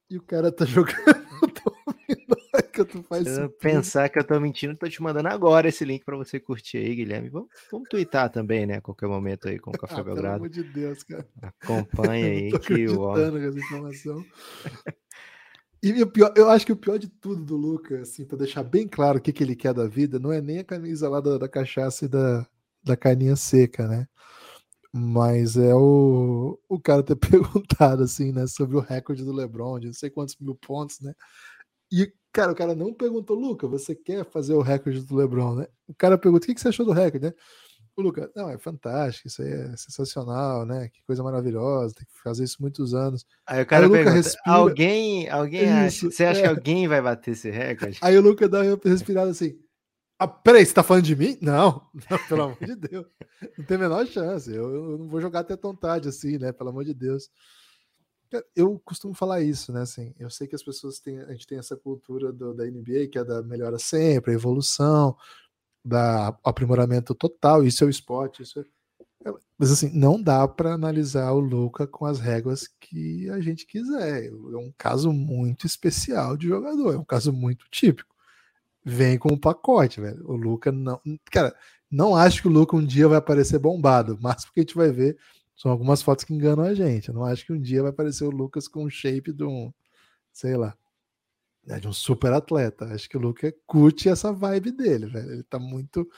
E 0.09 0.16
o 0.16 0.22
cara 0.22 0.53
tá 0.53 0.64
jogando 0.66 1.16
dominó 2.77 2.91
enquanto 2.91 3.03
faz 3.09 3.27
Se 3.27 3.43
eu 3.43 3.51
pensar 3.51 4.09
que 4.09 4.18
eu 4.18 4.24
tô 4.24 4.39
mentindo, 4.41 4.77
tô 4.77 4.89
te 4.89 5.03
mandando 5.03 5.29
agora 5.29 5.68
esse 5.68 5.85
link 5.85 6.05
para 6.05 6.16
você 6.16 6.39
curtir 6.39 6.79
aí, 6.79 6.95
Guilherme. 6.95 7.29
Vamos, 7.29 7.49
vamos 7.70 7.89
twittar 7.89 8.31
também, 8.31 8.66
né? 8.66 8.77
A 8.77 8.81
qualquer 8.81 9.09
momento 9.09 9.49
aí 9.49 9.59
com 9.59 9.70
o 9.70 9.74
Café 9.79 9.95
Ah, 9.95 10.05
pelo 10.05 10.05
Belgrado. 10.07 10.37
amor 10.37 10.49
de 10.49 10.62
Deus, 10.62 11.03
cara. 11.03 11.27
Acompanha 11.43 12.27
Eu 12.29 12.31
aí 12.31 12.51
tô 12.51 12.59
que 12.61 12.89
o 12.89 12.99
com 12.99 13.20
essa 13.20 13.59
informação. 13.59 14.24
E 15.83 16.03
o 16.03 16.07
pior, 16.07 16.33
eu 16.37 16.49
acho 16.51 16.66
que 16.66 16.72
o 16.72 16.77
pior 16.77 16.99
de 16.99 17.09
tudo 17.09 17.45
do 17.45 17.57
Luca, 17.57 18.01
assim, 18.01 18.24
pra 18.24 18.37
deixar 18.37 18.62
bem 18.62 18.89
claro 18.89 19.18
o 19.18 19.20
que, 19.20 19.33
que 19.33 19.45
ele 19.45 19.55
quer 19.55 19.72
da 19.72 19.87
vida, 19.87 20.18
não 20.18 20.33
é 20.33 20.41
nem 20.41 20.59
a 20.59 20.64
camisa 20.64 21.09
lá 21.09 21.20
da, 21.20 21.39
da 21.39 21.49
cachaça 21.49 22.07
e 22.07 22.09
da, 22.09 22.47
da 22.83 22.97
carninha 22.97 23.37
seca, 23.37 23.87
né? 23.87 24.09
Mas 24.93 25.57
é 25.57 25.74
o, 25.74 26.59
o 26.68 26.81
cara 26.81 27.03
ter 27.03 27.16
perguntado, 27.20 28.03
assim, 28.03 28.33
né, 28.33 28.47
sobre 28.47 28.77
o 28.77 28.81
recorde 28.81 29.24
do 29.24 29.33
LeBron, 29.33 29.79
de 29.79 29.87
não 29.89 29.95
sei 29.95 30.09
quantos 30.11 30.37
mil 30.41 30.55
pontos, 30.55 31.01
né? 31.01 31.12
E, 31.93 32.12
cara, 32.37 32.53
o 32.53 32.55
cara 32.55 32.74
não 32.74 32.93
perguntou, 32.93 33.34
Luca, 33.34 33.66
você 33.66 33.95
quer 33.95 34.22
fazer 34.26 34.53
o 34.53 34.61
recorde 34.61 35.01
do 35.01 35.16
LeBron, 35.16 35.55
né? 35.55 35.66
O 35.89 35.95
cara 35.95 36.18
pergunta, 36.18 36.45
o 36.45 36.55
que, 36.55 36.61
você 36.61 36.68
achou 36.68 36.84
do 36.84 36.93
recorde, 36.93 37.28
né? 37.28 37.32
O 37.97 38.03
Luca, 38.03 38.30
não, 38.37 38.51
é 38.51 38.59
fantástico, 38.59 39.26
isso 39.26 39.41
aí 39.41 39.51
é 39.51 39.74
sensacional, 39.74 40.66
né? 40.66 40.91
Que 40.93 41.03
coisa 41.07 41.22
maravilhosa, 41.22 41.95
tem 41.95 42.05
que 42.05 42.22
fazer 42.22 42.45
isso 42.45 42.59
muitos 42.61 42.93
anos. 42.93 43.24
Aí 43.47 43.62
o 43.62 43.66
cara 43.66 43.87
o 43.87 43.89
Luca 43.89 44.05
pergunta: 44.05 44.16
respira. 44.16 44.55
alguém, 44.55 45.30
alguém 45.30 45.72
acha, 45.72 45.87
Isso, 45.87 46.11
você 46.11 46.26
acha 46.26 46.41
é. 46.41 46.43
que 46.43 46.49
alguém 46.49 46.87
vai 46.87 47.01
bater 47.01 47.30
esse 47.30 47.49
recorde? 47.51 47.99
Aí 48.03 48.18
o 48.18 48.20
Luca 48.20 48.47
dá 48.47 48.61
uma 48.61 48.78
respirada 48.84 49.30
assim. 49.30 49.59
Ah, 50.18 50.28
peraí, 50.28 50.66
você 50.66 50.74
tá 50.74 50.82
falando 50.82 51.05
de 51.05 51.16
mim? 51.16 51.39
Não, 51.41 51.89
não, 52.11 52.18
pelo 52.28 52.43
amor 52.43 52.59
de 52.61 52.76
Deus. 52.76 53.07
Não 53.57 53.64
tem 53.64 53.78
a 53.78 53.80
menor 53.80 54.07
chance. 54.07 54.55
Eu, 54.55 54.74
eu 54.74 54.99
não 54.99 55.09
vou 55.09 55.20
jogar 55.22 55.41
até 55.41 55.57
tão 55.57 55.74
tarde 55.74 56.11
assim, 56.11 56.37
né? 56.37 56.53
Pelo 56.53 56.68
amor 56.68 56.84
de 56.84 56.93
Deus. 56.93 57.30
Eu 58.55 58.79
costumo 58.85 59.14
falar 59.14 59.43
isso, 59.43 59.72
né? 59.72 59.83
Assim, 59.83 60.14
eu 60.18 60.29
sei 60.31 60.47
que 60.47 60.55
as 60.57 60.62
pessoas 60.62 60.99
têm, 60.99 61.18
a 61.20 61.33
gente 61.33 61.47
tem 61.47 61.59
essa 61.59 61.77
cultura 61.77 62.33
do- 62.33 62.55
da 62.55 62.66
NBA, 62.66 63.07
que 63.09 63.18
é 63.18 63.24
da 63.24 63.43
melhora 63.43 63.79
sempre, 63.79 64.33
a 64.33 64.35
evolução, 64.35 65.16
da 65.85 66.29
aprimoramento 66.45 67.14
total, 67.14 67.64
isso 67.64 67.85
é 67.85 67.87
o 67.87 67.91
esporte, 67.91 68.43
isso 68.43 68.61
é... 68.61 68.64
Mas 69.59 69.72
assim, 69.72 69.91
não 69.99 70.22
dá 70.22 70.47
para 70.47 70.74
analisar 70.74 71.33
o 71.33 71.41
Luca 71.41 71.87
com 71.87 72.07
as 72.07 72.20
réguas 72.20 72.68
que 72.81 73.29
a 73.31 73.41
gente 73.41 73.66
quiser. 73.66 74.27
É 74.27 74.57
um 74.57 74.72
caso 74.79 75.12
muito 75.12 75.66
especial 75.66 76.37
de 76.37 76.47
jogador, 76.49 76.95
é 76.95 76.99
um 76.99 77.05
caso 77.05 77.33
muito 77.33 77.66
típico. 77.70 78.14
Vem 78.85 79.18
com 79.18 79.31
o 79.31 79.41
pacote, 79.41 80.01
velho. 80.01 80.24
O 80.31 80.37
Luca 80.37 80.70
não. 80.72 81.01
Cara, 81.31 81.55
não 81.91 82.14
acho 82.16 82.43
que 82.43 82.49
o 82.49 82.51
Luca 82.51 82.77
um 82.77 82.85
dia 82.87 83.09
vai 83.09 83.18
aparecer 83.18 83.59
bombado, 83.59 84.18
mas 84.22 84.45
porque 84.45 84.61
a 84.61 84.62
gente 84.62 84.77
vai 84.77 84.91
ver 84.93 85.18
são 85.57 85.71
algumas 85.71 86.03
fotos 86.03 86.25
que 86.25 86.35
enganam 86.35 86.65
a 86.65 86.75
gente. 86.75 87.09
Eu 87.09 87.15
não 87.15 87.25
acho 87.25 87.47
que 87.47 87.53
um 87.53 87.61
dia 87.61 87.83
vai 87.83 87.91
aparecer 87.91 88.25
o 88.25 88.31
Lucas 88.31 88.69
com 88.69 88.85
o 88.85 88.91
shape 88.91 89.33
de 89.33 89.43
um, 89.43 89.73
sei 90.33 90.57
lá, 90.57 90.77
né, 91.65 91.81
de 91.81 91.89
um 91.89 91.93
super 91.93 92.33
atleta. 92.33 92.85
Acho 92.87 93.09
que 93.09 93.17
o 93.17 93.21
Luca 93.21 93.53
curte 93.67 94.09
essa 94.09 94.33
vibe 94.33 94.71
dele, 94.73 95.07
velho. 95.07 95.33
Ele 95.33 95.43
tá 95.45 95.59
muito. 95.59 96.09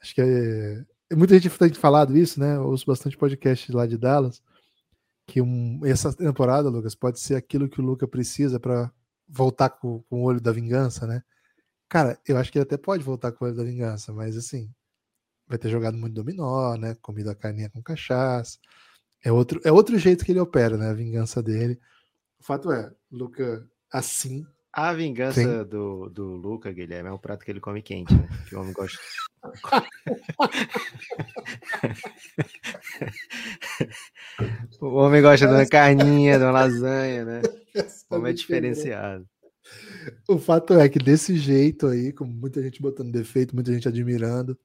Acho 0.00 0.14
que 0.14 0.20
é. 0.22 0.84
Muita 1.14 1.38
gente 1.38 1.50
tem 1.58 1.74
falado 1.74 2.16
isso, 2.16 2.40
né? 2.40 2.56
Eu 2.56 2.68
ouço 2.68 2.86
bastante 2.86 3.16
podcast 3.16 3.70
lá 3.72 3.86
de 3.86 3.98
Dallas. 3.98 4.40
Que 5.26 5.40
um, 5.40 5.80
essa 5.84 6.12
temporada, 6.14 6.68
Lucas, 6.68 6.94
pode 6.94 7.18
ser 7.20 7.34
aquilo 7.34 7.68
que 7.68 7.80
o 7.80 7.84
Luca 7.84 8.06
precisa 8.06 8.60
para 8.60 8.92
voltar 9.28 9.70
com, 9.70 10.02
com 10.02 10.22
o 10.22 10.24
olho 10.24 10.40
da 10.40 10.52
vingança, 10.52 11.06
né? 11.06 11.22
Cara, 11.88 12.18
eu 12.26 12.36
acho 12.36 12.52
que 12.52 12.58
ele 12.58 12.64
até 12.64 12.76
pode 12.76 13.02
voltar 13.02 13.32
com 13.32 13.44
o 13.44 13.48
olho 13.48 13.56
da 13.56 13.64
vingança, 13.64 14.12
mas 14.12 14.36
assim, 14.36 14.70
vai 15.46 15.58
ter 15.58 15.68
jogado 15.68 15.96
muito 15.96 16.14
dominó, 16.14 16.76
né? 16.76 16.96
Comido 17.00 17.30
a 17.30 17.34
carninha 17.34 17.70
com 17.70 17.82
cachaça. 17.82 18.58
É 19.22 19.32
outro, 19.32 19.60
é 19.64 19.72
outro 19.72 19.98
jeito 19.98 20.24
que 20.24 20.32
ele 20.32 20.40
opera, 20.40 20.76
né? 20.76 20.90
A 20.90 20.94
vingança 20.94 21.42
dele. 21.42 21.80
O 22.38 22.44
fato 22.44 22.70
é, 22.70 22.92
Luca, 23.10 23.66
assim, 23.90 24.46
A 24.72 24.92
vingança 24.92 25.64
do, 25.64 26.10
do 26.10 26.34
Luca, 26.36 26.70
Guilherme, 26.72 27.08
é 27.08 27.12
um 27.12 27.18
prato 27.18 27.44
que 27.44 27.50
ele 27.50 27.60
come 27.60 27.80
quente, 27.80 28.14
né? 28.14 28.28
Que 28.48 28.56
o 28.56 28.60
homem 28.60 28.72
gosta. 28.72 28.98
o 34.80 34.94
homem 34.94 35.22
gosta 35.22 35.46
de 35.46 35.52
uma 35.52 35.66
carninha, 35.66 36.38
de 36.38 36.44
uma 36.44 36.52
lasanha, 36.52 37.24
né? 37.24 37.42
O 38.10 38.16
homem 38.16 38.30
é 38.30 38.34
diferenciado. 38.34 39.26
O 40.28 40.38
fato 40.38 40.74
é 40.74 40.88
que 40.88 40.98
desse 40.98 41.36
jeito 41.36 41.88
aí, 41.88 42.12
com 42.12 42.24
muita 42.24 42.62
gente 42.62 42.80
botando 42.80 43.10
defeito, 43.10 43.54
muita 43.54 43.72
gente 43.72 43.88
admirando, 43.88 44.56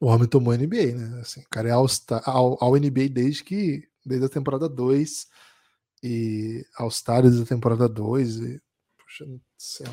o 0.00 0.06
homem 0.06 0.28
tomou 0.28 0.54
NBA, 0.54 0.94
né? 0.94 1.20
Assim, 1.20 1.40
o 1.40 1.48
cara 1.50 1.68
é 1.68 1.72
ao, 1.72 1.86
ao, 2.24 2.64
ao 2.64 2.76
NBA 2.76 3.08
desde 3.10 3.44
que 3.44 3.88
desde 4.04 4.26
a 4.26 4.30
temporada 4.30 4.68
2 4.68 5.26
e 6.02 6.64
All-Star 6.78 7.22
desde 7.22 7.42
a 7.42 7.46
temporada 7.46 7.88
2 7.88 8.36
e 8.36 8.60
puxa, 8.98 9.24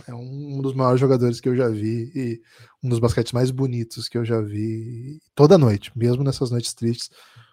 é 0.08 0.14
um 0.14 0.62
dos 0.62 0.74
maiores 0.74 1.00
jogadores 1.00 1.40
que 1.40 1.48
eu 1.48 1.56
já 1.56 1.70
vi 1.70 2.12
e 2.16 2.42
um 2.84 2.90
dos 2.90 3.00
basquetes 3.00 3.32
mais 3.32 3.52
bonitos 3.52 4.08
que 4.08 4.18
eu 4.18 4.26
já 4.26 4.42
vi 4.42 5.20
toda 5.34 5.58
noite, 5.58 5.92
mesmo 5.96 6.24
nessas 6.24 6.52
noites 6.52 6.74
tristes. 6.74 7.10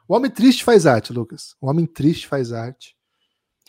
O 0.09 0.15
homem 0.15 0.31
triste 0.31 0.65
faz 0.65 0.87
arte, 0.87 1.13
Lucas. 1.13 1.55
O 1.61 1.69
homem 1.69 1.87
triste 1.87 2.27
faz 2.27 2.53
arte. 2.53 2.97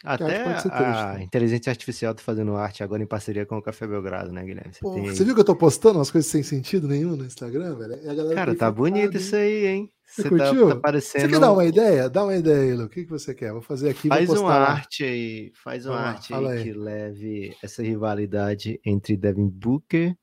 Até 0.03 0.43
a 0.43 0.53
triste, 0.55 0.67
né? 0.67 1.23
inteligência 1.23 1.69
artificial 1.69 2.15
tá 2.15 2.23
fazendo 2.23 2.55
arte 2.55 2.83
agora 2.83 3.03
em 3.03 3.07
parceria 3.07 3.45
com 3.45 3.57
o 3.57 3.61
Café 3.61 3.85
Belgrado, 3.85 4.31
né, 4.31 4.43
Guilherme? 4.43 4.73
Você 4.73 4.79
Pô, 4.79 4.93
tem 4.93 5.05
você 5.05 5.23
viu 5.23 5.35
que 5.35 5.41
eu 5.41 5.45
tô 5.45 5.55
postando 5.55 5.99
umas 5.99 6.09
coisas 6.09 6.29
sem 6.29 6.41
sentido 6.41 6.87
nenhum 6.87 7.15
no 7.15 7.25
Instagram, 7.25 7.75
velho? 7.75 8.31
A 8.31 8.33
Cara, 8.33 8.55
tá 8.55 8.71
bonito 8.71 9.17
isso 9.17 9.35
aí, 9.35 9.65
hein? 9.67 9.91
Você 10.11 10.23
Você 10.23 10.29
tá, 10.29 10.47
curtiu? 10.49 10.67
tá 10.69 10.75
parecendo. 10.75 11.25
Você 11.25 11.31
quer 11.31 11.39
dar 11.39 11.53
uma 11.53 11.65
ideia? 11.65 12.09
Dá 12.09 12.23
uma 12.23 12.35
ideia 12.35 12.63
aí, 12.63 12.73
Lu. 12.73 12.83
O 12.83 12.89
que, 12.89 13.03
que 13.05 13.09
você 13.09 13.33
quer? 13.33 13.53
Vou 13.53 13.61
fazer 13.61 13.91
aqui 13.91 14.09
Faz 14.09 14.29
uma 14.29 14.49
lá. 14.49 14.71
arte 14.71 15.03
aí, 15.05 15.51
faz 15.55 15.85
uma 15.85 15.95
lá, 15.95 16.09
arte 16.09 16.33
aí, 16.33 16.47
aí. 16.47 16.63
que 16.63 16.73
leve 16.73 17.55
essa 17.63 17.81
rivalidade 17.81 18.79
entre 18.85 19.15
Devin 19.15 19.47
Booker 19.47 20.13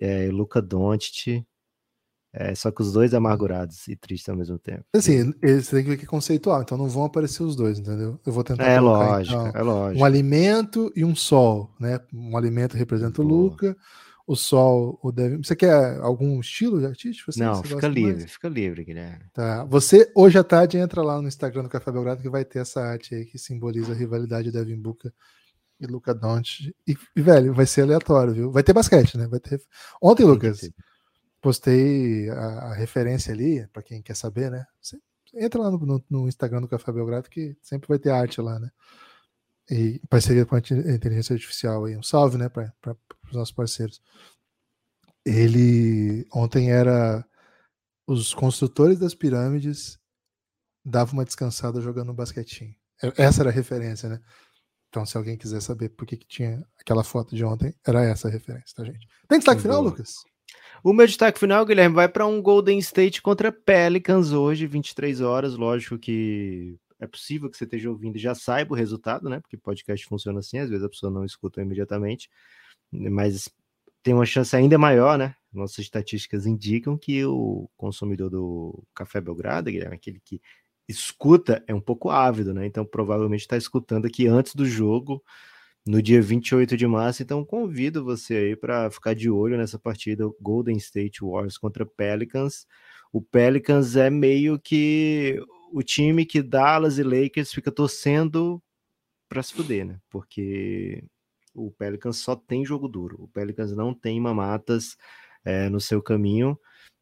é, 0.00 0.26
e 0.26 0.30
Luca 0.30 0.62
Doncic, 0.62 1.44
é, 2.36 2.54
só 2.54 2.70
que 2.72 2.82
os 2.82 2.92
dois 2.92 3.14
amargurados 3.14 3.86
e 3.86 3.94
tristes 3.94 4.28
ao 4.28 4.36
mesmo 4.36 4.58
tempo. 4.58 4.84
Assim, 4.92 5.32
eles 5.40 5.68
têm 5.68 5.84
que 5.84 5.90
ver 5.90 5.96
que 5.96 6.04
é 6.04 6.08
conceitual, 6.08 6.62
então 6.62 6.76
não 6.76 6.88
vão 6.88 7.04
aparecer 7.04 7.42
os 7.44 7.54
dois, 7.54 7.78
entendeu? 7.78 8.18
Eu 8.26 8.32
vou 8.32 8.42
tentar 8.42 8.64
É 8.64 8.78
colocar, 8.78 8.98
lógico, 9.18 9.36
então, 9.36 9.60
é 9.60 9.62
lógico. 9.62 10.00
um 10.00 10.04
alimento 10.04 10.92
e 10.96 11.04
um 11.04 11.14
sol, 11.14 11.70
né? 11.78 12.00
Um 12.12 12.36
alimento 12.36 12.76
representa 12.76 13.22
o. 13.22 13.24
Luca, 13.24 13.76
o 14.26 14.34
Sol, 14.34 14.98
o 15.02 15.12
Devin. 15.12 15.42
Você 15.42 15.54
quer 15.54 15.98
algum 16.00 16.40
estilo 16.40 16.80
de 16.80 16.86
artístico? 16.86 17.30
Você, 17.30 17.44
Não, 17.44 17.62
fica 17.62 17.86
livre, 17.86 18.20
mais? 18.20 18.32
fica 18.32 18.48
livre, 18.48 18.82
Guilherme. 18.82 19.24
Tá. 19.34 19.64
Você, 19.66 20.10
hoje 20.16 20.38
à 20.38 20.42
tarde, 20.42 20.78
entra 20.78 21.02
lá 21.02 21.20
no 21.20 21.28
Instagram 21.28 21.62
do 21.64 21.68
Café 21.68 21.92
Belgrado 21.92 22.22
que 22.22 22.30
vai 22.30 22.42
ter 22.44 22.60
essa 22.60 22.80
arte 22.80 23.14
aí 23.14 23.26
que 23.26 23.38
simboliza 23.38 23.92
a 23.92 23.94
rivalidade 23.94 24.50
Devin 24.50 24.80
Booker 24.80 25.12
e 25.78 25.86
Luca 25.86 26.14
Doncic. 26.14 26.74
E, 26.88 26.96
e, 27.14 27.20
velho, 27.20 27.52
vai 27.52 27.66
ser 27.66 27.82
aleatório, 27.82 28.32
viu? 28.32 28.50
Vai 28.50 28.62
ter 28.62 28.72
basquete, 28.72 29.18
né? 29.18 29.26
Vai 29.26 29.40
ter. 29.40 29.60
Ontem, 30.00 30.24
Lucas, 30.24 30.70
postei 31.44 32.30
a, 32.30 32.70
a 32.70 32.74
referência 32.74 33.30
ali, 33.30 33.66
para 33.68 33.82
quem 33.82 34.00
quer 34.00 34.16
saber, 34.16 34.50
né? 34.50 34.66
Você 34.80 34.98
entra 35.34 35.60
lá 35.60 35.70
no, 35.70 35.76
no, 35.78 36.04
no, 36.08 36.26
Instagram 36.26 36.62
do 36.62 36.68
Café 36.68 36.90
Belgrado 36.90 37.28
que 37.28 37.54
sempre 37.60 37.86
vai 37.86 37.98
ter 37.98 38.08
arte 38.08 38.40
lá, 38.40 38.58
né? 38.58 38.70
E 39.70 40.00
parceria 40.08 40.46
com 40.46 40.56
a 40.56 40.58
inteligência 40.58 41.34
artificial 41.34 41.84
aí. 41.84 41.98
Um 41.98 42.02
salve, 42.02 42.38
né, 42.38 42.48
para 42.48 42.72
os 43.26 43.34
nossos 43.34 43.52
parceiros. 43.52 44.00
Ele 45.22 46.26
ontem 46.32 46.70
era 46.70 47.22
os 48.06 48.32
construtores 48.32 48.98
das 48.98 49.14
pirâmides 49.14 49.98
davam 50.82 51.14
uma 51.14 51.24
descansada 51.26 51.78
jogando 51.80 52.12
um 52.12 52.14
basquetinho. 52.14 52.74
É, 53.02 53.22
essa 53.22 53.42
era 53.42 53.50
a 53.50 53.52
referência, 53.52 54.08
né? 54.08 54.20
Então, 54.88 55.04
se 55.04 55.16
alguém 55.16 55.36
quiser 55.36 55.60
saber 55.60 55.90
por 55.90 56.06
que, 56.06 56.16
que 56.16 56.26
tinha 56.26 56.66
aquela 56.80 57.04
foto 57.04 57.36
de 57.36 57.44
ontem, 57.44 57.74
era 57.86 58.02
essa 58.02 58.28
a 58.28 58.30
referência, 58.30 58.74
tá, 58.76 58.84
gente? 58.84 59.06
Tem 59.28 59.38
destaque 59.38 59.60
final, 59.60 59.82
Lucas? 59.82 60.24
O 60.82 60.92
meu 60.92 61.06
destaque 61.06 61.38
final, 61.38 61.64
Guilherme, 61.64 61.94
vai 61.94 62.08
para 62.08 62.26
um 62.26 62.42
Golden 62.42 62.78
State 62.78 63.22
contra 63.22 63.50
Pelicans 63.50 64.32
hoje, 64.32 64.66
23 64.66 65.20
horas. 65.20 65.56
Lógico 65.56 65.98
que 65.98 66.76
é 67.00 67.06
possível 67.06 67.50
que 67.50 67.56
você 67.56 67.64
esteja 67.64 67.90
ouvindo 67.90 68.16
e 68.16 68.20
já 68.20 68.34
saiba 68.34 68.72
o 68.72 68.76
resultado, 68.76 69.28
né? 69.28 69.40
Porque 69.40 69.56
podcast 69.56 70.06
funciona 70.06 70.40
assim, 70.40 70.58
às 70.58 70.68
vezes 70.68 70.84
a 70.84 70.88
pessoa 70.88 71.10
não 71.10 71.24
escuta 71.24 71.62
imediatamente, 71.62 72.28
mas 72.90 73.48
tem 74.02 74.12
uma 74.14 74.26
chance 74.26 74.54
ainda 74.54 74.76
maior, 74.76 75.16
né? 75.16 75.34
Nossas 75.52 75.78
estatísticas 75.78 76.46
indicam 76.46 76.98
que 76.98 77.24
o 77.24 77.68
consumidor 77.76 78.28
do 78.28 78.84
Café 78.94 79.20
Belgrado, 79.20 79.70
Guilherme, 79.70 79.96
aquele 79.96 80.20
que 80.22 80.40
escuta 80.88 81.64
é 81.66 81.74
um 81.74 81.80
pouco 81.80 82.10
ávido, 82.10 82.52
né? 82.52 82.66
Então 82.66 82.84
provavelmente 82.84 83.40
está 83.40 83.56
escutando 83.56 84.06
aqui 84.06 84.26
antes 84.26 84.54
do 84.54 84.66
jogo, 84.66 85.22
no 85.86 86.00
dia 86.02 86.20
28 86.20 86.76
de 86.76 86.86
março. 86.86 87.22
Então 87.22 87.44
convido 87.44 88.04
você 88.04 88.36
aí 88.36 88.56
para 88.56 88.90
ficar 88.90 89.14
de 89.14 89.30
olho 89.30 89.56
nessa 89.56 89.78
partida 89.78 90.24
Golden 90.40 90.76
State 90.76 91.20
Warriors 91.22 91.58
contra 91.58 91.84
Pelicans. 91.86 92.66
O 93.12 93.20
Pelicans 93.22 93.96
é 93.96 94.10
meio 94.10 94.58
que 94.58 95.40
o 95.72 95.82
time 95.82 96.24
que 96.24 96.42
Dallas 96.42 96.98
e 96.98 97.02
Lakers 97.02 97.52
fica 97.52 97.70
torcendo 97.70 98.62
para 99.28 99.42
se 99.42 99.52
fuder, 99.54 99.84
né? 99.86 100.00
Porque 100.10 101.04
o 101.54 101.70
Pelicans 101.70 102.18
só 102.18 102.34
tem 102.34 102.64
jogo 102.64 102.88
duro. 102.88 103.16
O 103.22 103.28
Pelicans 103.28 103.72
não 103.72 103.94
tem 103.94 104.20
mamatas 104.20 104.96
é, 105.44 105.68
no 105.68 105.80
seu 105.80 106.02
caminho. 106.02 106.58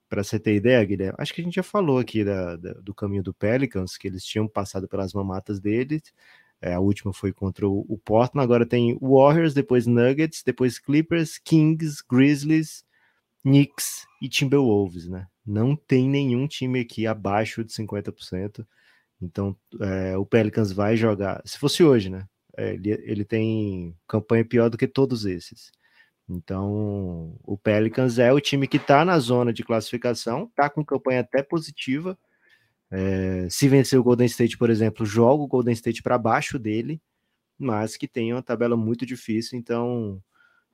Para 0.08 0.22
você 0.22 0.38
ter 0.38 0.54
ideia, 0.54 0.84
Guilherme, 0.84 1.16
acho 1.18 1.32
que 1.32 1.40
a 1.40 1.44
gente 1.44 1.54
já 1.54 1.62
falou 1.62 1.98
aqui 1.98 2.22
da, 2.22 2.56
da, 2.56 2.74
do 2.74 2.94
caminho 2.94 3.22
do 3.22 3.32
Pelicans, 3.32 3.96
que 3.96 4.06
eles 4.08 4.24
tinham 4.24 4.46
passado 4.46 4.86
pelas 4.86 5.14
mamatas 5.14 5.58
deles. 5.58 6.02
É, 6.62 6.74
a 6.74 6.80
última 6.80 7.12
foi 7.12 7.32
contra 7.32 7.68
o, 7.68 7.84
o 7.88 7.98
Portland, 7.98 8.44
agora 8.44 8.64
tem 8.64 8.96
Warriors, 9.02 9.52
depois 9.52 9.84
Nuggets, 9.84 10.44
depois 10.46 10.78
Clippers, 10.78 11.36
Kings, 11.36 12.02
Grizzlies, 12.08 12.84
Knicks 13.42 14.06
e 14.22 14.28
Timberwolves, 14.28 15.08
né? 15.08 15.26
Não 15.44 15.74
tem 15.74 16.08
nenhum 16.08 16.46
time 16.46 16.80
aqui 16.80 17.04
abaixo 17.04 17.64
de 17.64 17.72
50%. 17.72 18.64
Então, 19.20 19.56
é, 19.80 20.16
o 20.16 20.24
Pelicans 20.24 20.70
vai 20.72 20.96
jogar. 20.96 21.42
Se 21.44 21.58
fosse 21.58 21.82
hoje, 21.82 22.08
né? 22.08 22.28
É, 22.56 22.74
ele, 22.74 22.90
ele 22.90 23.24
tem 23.24 23.96
campanha 24.06 24.44
pior 24.44 24.70
do 24.70 24.78
que 24.78 24.86
todos 24.86 25.24
esses. 25.24 25.72
Então, 26.28 27.36
o 27.42 27.58
Pelicans 27.58 28.18
é 28.18 28.32
o 28.32 28.40
time 28.40 28.68
que 28.68 28.76
está 28.76 29.04
na 29.04 29.18
zona 29.18 29.52
de 29.52 29.64
classificação, 29.64 30.44
está 30.44 30.70
com 30.70 30.84
campanha 30.84 31.20
até 31.20 31.42
positiva. 31.42 32.16
É, 32.94 33.48
se 33.48 33.68
vencer 33.68 33.98
o 33.98 34.02
Golden 34.02 34.26
State, 34.26 34.58
por 34.58 34.68
exemplo, 34.68 35.06
joga 35.06 35.42
o 35.42 35.48
Golden 35.48 35.72
State 35.72 36.02
para 36.02 36.18
baixo 36.18 36.58
dele, 36.58 37.00
mas 37.58 37.96
que 37.96 38.06
tem 38.06 38.34
uma 38.34 38.42
tabela 38.42 38.76
muito 38.76 39.06
difícil, 39.06 39.58
então 39.58 40.22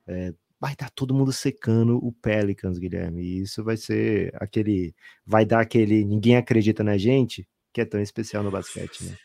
é, 0.05 0.33
vai 0.59 0.73
estar 0.73 0.89
todo 0.89 1.13
mundo 1.13 1.31
secando 1.31 1.97
o 2.05 2.11
Pelicans, 2.11 2.77
Guilherme. 2.77 3.23
E 3.23 3.41
isso 3.43 3.63
vai 3.63 3.77
ser 3.77 4.33
aquele. 4.35 4.93
Vai 5.25 5.45
dar 5.45 5.61
aquele. 5.61 6.03
Ninguém 6.03 6.35
acredita 6.35 6.83
na 6.83 6.97
gente, 6.97 7.47
que 7.71 7.79
é 7.79 7.85
tão 7.85 8.01
especial 8.01 8.43
no 8.43 8.51
basquete, 8.51 9.05
né? 9.05 9.17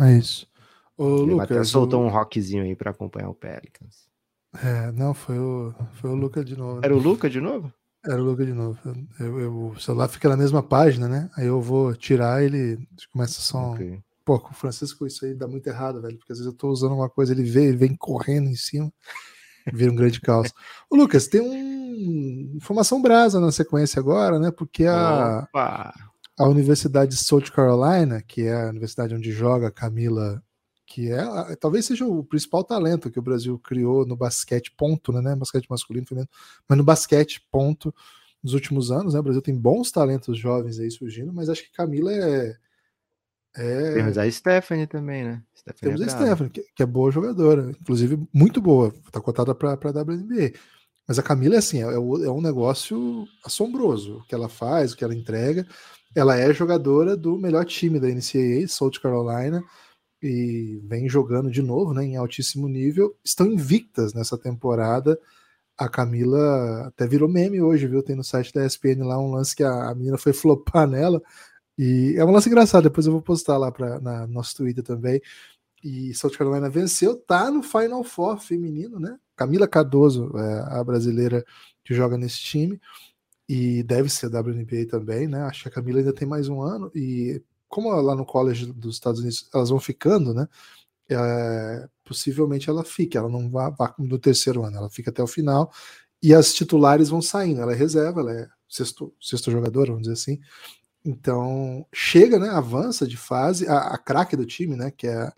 É 0.00 0.18
isso. 0.18 0.48
O 0.96 1.22
Ele 1.22 1.32
Lucas, 1.32 1.50
até 1.52 1.64
soltou 1.64 2.02
o... 2.02 2.06
um 2.06 2.08
rockzinho 2.08 2.64
aí 2.64 2.74
para 2.74 2.90
acompanhar 2.90 3.28
o 3.28 3.34
Pelicans. 3.34 4.08
É, 4.60 4.90
não, 4.90 5.14
foi 5.14 5.38
o, 5.38 5.72
foi 5.92 6.10
o 6.10 6.14
Luca 6.14 6.44
de 6.44 6.56
novo. 6.56 6.80
Era 6.82 6.96
o 6.96 6.98
Luca 6.98 7.30
de 7.30 7.40
novo? 7.40 7.72
Era 8.04 8.22
o 8.22 8.24
Luca 8.24 8.44
de 8.44 8.52
novo. 8.52 8.78
Eu, 9.18 9.40
eu, 9.40 9.66
o 9.70 9.80
celular 9.80 10.08
fica 10.08 10.28
na 10.28 10.36
mesma 10.36 10.62
página, 10.62 11.08
né? 11.08 11.30
Aí 11.36 11.46
eu 11.46 11.60
vou 11.60 11.94
tirar 11.94 12.42
ele 12.42 12.78
começa 13.12 13.40
só. 13.40 13.72
Okay. 13.72 14.00
Pô, 14.24 14.38
com 14.38 14.50
o 14.50 14.54
Francisco 14.54 15.06
isso 15.06 15.24
aí 15.24 15.34
dá 15.34 15.48
muito 15.48 15.66
errado, 15.66 16.00
velho. 16.00 16.18
Porque 16.18 16.32
às 16.32 16.38
vezes 16.38 16.52
eu 16.52 16.56
tô 16.56 16.68
usando 16.68 16.94
uma 16.94 17.08
coisa, 17.08 17.32
ele 17.32 17.42
vê, 17.42 17.64
ele 17.66 17.76
vem 17.76 17.96
correndo 17.96 18.48
em 18.48 18.54
cima, 18.54 18.92
vira 19.72 19.90
um 19.90 19.96
grande 19.96 20.20
caos. 20.20 20.52
O 20.90 20.96
Lucas, 20.96 21.26
tem 21.26 21.40
um 21.40 21.68
informação 22.56 23.02
brasa 23.02 23.40
na 23.40 23.50
sequência 23.50 23.98
agora, 23.98 24.38
né? 24.38 24.50
Porque 24.50 24.84
a, 24.84 25.48
a 26.38 26.48
Universidade 26.48 27.12
de 27.12 27.24
South 27.24 27.50
Carolina, 27.52 28.22
que 28.22 28.42
é 28.42 28.66
a 28.66 28.68
universidade 28.68 29.14
onde 29.14 29.32
joga 29.32 29.68
a 29.68 29.72
Camila 29.72 30.42
que 30.88 31.12
é 31.12 31.22
talvez 31.56 31.84
seja 31.84 32.06
o 32.06 32.24
principal 32.24 32.64
talento 32.64 33.10
que 33.10 33.18
o 33.18 33.22
Brasil 33.22 33.58
criou 33.58 34.06
no 34.06 34.16
basquete 34.16 34.72
ponto, 34.76 35.12
né, 35.12 35.20
né 35.20 35.36
basquete 35.36 35.68
masculino, 35.68 36.06
feminino, 36.06 36.28
mas 36.66 36.78
no 36.78 36.84
basquete 36.84 37.46
ponto 37.50 37.94
nos 38.42 38.54
últimos 38.54 38.90
anos, 38.90 39.12
né, 39.12 39.20
o 39.20 39.22
Brasil 39.22 39.42
tem 39.42 39.54
bons 39.54 39.90
talentos 39.90 40.38
jovens 40.38 40.78
aí 40.78 40.90
surgindo, 40.90 41.32
mas 41.32 41.48
acho 41.48 41.62
que 41.64 41.72
Camila 41.72 42.12
é, 42.12 42.56
é... 43.56 43.94
Temos 43.94 44.16
a 44.16 44.30
Stephanie 44.30 44.86
também, 44.86 45.24
né? 45.24 45.42
Stephanie 45.54 45.96
Temos 45.96 46.00
é 46.00 46.04
a 46.04 46.08
Stephanie, 46.08 46.50
que, 46.50 46.64
que, 46.74 46.82
é 46.82 46.86
boa 46.86 47.10
jogadora, 47.10 47.70
inclusive 47.78 48.18
muito 48.32 48.60
boa, 48.60 48.94
tá 49.10 49.20
cotada 49.20 49.54
para 49.54 49.72
a 49.72 50.02
WNBA. 50.02 50.52
Mas 51.06 51.18
a 51.18 51.22
Camila 51.22 51.56
é 51.56 51.58
assim, 51.58 51.82
é, 51.82 51.86
é, 51.86 51.94
é 51.94 52.30
um 52.30 52.40
negócio 52.40 53.26
assombroso 53.44 54.18
o 54.18 54.24
que 54.24 54.34
ela 54.34 54.48
faz, 54.48 54.92
o 54.92 54.96
que 54.96 55.04
ela 55.04 55.14
entrega. 55.14 55.66
Ela 56.14 56.36
é 56.38 56.52
jogadora 56.54 57.16
do 57.16 57.36
melhor 57.36 57.64
time 57.64 58.00
da 58.00 58.08
NCAA, 58.08 58.66
South 58.68 58.92
Carolina, 59.02 59.62
e 60.22 60.80
vem 60.84 61.08
jogando 61.08 61.50
de 61.50 61.62
novo, 61.62 61.94
né, 61.94 62.04
em 62.04 62.16
altíssimo 62.16 62.68
nível, 62.68 63.16
estão 63.24 63.46
invictas 63.46 64.12
nessa 64.14 64.36
temporada. 64.36 65.18
A 65.76 65.88
Camila 65.88 66.88
até 66.88 67.06
virou 67.06 67.28
meme 67.28 67.62
hoje, 67.62 67.86
viu? 67.86 68.02
Tem 68.02 68.16
no 68.16 68.24
site 68.24 68.52
da 68.52 68.66
ESPN 68.66 69.04
lá 69.04 69.18
um 69.18 69.30
lance 69.30 69.54
que 69.54 69.62
a, 69.62 69.90
a 69.90 69.94
menina 69.94 70.18
foi 70.18 70.32
flopar 70.34 70.88
nela. 70.88 71.22
E 71.78 72.14
é 72.16 72.24
um 72.24 72.32
lance 72.32 72.48
engraçado, 72.48 72.84
depois 72.84 73.06
eu 73.06 73.12
vou 73.12 73.22
postar 73.22 73.56
lá 73.56 73.70
para 73.70 74.00
na 74.00 74.26
nosso 74.26 74.56
Twitter 74.56 74.82
também. 74.82 75.20
E 75.82 76.12
South 76.14 76.32
Carolina 76.36 76.68
venceu, 76.68 77.16
tá 77.16 77.50
no 77.50 77.62
Final 77.62 78.02
Four 78.02 78.40
feminino, 78.40 78.98
né? 78.98 79.16
Camila 79.36 79.68
Cardoso, 79.68 80.32
é 80.36 80.78
a 80.80 80.82
brasileira 80.82 81.44
que 81.84 81.94
joga 81.94 82.18
nesse 82.18 82.38
time, 82.40 82.80
e 83.48 83.82
deve 83.84 84.10
ser 84.10 84.26
WNBA 84.26 84.86
também, 84.90 85.28
né? 85.28 85.42
Acho 85.42 85.62
que 85.62 85.68
a 85.68 85.72
Camila 85.72 86.00
ainda 86.00 86.12
tem 86.12 86.26
mais 86.26 86.48
um 86.48 86.60
ano, 86.60 86.90
e 86.94 87.40
como 87.68 87.90
lá 87.90 88.14
no 88.14 88.24
college 88.24 88.72
dos 88.72 88.94
Estados 88.94 89.20
Unidos 89.20 89.48
elas 89.54 89.70
vão 89.70 89.80
ficando, 89.80 90.34
né? 90.34 90.48
É, 91.10 91.88
possivelmente 92.04 92.68
ela 92.68 92.84
fique, 92.84 93.16
ela 93.16 93.28
não 93.28 93.50
vá, 93.50 93.70
vá 93.70 93.94
no 93.98 94.18
terceiro 94.18 94.64
ano, 94.64 94.76
ela 94.76 94.90
fica 94.90 95.10
até 95.10 95.22
o 95.22 95.26
final 95.26 95.72
e 96.22 96.34
as 96.34 96.52
titulares 96.52 97.08
vão 97.08 97.22
saindo. 97.22 97.60
Ela 97.60 97.72
é 97.72 97.76
reserva, 97.76 98.20
ela 98.20 98.32
é 98.32 98.48
sexto, 98.68 99.14
sexto 99.20 99.50
jogador, 99.50 99.86
vamos 99.86 100.02
dizer 100.02 100.14
assim. 100.14 100.40
Então 101.04 101.86
chega, 101.92 102.38
né? 102.38 102.48
Avança 102.50 103.06
de 103.06 103.16
fase. 103.16 103.66
A, 103.68 103.94
a 103.94 103.98
craque 103.98 104.36
do 104.36 104.44
time, 104.44 104.76
né? 104.76 104.90
Que 104.90 105.06
é 105.06 105.32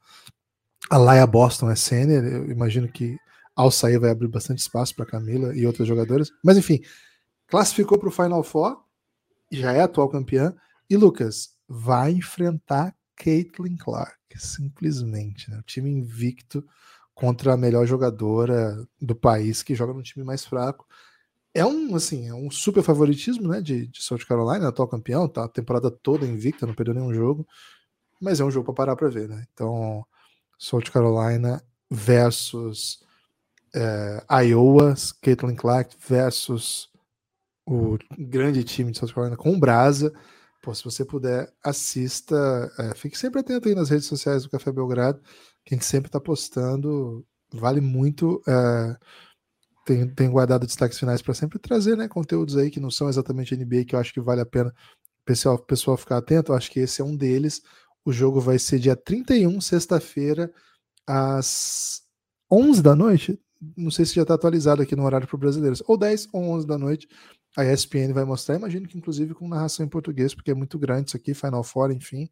a 0.90 0.98
Laia 0.98 1.26
Boston, 1.26 1.70
é 1.70 1.76
sênior. 1.76 2.24
Eu 2.24 2.50
imagino 2.50 2.88
que 2.88 3.16
ao 3.54 3.70
sair 3.70 3.98
vai 3.98 4.10
abrir 4.10 4.28
bastante 4.28 4.58
espaço 4.58 4.94
para 4.94 5.06
Camila 5.06 5.54
e 5.54 5.66
outras 5.66 5.86
jogadoras. 5.86 6.30
Mas 6.42 6.56
enfim, 6.56 6.80
classificou 7.46 7.98
para 7.98 8.08
o 8.08 8.12
Final 8.12 8.42
Four, 8.42 8.82
já 9.52 9.72
é 9.72 9.82
atual 9.82 10.08
campeã. 10.08 10.54
E 10.88 10.96
Lucas, 10.96 11.50
vai 11.72 12.10
enfrentar 12.10 12.92
Caitlin 13.14 13.76
Clark, 13.76 14.18
simplesmente. 14.36 15.48
Né? 15.48 15.58
O 15.58 15.62
time 15.62 15.88
invicto 15.88 16.66
contra 17.14 17.54
a 17.54 17.56
melhor 17.56 17.86
jogadora 17.86 18.84
do 19.00 19.14
país 19.14 19.62
que 19.62 19.76
joga 19.76 19.92
no 19.92 20.02
time 20.02 20.24
mais 20.24 20.44
fraco. 20.44 20.84
É 21.54 21.64
um 21.64 21.94
assim, 21.94 22.28
é 22.28 22.34
um 22.34 22.50
super 22.50 22.82
favoritismo, 22.82 23.48
né, 23.48 23.60
de, 23.60 23.86
de 23.86 24.02
South 24.02 24.24
Carolina, 24.26 24.68
atual 24.68 24.88
campeão, 24.88 25.28
tá 25.28 25.44
a 25.44 25.48
temporada 25.48 25.90
toda 25.90 26.26
invicta, 26.26 26.66
não 26.66 26.74
perdeu 26.74 26.94
nenhum 26.94 27.12
jogo, 27.12 27.46
mas 28.20 28.40
é 28.40 28.44
um 28.44 28.50
jogo 28.50 28.66
para 28.66 28.74
parar 28.74 28.96
para 28.96 29.08
ver, 29.08 29.28
né? 29.28 29.44
Então, 29.52 30.06
South 30.56 30.90
Carolina 30.92 31.62
versus 31.90 33.00
é, 33.74 34.24
Iowa, 34.44 34.94
Caitlin 35.20 35.56
Clark 35.56 35.96
versus 36.08 36.88
o 37.66 37.98
grande 38.18 38.64
time 38.64 38.92
de 38.92 38.98
South 38.98 39.08
Carolina 39.08 39.36
com 39.36 39.52
o 39.52 39.58
Brasa. 39.58 40.12
Pô, 40.60 40.74
se 40.74 40.84
você 40.84 41.04
puder, 41.04 41.52
assista. 41.64 42.70
É, 42.78 42.94
fique 42.94 43.16
sempre 43.18 43.40
atento 43.40 43.68
aí 43.68 43.74
nas 43.74 43.90
redes 43.90 44.06
sociais 44.06 44.42
do 44.42 44.50
Café 44.50 44.70
Belgrado, 44.72 45.20
que 45.64 45.74
a 45.74 45.76
gente 45.76 45.86
sempre 45.86 46.08
está 46.08 46.20
postando. 46.20 47.24
Vale 47.52 47.80
muito 47.80 48.42
é, 48.46 48.96
tenho, 49.84 50.14
tenho 50.14 50.30
guardado 50.30 50.66
destaques 50.66 50.98
finais 50.98 51.22
para 51.22 51.34
sempre 51.34 51.58
trazer, 51.58 51.96
né? 51.96 52.08
Conteúdos 52.08 52.56
aí 52.56 52.70
que 52.70 52.80
não 52.80 52.90
são 52.90 53.08
exatamente 53.08 53.56
NBA, 53.56 53.84
que 53.84 53.94
eu 53.94 53.98
acho 53.98 54.12
que 54.12 54.20
vale 54.20 54.40
a 54.40 54.46
pena 54.46 54.70
o 54.70 55.24
pessoal, 55.24 55.58
pessoal 55.58 55.96
ficar 55.96 56.18
atento. 56.18 56.52
Eu 56.52 56.56
acho 56.56 56.70
que 56.70 56.80
esse 56.80 57.00
é 57.00 57.04
um 57.04 57.16
deles. 57.16 57.62
O 58.04 58.12
jogo 58.12 58.40
vai 58.40 58.58
ser 58.58 58.78
dia 58.78 58.96
31, 58.96 59.60
sexta-feira, 59.60 60.52
às 61.06 62.02
11 62.50 62.82
da 62.82 62.94
noite. 62.94 63.40
Não 63.76 63.90
sei 63.90 64.06
se 64.06 64.14
já 64.14 64.22
está 64.22 64.34
atualizado 64.34 64.82
aqui 64.82 64.96
no 64.96 65.04
horário 65.04 65.26
para 65.26 65.38
brasileiros. 65.38 65.82
Ou 65.86 65.98
10 65.98 66.28
ou 66.32 66.42
11 66.42 66.66
da 66.66 66.78
noite. 66.78 67.08
A 67.56 67.64
ESPN 67.64 68.12
vai 68.12 68.24
mostrar. 68.24 68.56
Imagino 68.56 68.86
que, 68.86 68.96
inclusive, 68.96 69.34
com 69.34 69.48
narração 69.48 69.84
em 69.84 69.88
português, 69.88 70.34
porque 70.34 70.50
é 70.50 70.54
muito 70.54 70.78
grande 70.78 71.08
isso 71.08 71.16
aqui, 71.16 71.34
Final 71.34 71.62
Four, 71.64 71.90
enfim. 71.90 72.28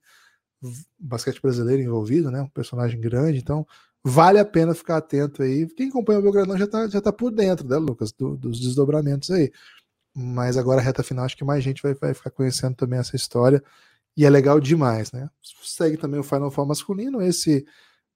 Basquete 0.99 1.41
brasileiro 1.41 1.83
envolvido, 1.83 2.31
né? 2.31 2.43
Um 2.43 2.49
personagem 2.49 3.01
grande. 3.01 3.39
Então, 3.39 3.67
vale 4.05 4.39
a 4.39 4.45
pena 4.45 4.75
ficar 4.75 4.99
atento 4.99 5.43
aí. 5.43 5.67
Quem 5.75 5.89
acompanha 5.89 6.21
o 6.21 6.23
Belgradão 6.23 6.57
já 6.57 6.65
está 6.65 6.89
já 6.89 7.01
tá 7.01 7.13
por 7.13 7.33
dentro, 7.33 7.69
né, 7.69 7.77
Lucas? 7.77 8.13
Do, 8.13 8.37
dos 8.37 8.61
desdobramentos 8.61 9.31
aí. 9.31 9.53
Mas 10.15 10.57
agora, 10.57 10.81
a 10.81 10.85
reta 10.85 11.03
final, 11.03 11.25
acho 11.25 11.37
que 11.37 11.45
mais 11.45 11.63
gente 11.63 11.83
vai, 11.83 11.95
vai 11.95 12.15
ficar 12.15 12.31
conhecendo 12.31 12.75
também 12.75 12.99
essa 12.99 13.17
história. 13.17 13.63
E 14.17 14.25
é 14.25 14.31
legal 14.31 14.59
demais, 14.61 15.13
né? 15.13 15.29
Segue 15.63 15.97
também 15.97 16.19
o 16.19 16.25
Final 16.25 16.51
Four 16.51 16.67
masculino, 16.67 17.23
esse 17.23 17.65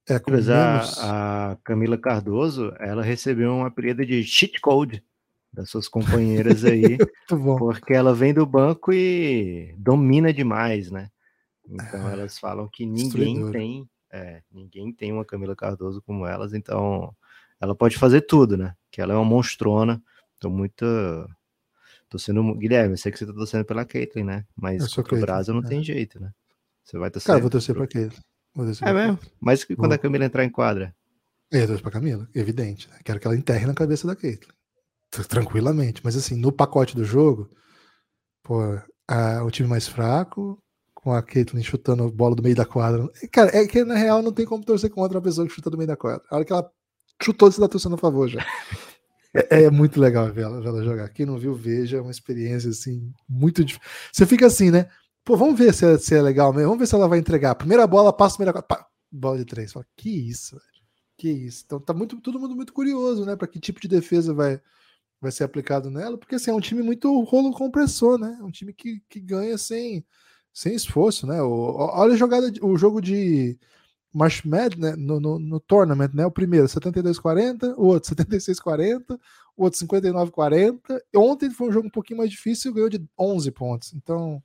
é 0.08 0.18
com 0.18 0.32
menos... 0.32 0.50
a, 0.98 1.52
a 1.52 1.56
Camila 1.62 1.96
Cardoso, 1.96 2.72
ela 2.80 3.02
recebeu 3.02 3.52
um 3.52 3.64
apelido 3.64 4.04
de 4.04 4.22
cheat 4.24 4.60
code 4.60 5.02
das 5.52 5.70
suas 5.70 5.86
companheiras 5.88 6.64
aí, 6.64 6.96
porque 7.58 7.92
ela 7.92 8.14
vem 8.14 8.32
do 8.32 8.46
banco 8.46 8.92
e 8.92 9.74
domina 9.76 10.32
demais, 10.32 10.90
né? 10.90 11.10
Então 11.68 12.08
é, 12.08 12.12
elas 12.12 12.38
falam 12.38 12.68
que 12.68 12.86
ninguém 12.86 13.50
tem, 13.50 13.88
é, 14.10 14.42
ninguém 14.50 14.92
tem 14.92 15.12
uma 15.12 15.24
Camila 15.24 15.54
Cardoso 15.54 16.02
como 16.02 16.26
elas, 16.26 16.54
então 16.54 17.14
ela 17.60 17.74
pode 17.74 17.98
fazer 17.98 18.22
tudo, 18.22 18.56
né? 18.56 18.74
Que 18.90 19.00
ela 19.00 19.12
é 19.12 19.16
uma 19.16 19.24
monstrona. 19.24 20.02
Tô 20.40 20.50
muito 20.50 20.84
Tô 22.12 22.18
sendo. 22.18 22.54
Guilherme, 22.56 22.92
eu 22.92 22.98
sei 22.98 23.10
que 23.10 23.18
você 23.18 23.24
tá 23.24 23.32
torcendo 23.32 23.64
pela 23.64 23.86
Caitlyn, 23.86 24.22
né? 24.22 24.44
Mas 24.54 24.92
contra 24.92 25.16
o 25.16 25.20
Brasil 25.20 25.54
não 25.54 25.62
é. 25.62 25.66
tem 25.66 25.82
jeito, 25.82 26.20
né? 26.20 26.30
Você 26.84 26.98
vai 26.98 27.10
torcer. 27.10 27.28
Cara, 27.28 27.40
vou 27.40 27.48
torcer 27.48 27.74
pra 27.74 27.86
Caitlyn. 27.86 28.20
É 28.82 28.92
mesmo? 28.92 29.18
Mas 29.40 29.64
quando 29.64 29.78
vou. 29.78 29.92
a 29.94 29.98
Camila 29.98 30.26
entrar 30.26 30.44
em 30.44 30.50
quadra? 30.50 30.94
Eu 31.50 31.66
torço 31.66 31.82
pra 31.82 31.90
Camila, 31.90 32.28
evidente. 32.34 32.86
Né? 32.90 32.98
Quero 33.02 33.18
que 33.18 33.26
ela 33.26 33.34
enterre 33.34 33.64
na 33.64 33.72
cabeça 33.72 34.06
da 34.06 34.14
Caitlyn. 34.14 34.52
Tranquilamente. 35.28 36.00
Mas 36.02 36.16
assim, 36.16 36.36
no 36.36 36.50
pacote 36.50 36.96
do 36.96 37.04
jogo, 37.04 37.50
pô, 38.42 38.60
a, 39.06 39.44
o 39.44 39.50
time 39.50 39.68
mais 39.68 39.86
fraco, 39.86 40.58
com 40.94 41.12
a 41.12 41.22
Caitlyn 41.22 41.62
chutando 41.62 42.04
a 42.04 42.10
bola 42.10 42.34
do 42.34 42.42
meio 42.42 42.54
da 42.54 42.64
quadra. 42.64 43.08
Cara, 43.30 43.56
é 43.56 43.66
que 43.66 43.84
na 43.84 43.94
real 43.94 44.22
não 44.22 44.32
tem 44.32 44.46
como 44.46 44.64
torcer 44.64 44.90
contra 44.90 45.18
uma 45.18 45.22
pessoa 45.22 45.46
que 45.46 45.52
chuta 45.52 45.68
do 45.68 45.76
meio 45.76 45.88
da 45.88 45.96
quadra. 45.96 46.22
A 46.30 46.36
hora 46.36 46.44
que 46.44 46.52
ela 46.52 46.70
chutou, 47.22 47.50
você 47.50 47.60
tá 47.60 47.68
torcendo 47.68 47.94
a 47.94 47.98
favor 47.98 48.28
já. 48.28 48.40
É, 49.34 49.62
é, 49.62 49.70
muito 49.70 49.98
legal 49.98 50.30
ver 50.30 50.42
ela, 50.42 50.60
ver 50.60 50.68
ela, 50.68 50.84
jogar. 50.84 51.08
Quem 51.08 51.24
não 51.24 51.38
viu, 51.38 51.54
veja. 51.54 51.96
É 51.96 52.00
uma 52.02 52.10
experiência 52.10 52.68
assim, 52.68 53.10
muito 53.26 53.64
difícil. 53.64 53.88
Você 54.12 54.26
fica 54.26 54.46
assim, 54.46 54.70
né? 54.70 54.90
Pô, 55.24 55.38
vamos 55.38 55.58
ver 55.58 55.72
se 55.72 55.86
é, 55.86 55.96
se 55.96 56.14
é 56.14 56.20
legal 56.20 56.52
mesmo. 56.52 56.68
Vamos 56.68 56.80
ver 56.80 56.86
se 56.86 56.94
ela 56.94 57.08
vai 57.08 57.18
entregar. 57.18 57.54
Primeira 57.54 57.86
bola, 57.86 58.12
passa 58.12 58.34
a 58.34 58.36
primeira 58.36 58.62
pá, 58.62 58.86
bola 59.10 59.38
de 59.38 59.46
três. 59.46 59.72
Fala, 59.72 59.86
que 59.96 60.10
isso, 60.10 60.56
velho. 60.56 60.86
Que 61.16 61.30
isso. 61.30 61.62
Então 61.64 61.80
tá 61.80 61.94
muito, 61.94 62.20
todo 62.20 62.38
mundo 62.38 62.54
muito 62.54 62.74
curioso, 62.74 63.24
né? 63.24 63.34
Para 63.34 63.48
que 63.48 63.58
tipo 63.58 63.80
de 63.80 63.88
defesa 63.88 64.34
vai, 64.34 64.60
vai 65.22 65.30
ser 65.30 65.44
aplicado 65.44 65.88
nela, 65.88 66.18
porque 66.18 66.34
assim, 66.34 66.50
é 66.50 66.54
um 66.54 66.60
time 66.60 66.82
muito 66.82 67.22
rolo 67.22 67.52
compressor, 67.52 68.18
né? 68.18 68.36
É 68.40 68.42
um 68.42 68.50
time 68.50 68.74
que, 68.74 69.00
que 69.08 69.20
ganha 69.20 69.56
sem, 69.56 70.04
sem 70.52 70.74
esforço, 70.74 71.28
né? 71.28 71.40
O, 71.40 71.76
olha 71.76 72.14
a 72.14 72.16
jogada, 72.16 72.52
o 72.60 72.76
jogo 72.76 73.00
de 73.00 73.56
March 74.12 74.44
Madness 74.44 74.78
né, 74.78 74.96
no, 74.96 75.20
no, 75.20 75.38
no, 75.38 75.60
tournament, 75.60 76.12
né? 76.12 76.26
O 76.26 76.30
primeiro 76.30 76.66
72-40, 76.66 77.74
o 77.76 77.86
outro 77.86 78.12
76-40, 78.16 79.16
o 79.56 79.62
outro 79.62 79.86
59-40. 79.86 81.00
Ontem 81.14 81.50
foi 81.50 81.68
um 81.68 81.72
jogo 81.72 81.86
um 81.86 81.90
pouquinho 81.90 82.18
mais 82.18 82.30
difícil 82.30 82.74
ganhou 82.74 82.90
de 82.90 83.00
11 83.16 83.50
pontos. 83.52 83.94
Então, 83.94 84.42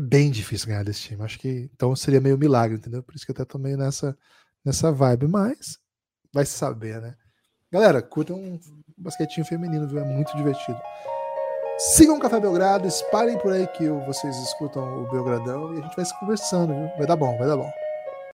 bem 0.00 0.32
difícil 0.32 0.66
ganhar 0.66 0.84
desse 0.84 1.02
time. 1.02 1.22
Acho 1.22 1.38
que 1.38 1.70
então 1.72 1.94
seria 1.94 2.20
meio 2.20 2.36
milagre, 2.36 2.76
entendeu? 2.76 3.04
Por 3.04 3.14
isso 3.14 3.24
que 3.24 3.30
eu 3.30 3.34
até 3.34 3.44
tomei 3.44 3.76
nessa, 3.76 4.18
nessa 4.64 4.90
vibe, 4.90 5.28
mas 5.28 5.78
vai 6.32 6.44
se 6.44 6.52
saber, 6.58 7.00
né? 7.00 7.16
Galera, 7.70 8.00
curtam 8.00 8.36
um 8.36 8.58
basquetinho 8.96 9.44
feminino, 9.44 9.86
viu? 9.86 9.98
É 9.98 10.04
muito 10.04 10.34
divertido. 10.34 10.80
Sigam 11.76 12.16
o 12.16 12.20
Café 12.20 12.40
Belgrado, 12.40 12.88
espalhem 12.88 13.38
por 13.38 13.52
aí 13.52 13.66
que 13.66 13.86
vocês 14.06 14.34
escutam 14.38 15.02
o 15.02 15.10
Belgradão 15.10 15.74
e 15.74 15.78
a 15.78 15.82
gente 15.82 15.94
vai 15.94 16.04
se 16.04 16.18
conversando, 16.18 16.74
viu? 16.74 16.88
Vai 16.96 17.06
dar 17.06 17.16
bom, 17.16 17.36
vai 17.36 17.46
dar 17.46 17.56
bom. 17.58 17.70